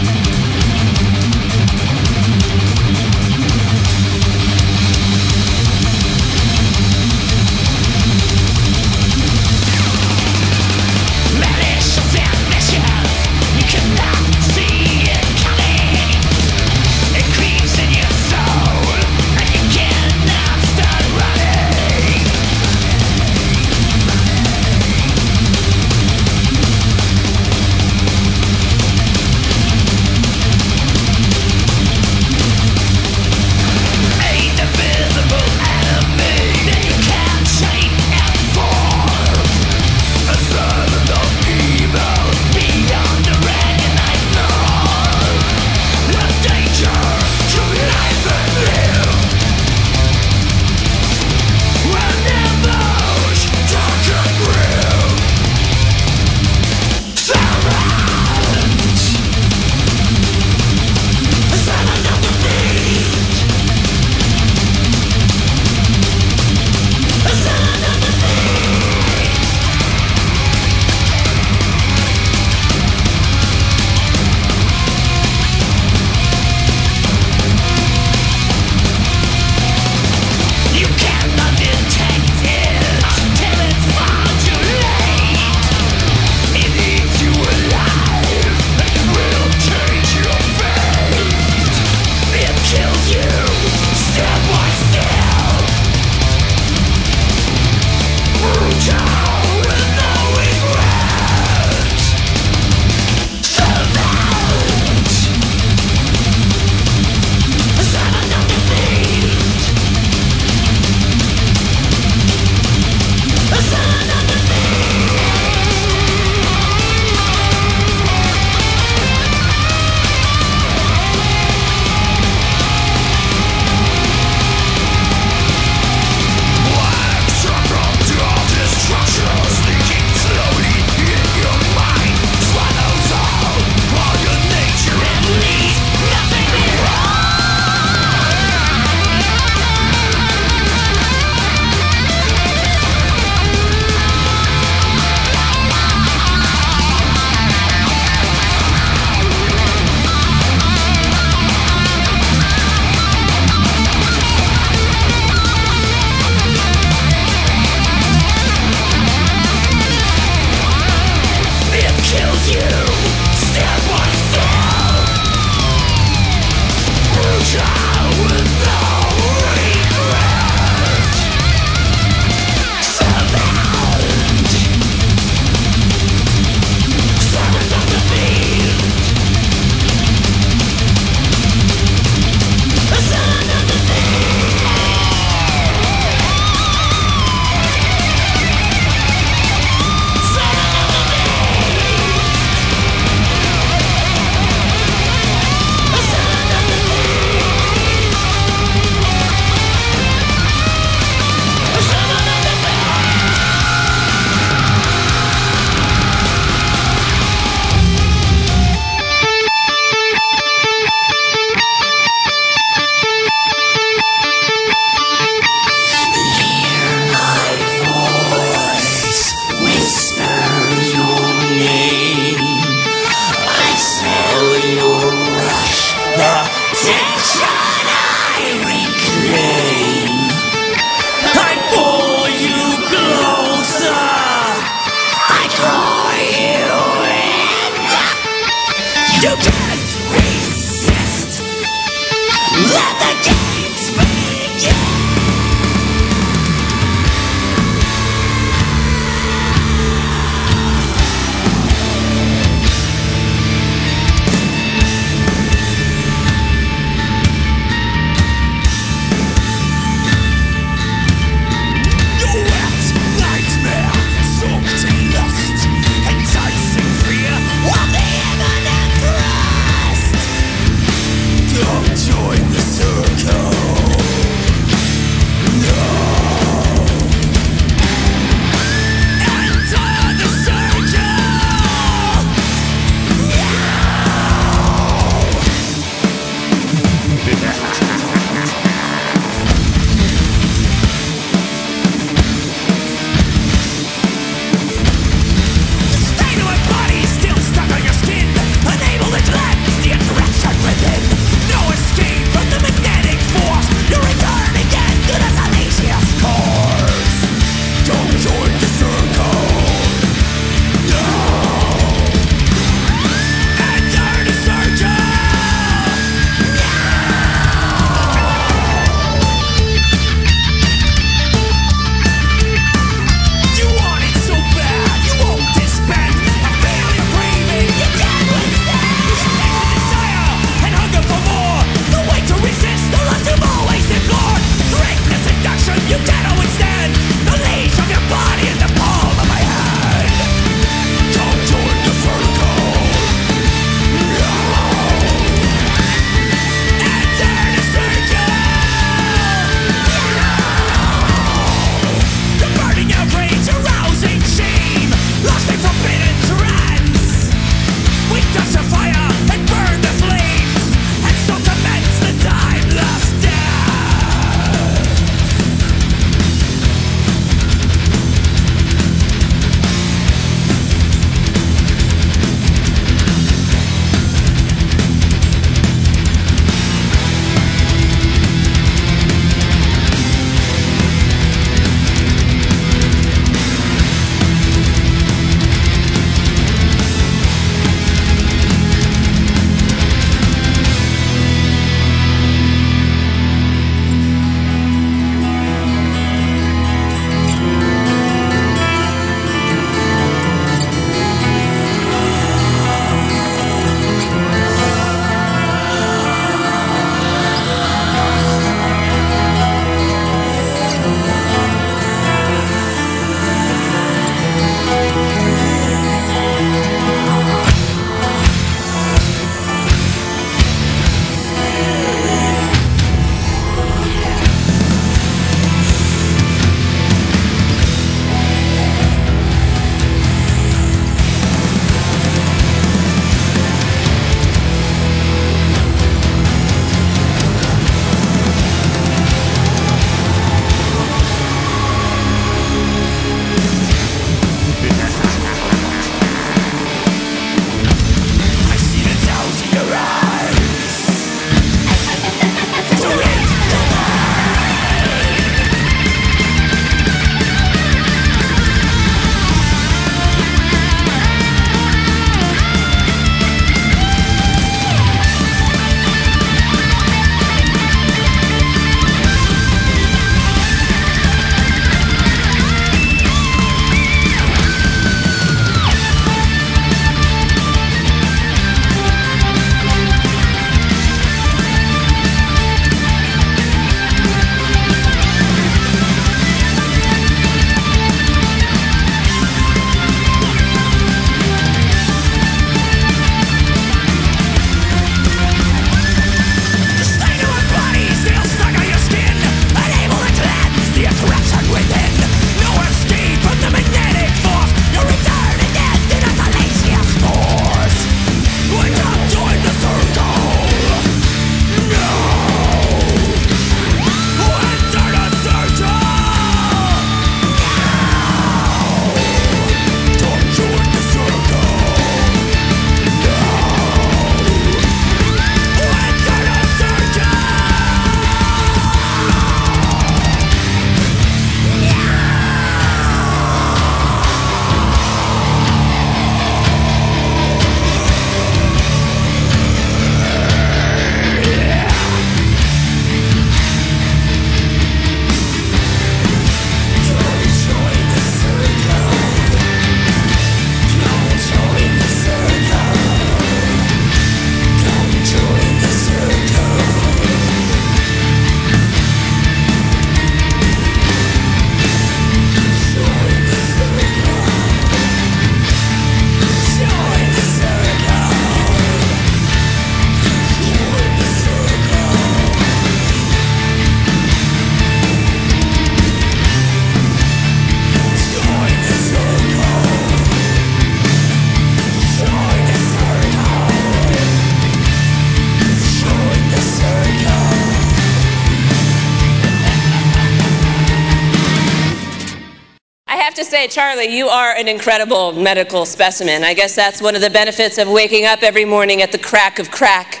[593.46, 596.24] Say, Charlie, you are an incredible medical specimen.
[596.24, 599.38] I guess that's one of the benefits of waking up every morning at the crack
[599.38, 600.00] of crack.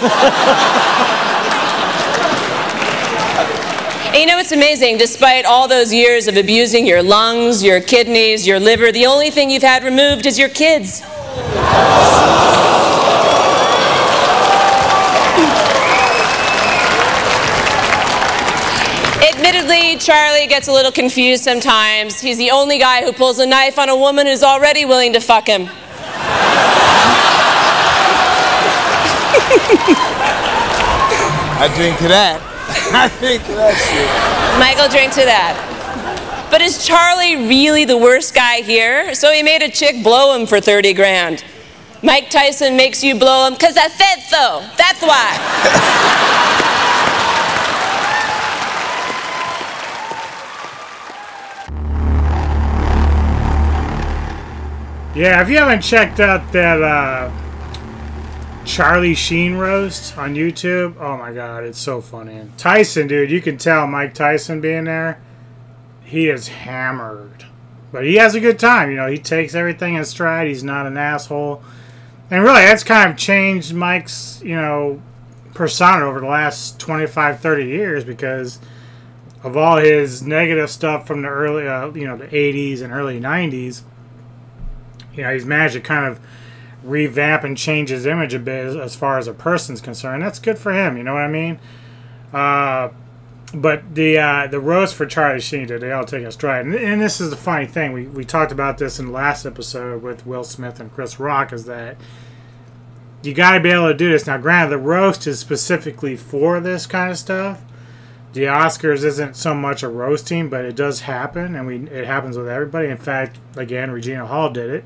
[4.06, 4.96] And you know, it's amazing.
[4.96, 9.50] Despite all those years of abusing your lungs, your kidneys, your liver, the only thing
[9.50, 11.02] you've had removed is your kids.
[20.06, 22.20] Charlie gets a little confused sometimes.
[22.20, 25.20] He's the only guy who pulls a knife on a woman who's already willing to
[25.20, 25.62] fuck him.
[31.58, 32.40] I drink to that.
[32.94, 34.08] I drink to that shit.
[34.60, 35.58] Michael drink to that.
[36.52, 39.12] But is Charlie really the worst guy here?
[39.12, 41.42] So he made a chick blow him for 30 grand.
[42.04, 44.64] Mike Tyson makes you blow him because I said so.
[44.76, 46.62] That's why.
[55.16, 57.32] Yeah, if you haven't checked out that uh,
[58.66, 62.46] Charlie Sheen roast on YouTube, oh my god, it's so funny.
[62.58, 65.18] Tyson, dude, you can tell Mike Tyson being there,
[66.04, 67.46] he is hammered.
[67.92, 70.84] But he has a good time, you know, he takes everything in stride, he's not
[70.84, 71.62] an asshole.
[72.30, 75.00] And really, that's kind of changed Mike's, you know,
[75.54, 78.58] persona over the last 25, 30 years because
[79.42, 83.18] of all his negative stuff from the early, uh, you know, the 80s and early
[83.18, 83.80] 90s
[85.16, 86.20] you know, he's managed to kind of
[86.84, 90.22] revamp and change his image a bit as, as far as a person's concerned.
[90.22, 90.96] That's good for him.
[90.96, 91.58] You know what I mean?
[92.32, 92.90] Uh,
[93.54, 96.74] but the uh, the roast for Charlie Sheen did they all take a stride, and,
[96.74, 97.92] and this is the funny thing.
[97.92, 101.52] We we talked about this in the last episode with Will Smith and Chris Rock.
[101.52, 101.96] Is that
[103.22, 104.38] you got to be able to do this now?
[104.38, 107.62] Granted, the roast is specifically for this kind of stuff.
[108.32, 112.36] The Oscars isn't so much a roasting, but it does happen, and we it happens
[112.36, 112.88] with everybody.
[112.88, 114.84] In fact, again, Regina Hall did it.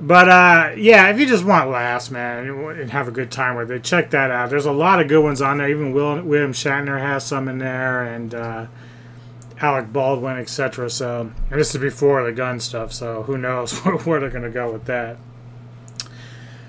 [0.00, 3.70] But uh, yeah, if you just want laughs, man, and have a good time with
[3.70, 4.48] it, check that out.
[4.48, 5.68] There's a lot of good ones on there.
[5.68, 8.66] Even Will, William Shatner has some in there, and uh,
[9.60, 10.88] Alec Baldwin, etc.
[10.88, 12.94] So, this is before the gun stuff.
[12.94, 15.18] So who knows where they're gonna go with that.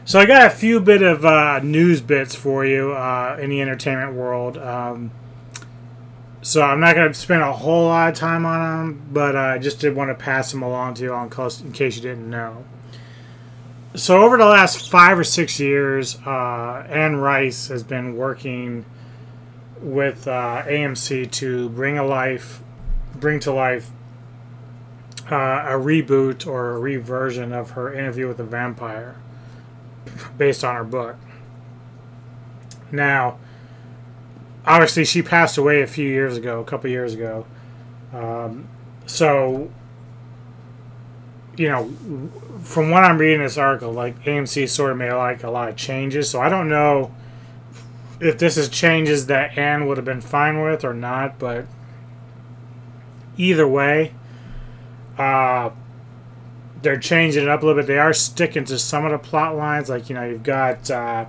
[0.03, 3.61] So I got a few bit of uh, news bits for you uh, in the
[3.61, 4.57] entertainment world.
[4.57, 5.11] Um,
[6.41, 9.59] so I'm not going to spend a whole lot of time on them, but I
[9.59, 12.65] just did want to pass them along to you on in case you didn't know
[13.95, 18.85] so over the last five or six years, uh, Anne Rice has been working
[19.81, 22.61] with uh, AMC to bring a life,
[23.15, 23.89] bring to life
[25.29, 29.15] uh, a reboot or a reversion of her Interview with the Vampire,
[30.37, 31.17] based on her book.
[32.91, 33.39] Now,
[34.65, 37.45] obviously, she passed away a few years ago, a couple years ago.
[38.13, 38.67] Um,
[39.05, 39.71] so
[41.57, 41.91] you know,
[42.61, 45.75] from what I'm reading this article, like AMC sort of made like a lot of
[45.75, 46.29] changes.
[46.29, 47.13] So I don't know
[48.19, 51.39] if this is changes that Anne would have been fine with or not.
[51.39, 51.65] But
[53.37, 54.13] either way,
[55.17, 55.71] uh,
[56.81, 57.87] they're changing it up a little bit.
[57.87, 59.89] They are sticking to some of the plot lines.
[59.89, 61.25] Like you know, you've got uh,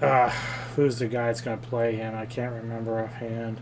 [0.00, 0.30] uh,
[0.76, 2.14] who's the guy that's going to play him?
[2.14, 3.60] I can't remember offhand.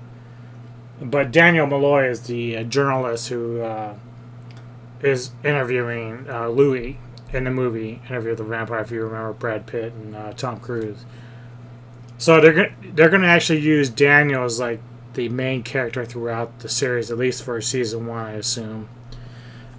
[1.01, 3.95] But Daniel Molloy is the uh, journalist who uh,
[5.03, 6.99] is interviewing uh, Louis
[7.33, 8.81] in the movie Interview with the Vampire.
[8.81, 11.05] If you remember Brad Pitt and uh, Tom Cruise,
[12.19, 14.81] so they're they're going to actually use Daniel as like
[15.15, 18.89] the main character throughout the series, at least for season one, I assume.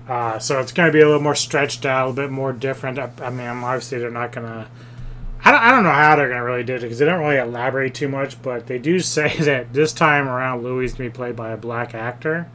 [0.07, 2.51] Uh, so it's going to be a little more stretched out, a little bit more
[2.51, 2.99] different.
[2.99, 4.67] I, I mean, obviously they're not going to.
[5.43, 7.19] I don't, I don't know how they're going to really do it because they don't
[7.19, 11.09] really elaborate too much, but they do say that this time around Louis is going
[11.09, 12.49] to be played by a black actor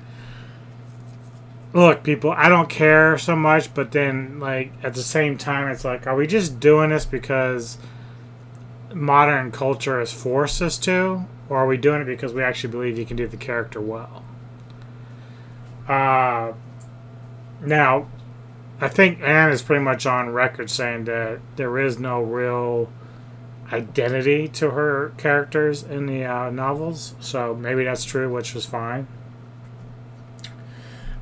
[1.77, 5.85] look, people, I don't care so much, but then, like, at the same time, it's
[5.85, 7.77] like, are we just doing this because
[8.95, 11.27] modern culture has forced us to?
[11.51, 14.25] Or are we doing it because we actually believe you can do the character well?
[15.87, 16.55] Uh,
[17.61, 18.09] now,
[18.81, 22.91] I think Anne is pretty much on record saying that there is no real
[23.71, 29.07] identity to her characters in the uh, novels, so maybe that's true, which was fine.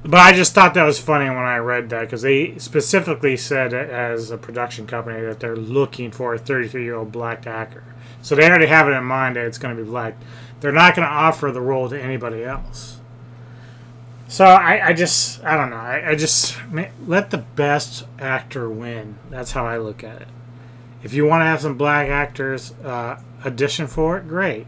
[0.06, 3.72] But I just thought that was funny when I read that because they specifically said
[3.72, 7.84] as a production company that they're looking for a 33 year old black actor.
[8.20, 10.16] So they already have it in mind that it's going to be black.
[10.60, 13.00] They're not going to offer the role to anybody else.
[14.28, 15.76] So I, I just, I don't know.
[15.76, 16.58] I, I just,
[17.06, 19.18] let the best actor win.
[19.30, 20.28] That's how I look at it.
[21.02, 24.66] If you want to have some black actors uh, audition for it, great.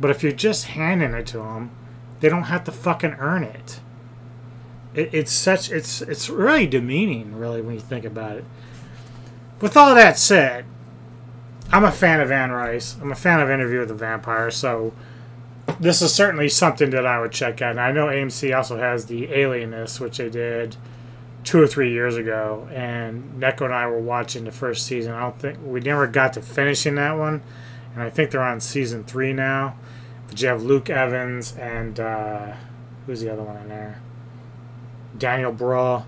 [0.00, 1.70] But if you're just handing it to them,
[2.20, 3.80] they don't have to fucking earn it.
[4.94, 8.44] It it's such it's it's really demeaning, really, when you think about it.
[9.60, 10.64] With all that said,
[11.70, 12.96] I'm a fan of Anne Rice.
[13.00, 14.92] I'm a fan of Interview with the Vampire, so
[15.80, 17.72] this is certainly something that I would check out.
[17.72, 20.76] And I know AMC also has the Alienist, which they did
[21.44, 25.12] two or three years ago, and Neko and I were watching the first season.
[25.12, 27.42] I don't think we never got to finishing that one,
[27.94, 29.76] and I think they're on season three now.
[30.28, 32.54] But you have Luke Evans and uh,
[33.06, 34.00] who's the other one in there?
[35.16, 36.04] Daniel Brühl,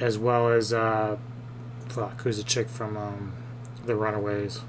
[0.00, 1.16] as well as uh,
[1.88, 3.32] fuck, who's the chick from um,
[3.84, 4.60] The Runaways?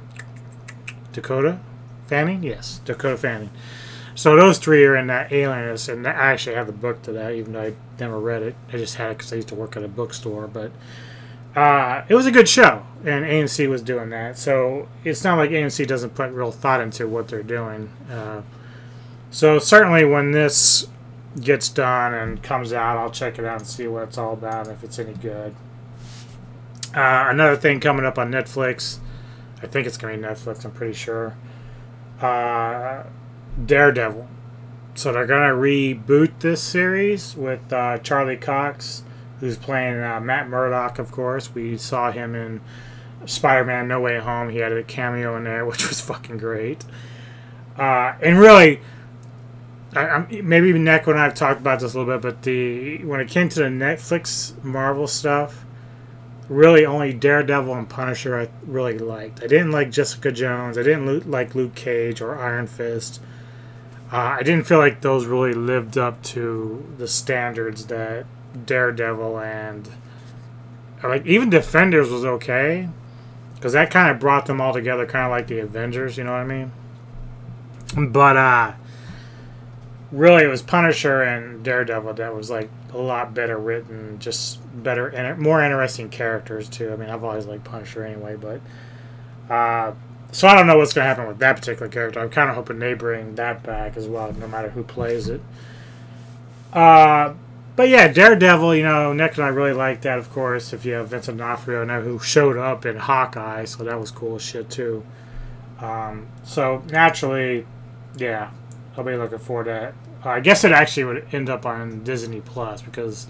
[1.11, 1.60] Dakota
[2.08, 2.44] Fanning?
[2.44, 3.50] Yes, Dakota Fanning.
[4.16, 7.34] So those three are in that Alienist, and I actually have the book to that,
[7.34, 8.56] even though I never read it.
[8.74, 10.48] I just had it because I used to work at a bookstore.
[10.48, 10.72] But
[11.56, 14.38] uh, it was a good show, and AMC was doing that.
[14.38, 17.92] So it's not like AMC doesn't put real thought into what they're doing.
[18.10, 18.42] Uh,
[19.30, 20.88] so certainly when this
[21.40, 24.67] gets done and comes out, I'll check it out and see what it's all about,
[24.67, 25.56] if it's any good.
[26.95, 28.99] Uh, another thing coming up on Netflix,
[29.61, 30.66] I think it's going to be Netflix.
[30.66, 31.35] I'm pretty sure.
[32.22, 33.03] Uh,
[33.64, 34.27] Daredevil.
[34.98, 39.03] So they're gonna reboot this series with uh, Charlie Cox,
[39.40, 40.98] who's playing uh, Matt Murdock.
[40.98, 42.61] Of course, we saw him in
[43.25, 44.49] Spider-Man: No Way Home.
[44.49, 46.83] He had a cameo in there, which was fucking great.
[47.77, 48.82] Uh, and really,
[49.95, 53.03] I, I'm, maybe Neko and I have talked about this a little bit, but the
[53.03, 55.66] when it came to the Netflix Marvel stuff,
[56.49, 59.43] really only Daredevil and Punisher I really liked.
[59.43, 60.77] I didn't like Jessica Jones.
[60.77, 63.22] I didn't like Luke Cage or Iron Fist.
[64.11, 68.25] Uh, I didn't feel like those really lived up to the standards that
[68.66, 69.90] Daredevil and
[71.03, 72.90] like even Defenders was okay
[73.56, 76.17] because that kind of brought them all together, kind of like the Avengers.
[76.17, 76.72] You know what I mean?
[78.11, 78.74] But uh,
[80.11, 85.08] really, it was Punisher and Daredevil that was like a lot better written, just better
[85.08, 86.92] and more interesting characters too.
[86.92, 88.61] I mean, I've always liked Punisher anyway, but.
[89.50, 89.94] Uh,
[90.32, 92.19] so I don't know what's going to happen with that particular character.
[92.19, 95.42] I'm kind of hoping they bring that back as well, no matter who plays it.
[96.74, 97.34] Uh,
[97.76, 100.74] but yeah, Daredevil, you know, Nick and I really like that, of course.
[100.74, 104.36] If you have Vincent D'Onofrio now who showed up in Hawkeye, so that was cool
[104.36, 105.03] as shit too.
[105.80, 107.66] Um, so naturally,
[108.18, 108.50] yeah,
[108.98, 109.93] I'll be looking forward to
[110.24, 113.27] I guess it actually would end up on Disney Plus because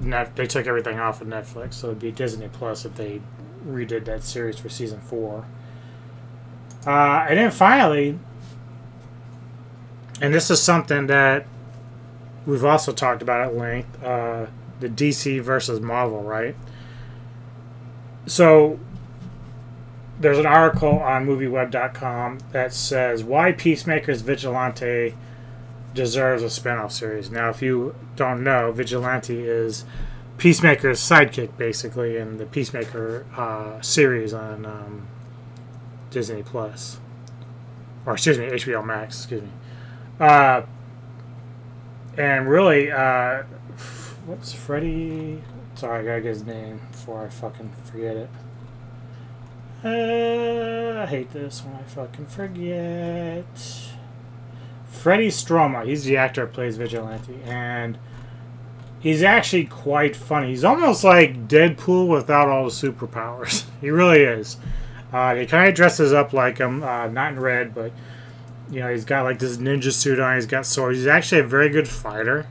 [0.00, 3.20] Net- they took everything off of Netflix, so it'd be Disney Plus if they
[3.66, 5.46] redid that series for season four.
[6.86, 8.18] Uh, and then finally,
[10.22, 11.46] and this is something that
[12.46, 14.46] we've also talked about at length uh,
[14.80, 16.56] the DC versus Marvel, right?
[18.26, 18.80] So
[20.20, 25.14] there's an article on movieweb.com that says why Peacemaker's Vigilante
[25.94, 27.30] deserves a spin-off series.
[27.30, 29.84] Now, if you don't know, Vigilante is
[30.36, 35.08] Peacemaker's sidekick, basically, in the Peacemaker uh, series on um,
[36.10, 37.00] Disney Plus,
[38.04, 39.16] or excuse me, HBO Max.
[39.16, 39.50] Excuse me.
[40.20, 40.62] Uh,
[42.18, 43.42] and really, uh,
[44.26, 45.42] what's Freddie?
[45.74, 48.28] Sorry, I gotta get his name before I fucking forget it.
[49.82, 53.46] Uh, I hate this when I fucking forget.
[54.84, 55.86] Freddie Stroma.
[55.86, 57.96] He's the actor that plays Vigilante, and
[58.98, 60.48] he's actually quite funny.
[60.48, 63.64] He's almost like Deadpool without all the superpowers.
[63.80, 64.58] he really is.
[65.12, 67.92] Uh, he kind of dresses up like him, uh, not in red, but
[68.70, 70.34] you know he's got like this ninja suit on.
[70.34, 70.98] He's got swords.
[70.98, 72.46] He's actually a very good fighter.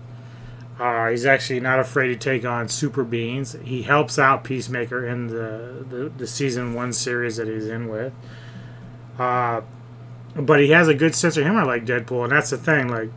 [0.80, 3.56] Uh, he's actually not afraid to take on super beings.
[3.64, 8.14] He helps out Peacemaker in the, the, the season one series that he's in with.
[9.18, 9.62] Uh,
[10.36, 12.88] but he has a good sense of humor like Deadpool, and that's the thing.
[12.88, 13.10] Like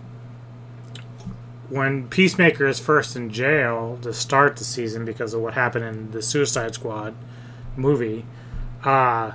[1.69, 6.11] when Peacemaker is first in jail to start the season because of what happened in
[6.11, 7.15] the Suicide Squad
[7.77, 8.25] movie,
[8.83, 9.33] uh,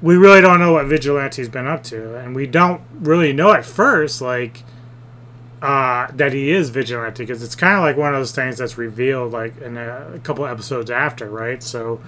[0.00, 3.66] we really don't know what Vigilante's been up to, and we don't really know at
[3.66, 4.64] first, like
[5.62, 8.76] uh, that he is vigilante because it's kind of like one of those things that's
[8.76, 11.62] revealed like in a, a couple episodes after, right?
[11.62, 12.00] So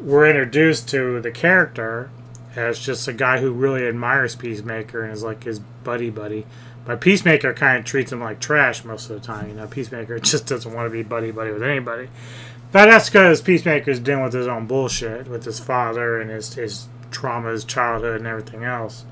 [0.00, 2.10] we're introduced to the character
[2.56, 6.44] as just a guy who really admires Peacemaker and is like his buddy buddy.
[6.84, 9.48] But Peacemaker kind of treats him like trash most of the time.
[9.48, 12.08] You know, Peacemaker just doesn't want to be buddy buddy with anybody.
[12.72, 16.88] But that's because Peacemaker's dealing with his own bullshit with his father and his his
[17.12, 19.04] trauma, his childhood, and everything else.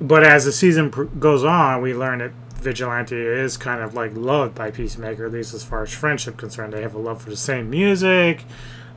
[0.00, 4.12] But as the season pr- goes on, we learn that Vigilante is kind of like
[4.14, 6.72] loved by Peacemaker, at least as far as friendship concerned.
[6.72, 8.44] They have a love for the same music,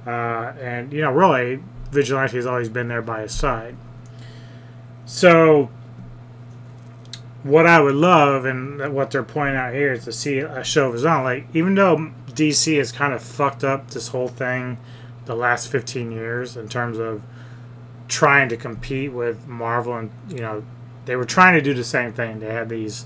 [0.05, 3.75] uh, and you know, really, Vigilante has always been there by his side.
[5.05, 5.69] So
[7.43, 10.87] what I would love and what they're pointing out here is to see a show
[10.87, 11.23] of his own.
[11.23, 14.77] Like, even though DC has kind of fucked up this whole thing
[15.25, 17.21] the last 15 years in terms of
[18.07, 20.63] trying to compete with Marvel, and, you know,
[21.05, 22.39] they were trying to do the same thing.
[22.39, 23.05] They had these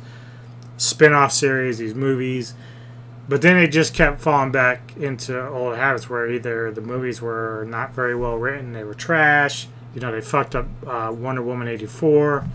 [0.78, 2.54] spin off series, these movies,
[3.28, 7.66] but then it just kept falling back into old habits where either the movies were
[7.68, 11.68] not very well written, they were trash, you know, they fucked up uh, Wonder Woman
[11.68, 12.46] 84.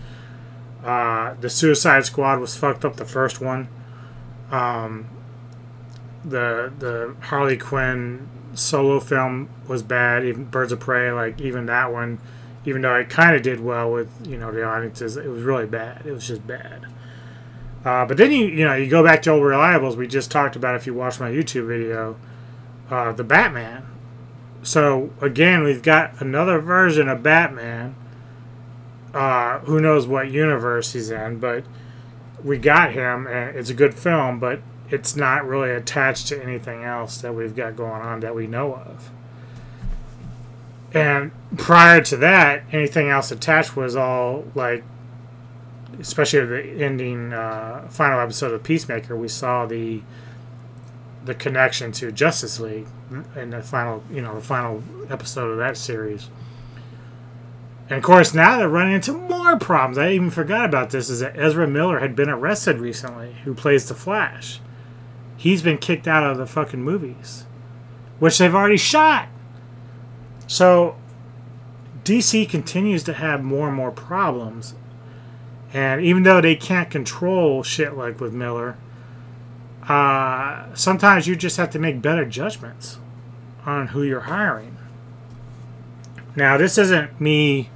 [0.83, 3.67] Uh, the Suicide Squad was fucked up the first one.
[4.51, 5.09] Um,
[6.25, 10.25] the the Harley Quinn solo film was bad.
[10.25, 12.19] Even Birds of Prey, like even that one,
[12.65, 15.65] even though it kind of did well with you know the audiences, it was really
[15.65, 16.05] bad.
[16.05, 16.85] It was just bad.
[17.83, 19.95] Uh, but then you you know you go back to old reliables.
[19.95, 22.17] We just talked about if you watch my YouTube video,
[22.89, 23.85] uh, the Batman.
[24.61, 27.95] So again, we've got another version of Batman.
[29.13, 31.63] Uh, who knows what universe he's in, but
[32.43, 34.39] we got him, and it's a good film.
[34.39, 38.47] But it's not really attached to anything else that we've got going on that we
[38.47, 39.11] know of.
[40.93, 44.83] And prior to that, anything else attached was all like,
[45.99, 50.01] especially the ending uh, final episode of Peacemaker, we saw the
[51.25, 52.85] the connection to Justice League
[53.37, 56.29] in the final, you know, the final episode of that series.
[57.89, 59.97] And of course, now they're running into more problems.
[59.97, 61.09] I even forgot about this.
[61.09, 64.59] Is that Ezra Miller had been arrested recently, who plays the Flash.
[65.37, 67.45] He's been kicked out of the fucking movies,
[68.19, 69.27] which they've already shot.
[70.47, 70.95] So
[72.03, 74.75] DC continues to have more and more problems.
[75.73, 78.77] And even though they can't control shit like with Miller,
[79.87, 82.99] uh, sometimes you just have to make better judgments
[83.65, 84.77] on who you're hiring.
[86.35, 87.69] Now, this isn't me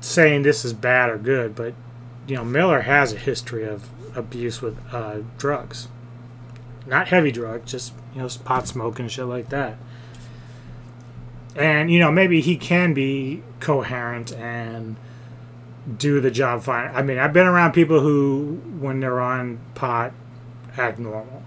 [0.00, 1.74] saying this is bad or good, but
[2.26, 5.88] you know, Miller has a history of abuse with uh, drugs.
[6.86, 9.76] Not heavy drugs, just you know, pot smoking and shit like that.
[11.54, 14.96] And you know, maybe he can be coherent and
[15.98, 16.90] do the job fine.
[16.94, 20.12] I mean, I've been around people who, when they're on pot,
[20.76, 21.42] act normal,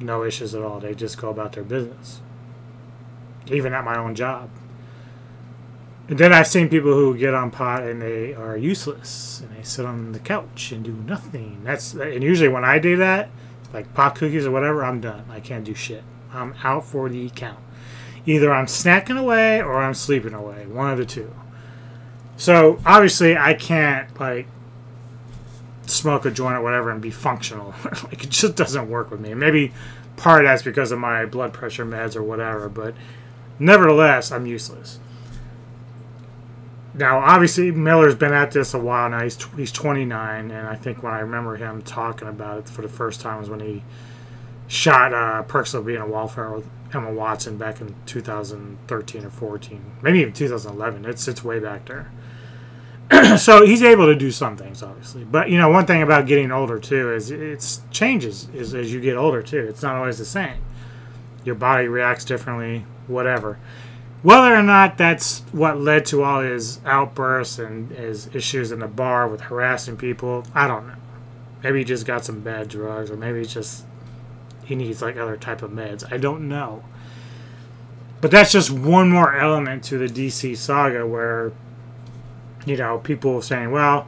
[0.00, 0.80] no issues at all.
[0.80, 2.20] They just go about their business.
[3.46, 4.50] Even at my own job.
[6.08, 9.62] And then I've seen people who get on pot and they are useless and they
[9.62, 11.60] sit on the couch and do nothing.
[11.62, 13.30] That's and usually when I do that,
[13.72, 15.24] like pop cookies or whatever, I'm done.
[15.30, 16.02] I can't do shit.
[16.32, 17.58] I'm out for the count.
[18.26, 20.66] Either I'm snacking away or I'm sleeping away.
[20.66, 21.34] One of the two.
[22.36, 24.46] So obviously I can't like
[25.86, 27.74] smoke a joint or whatever and be functional.
[28.04, 29.34] like it just doesn't work with me.
[29.34, 29.72] Maybe
[30.16, 32.94] part of that's because of my blood pressure meds or whatever, but
[33.58, 35.00] nevertheless, I'm useless.
[36.92, 39.22] Now, obviously, Miller's been at this a while now.
[39.22, 42.88] He's he's 29, and I think when I remember him talking about it for the
[42.88, 43.82] first time was when he
[44.66, 49.92] shot uh, Perks of Being a Wallflower with Emma Watson back in 2013 or 14,
[50.02, 51.04] maybe even 2011.
[51.04, 52.10] It's it's way back there.
[53.38, 55.24] so he's able to do some things, obviously.
[55.24, 59.00] But you know, one thing about getting older too is it changes is as you
[59.00, 59.66] get older too.
[59.68, 60.58] It's not always the same.
[61.44, 63.58] Your body reacts differently, whatever.
[64.22, 68.86] Whether or not that's what led to all his outbursts and his issues in the
[68.86, 70.94] bar with harassing people, I don't know.
[71.62, 73.84] Maybe he just got some bad drugs, or maybe it's just
[74.64, 76.10] he needs like other type of meds.
[76.12, 76.84] I don't know.
[78.20, 81.52] But that's just one more element to the DC saga where,
[82.66, 84.06] you know, people saying, well,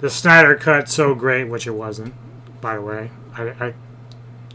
[0.00, 2.14] the Snyder cut so great, which it wasn't,
[2.60, 3.10] by the way.
[3.36, 3.74] I, I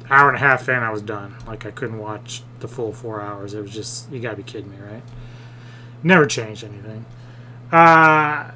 [0.09, 1.35] hour and a half in, I was done.
[1.45, 3.53] Like I couldn't watch the full four hours.
[3.53, 5.03] It was just you gotta be kidding me, right?
[6.03, 7.05] Never changed anything.
[7.71, 8.51] Uh,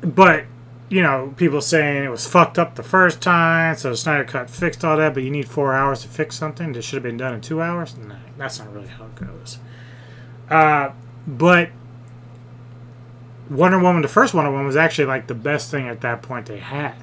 [0.00, 0.44] but
[0.88, 4.84] you know, people saying it was fucked up the first time, so Snyder Cut fixed
[4.84, 7.34] all that, but you need four hours to fix something that should have been done
[7.34, 7.96] in two hours.
[7.96, 9.58] No, that's not really how it goes.
[10.50, 10.90] Uh,
[11.26, 11.70] but
[13.48, 16.44] Wonder Woman, the first Wonder Woman, was actually like the best thing at that point
[16.46, 17.01] they had.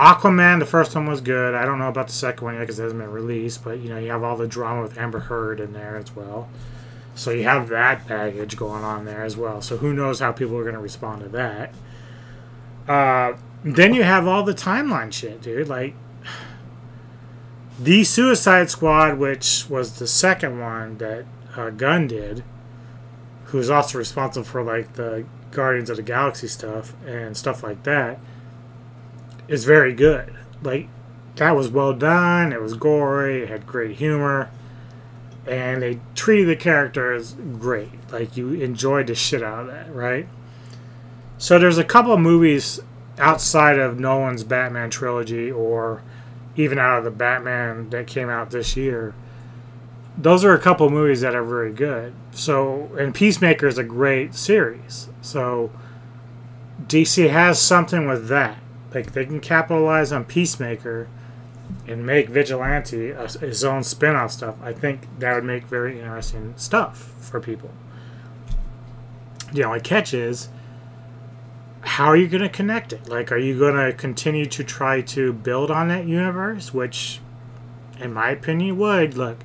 [0.00, 1.54] Aquaman, the first one was good.
[1.54, 3.90] I don't know about the second one yet because it hasn't been released, but you
[3.90, 6.48] know you have all the drama with Amber Heard in there as well,
[7.14, 9.60] so you have that baggage going on there as well.
[9.60, 11.74] So who knows how people are going to respond to that?
[12.88, 15.68] Uh, then you have all the timeline shit, dude.
[15.68, 15.94] Like
[17.78, 22.42] the Suicide Squad, which was the second one that uh, Gunn did,
[23.44, 28.18] who's also responsible for like the Guardians of the Galaxy stuff and stuff like that
[29.50, 30.32] is very good.
[30.62, 30.88] Like
[31.36, 32.52] that was well done.
[32.52, 33.42] It was gory.
[33.42, 34.48] It had great humor,
[35.46, 37.90] and they treated the characters great.
[38.10, 40.26] Like you enjoyed the shit out of that, right?
[41.36, 42.80] So there's a couple of movies
[43.18, 46.02] outside of Nolan's Batman trilogy or
[46.56, 49.14] even out of the Batman that came out this year.
[50.16, 52.12] Those are a couple of movies that are very good.
[52.32, 55.08] So, and Peacemaker is a great series.
[55.22, 55.70] So,
[56.86, 58.58] DC has something with that.
[58.92, 61.08] Like they can capitalize on Peacemaker
[61.86, 64.56] and make Vigilante a, his own spin-off stuff.
[64.62, 67.70] I think that would make very interesting stuff for people.
[69.52, 70.48] The only catch is
[71.82, 73.08] how are you going to connect it?
[73.08, 76.74] Like, are you going to continue to try to build on that universe?
[76.74, 77.20] Which,
[77.98, 79.16] in my opinion, would.
[79.16, 79.38] Look,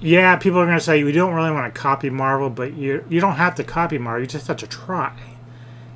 [0.00, 3.04] yeah, people are going to say we don't really want to copy Marvel, but you
[3.08, 4.20] you don't have to copy Marvel.
[4.20, 5.16] You just have to try.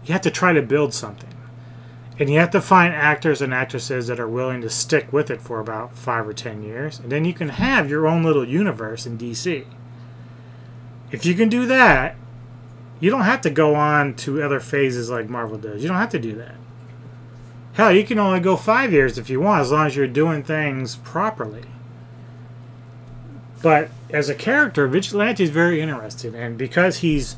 [0.05, 1.31] You have to try to build something,
[2.21, 5.41] and you have to find actors and actresses that are willing to stick with it
[5.41, 9.07] for about five or ten years, and then you can have your own little universe
[9.07, 9.65] in DC.
[11.11, 12.17] If you can do that,
[13.01, 15.81] you don't have to go on to other phases like Marvel does.
[15.83, 16.57] You don't have to do that.
[17.73, 20.43] Hell, you can only go five years if you want, as long as you're doing
[20.43, 21.65] things properly.
[23.63, 27.37] But as a character, Vigilante is very interesting, and because he's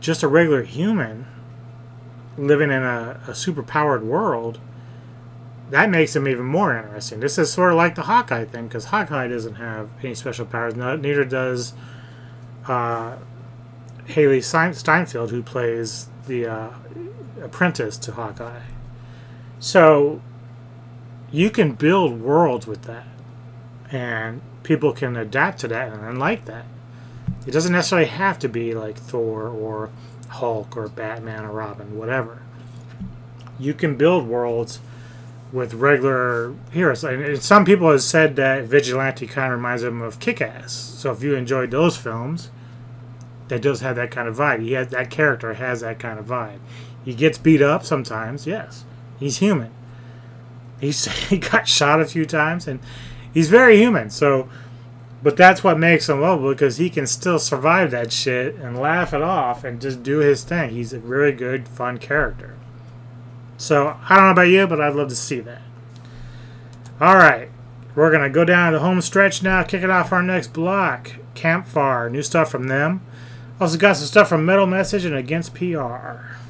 [0.00, 1.26] just a regular human
[2.36, 4.58] living in a, a super-powered world,
[5.70, 7.20] that makes him even more interesting.
[7.20, 10.74] This is sort of like the Hawkeye thing, because Hawkeye doesn't have any special powers.
[10.76, 11.72] Neither does
[12.66, 13.16] uh,
[14.06, 16.70] Hailee Steinfeld, who plays the uh,
[17.42, 18.60] apprentice to Hawkeye.
[19.60, 20.20] So
[21.30, 23.06] you can build worlds with that,
[23.90, 26.66] and people can adapt to that and like that.
[27.46, 29.90] It doesn't necessarily have to be like Thor or
[30.32, 32.42] Hulk or Batman or Robin, whatever.
[33.58, 34.80] You can build worlds
[35.52, 37.04] with regular heroes.
[37.04, 40.72] And some people have said that Vigilante kind of reminds them of Kick-Ass.
[40.72, 42.50] So if you enjoyed those films,
[43.48, 44.62] that does have that kind of vibe.
[44.62, 46.60] He has that character has that kind of vibe.
[47.04, 48.84] He gets beat up sometimes, yes.
[49.18, 49.72] He's human.
[50.80, 52.80] He's he got shot a few times and
[53.34, 54.08] he's very human.
[54.08, 54.48] So
[55.22, 59.14] but that's what makes him lovable because he can still survive that shit and laugh
[59.14, 60.70] it off and just do his thing.
[60.70, 62.56] He's a really good, fun character.
[63.56, 65.62] So I don't know about you, but I'd love to see that.
[67.00, 67.48] All right,
[67.94, 69.62] we're gonna go down to the home stretch now.
[69.62, 71.12] Kick it off our next block.
[71.34, 73.00] Kampfar, new stuff from them.
[73.60, 76.41] Also got some stuff from Metal Message and Against PR.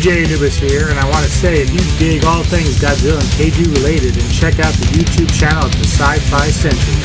[0.00, 3.30] DJ Anubis here, and I want to say if you dig all things Godzilla and
[3.36, 6.96] Kaiju related, then check out the YouTube channel of the Sci-Fi Sentry.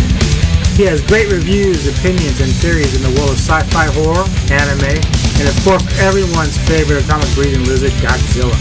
[0.80, 5.44] He has great reviews, opinions, and theories in the world of sci-fi horror, anime, and
[5.44, 8.56] of course everyone's favorite atomic breathing lizard, Godzilla.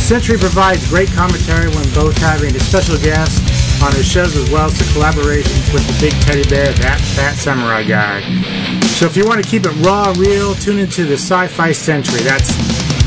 [0.00, 3.36] Sentry provides great commentary when both having a special guest
[3.84, 7.36] on his shows as well as the collaborations with the big teddy bear, That Fat
[7.36, 8.24] Samurai Guy.
[8.96, 12.20] So if you want to keep it raw real, tune into the Sci-Fi Sentry.
[12.24, 12.48] That's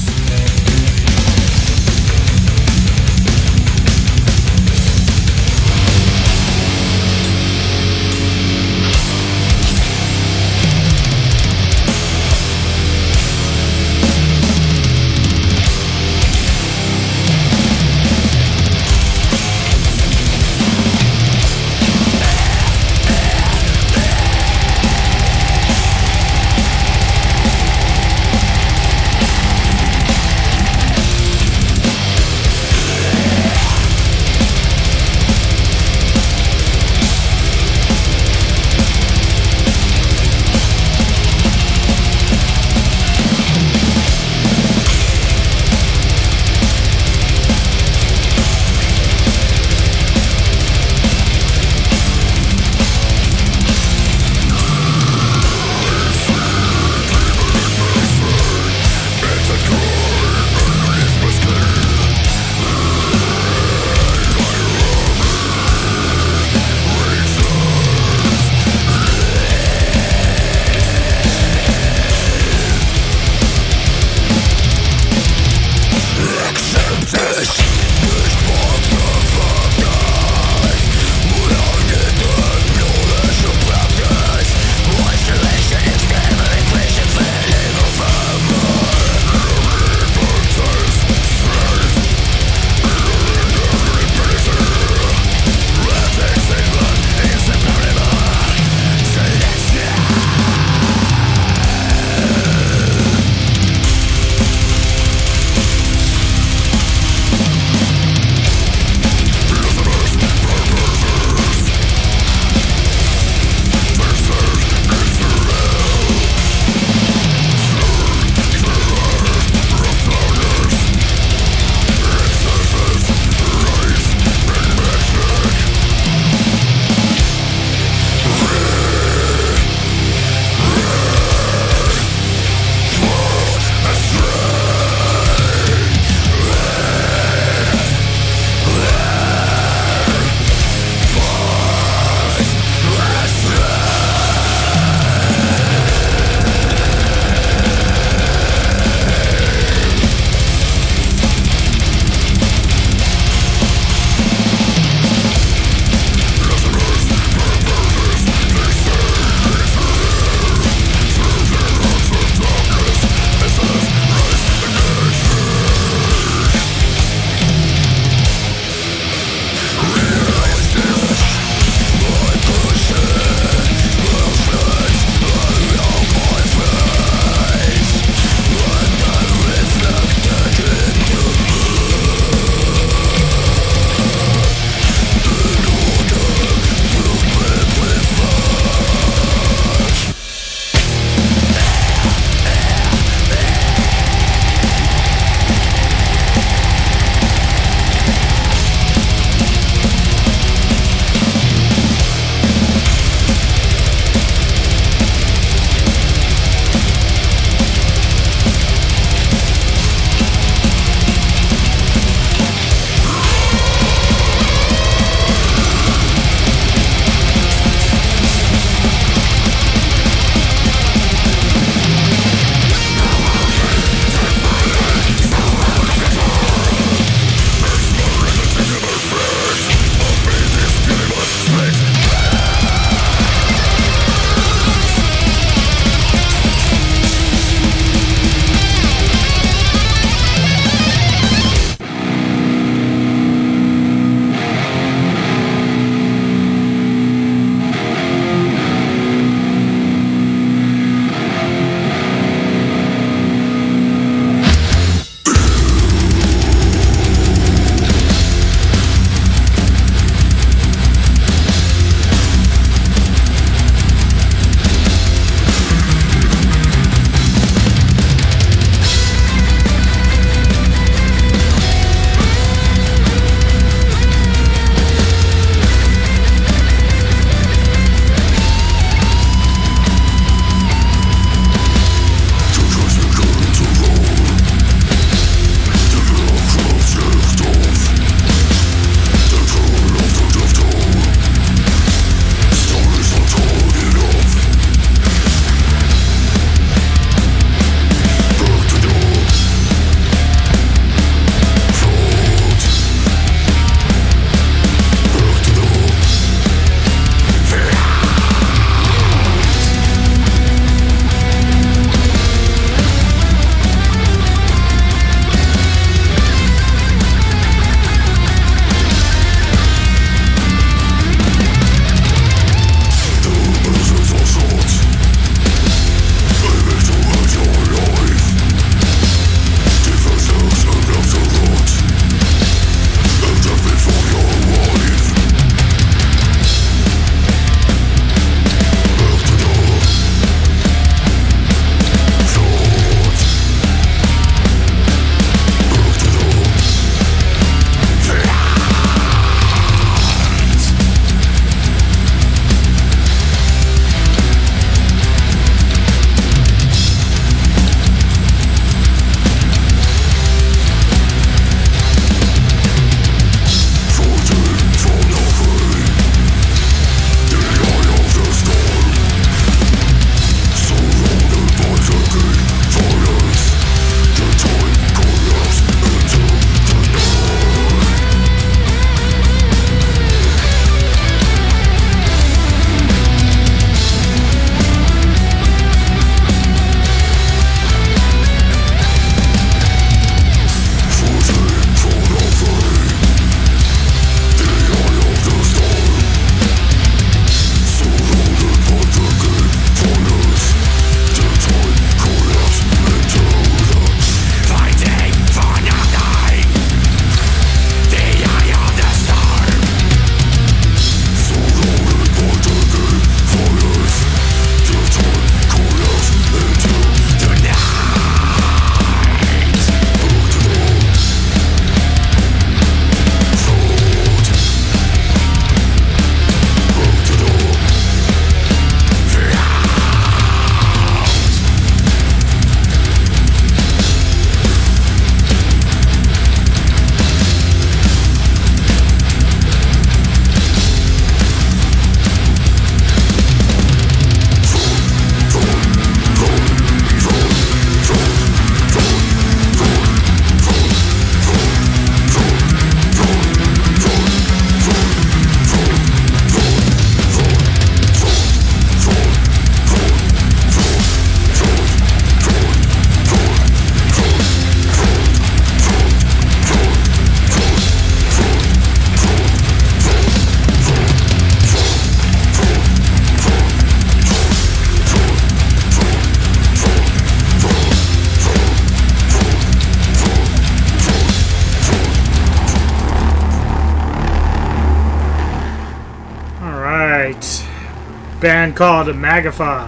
[488.46, 489.68] Band called Magify.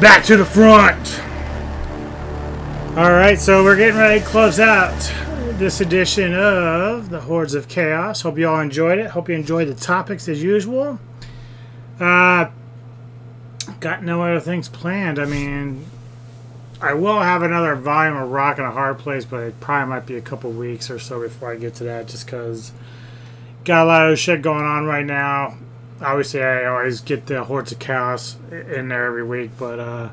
[0.00, 1.20] Back to the front.
[2.98, 4.92] All right, so we're getting ready to close out
[5.56, 8.22] this edition of the Hordes of Chaos.
[8.22, 9.10] Hope you all enjoyed it.
[9.10, 10.98] Hope you enjoyed the topics as usual.
[12.00, 12.50] Uh,
[13.78, 15.20] got no other things planned.
[15.20, 15.86] I mean,
[16.80, 20.06] I will have another volume of Rock and a Hard Place, but it probably might
[20.06, 22.72] be a couple weeks or so before I get to that, just because
[23.64, 25.56] got a lot of shit going on right now.
[26.02, 30.10] Obviously, I always get the Hordes of Chaos in there every week, but uh,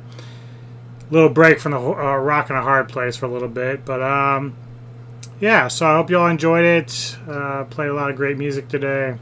[1.09, 3.85] little break from the uh, Rock and a Hard Place for a little bit.
[3.85, 4.55] But um,
[5.39, 7.17] yeah, so I hope you all enjoyed it.
[7.27, 9.17] Uh, played a lot of great music today.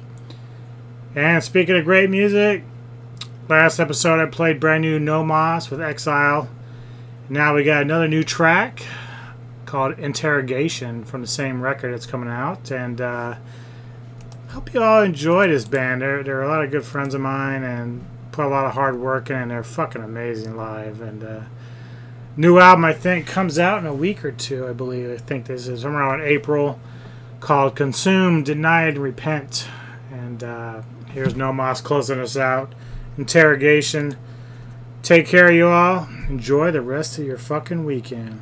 [1.15, 2.63] And speaking of great music,
[3.47, 6.49] last episode I played brand new No Moss with Exile.
[7.29, 8.83] Now we got another new track
[9.65, 12.71] called Interrogation from the same record that's coming out.
[12.71, 13.35] And uh,
[14.49, 16.01] hope you all enjoy this band.
[16.01, 18.99] They're, they're a lot of good friends of mine and put a lot of hard
[18.99, 21.01] work in, and they're fucking amazing live.
[21.01, 21.41] And uh,
[22.35, 25.11] new album, I think, comes out in a week or two, I believe.
[25.11, 26.79] I think this is somewhere around April
[27.39, 29.67] called Consume, Denied, Repent.
[30.11, 32.73] And uh, here's No Moss closing us out.
[33.17, 34.15] Interrogation.
[35.03, 36.07] Take care, you all.
[36.29, 38.41] Enjoy the rest of your fucking weekend.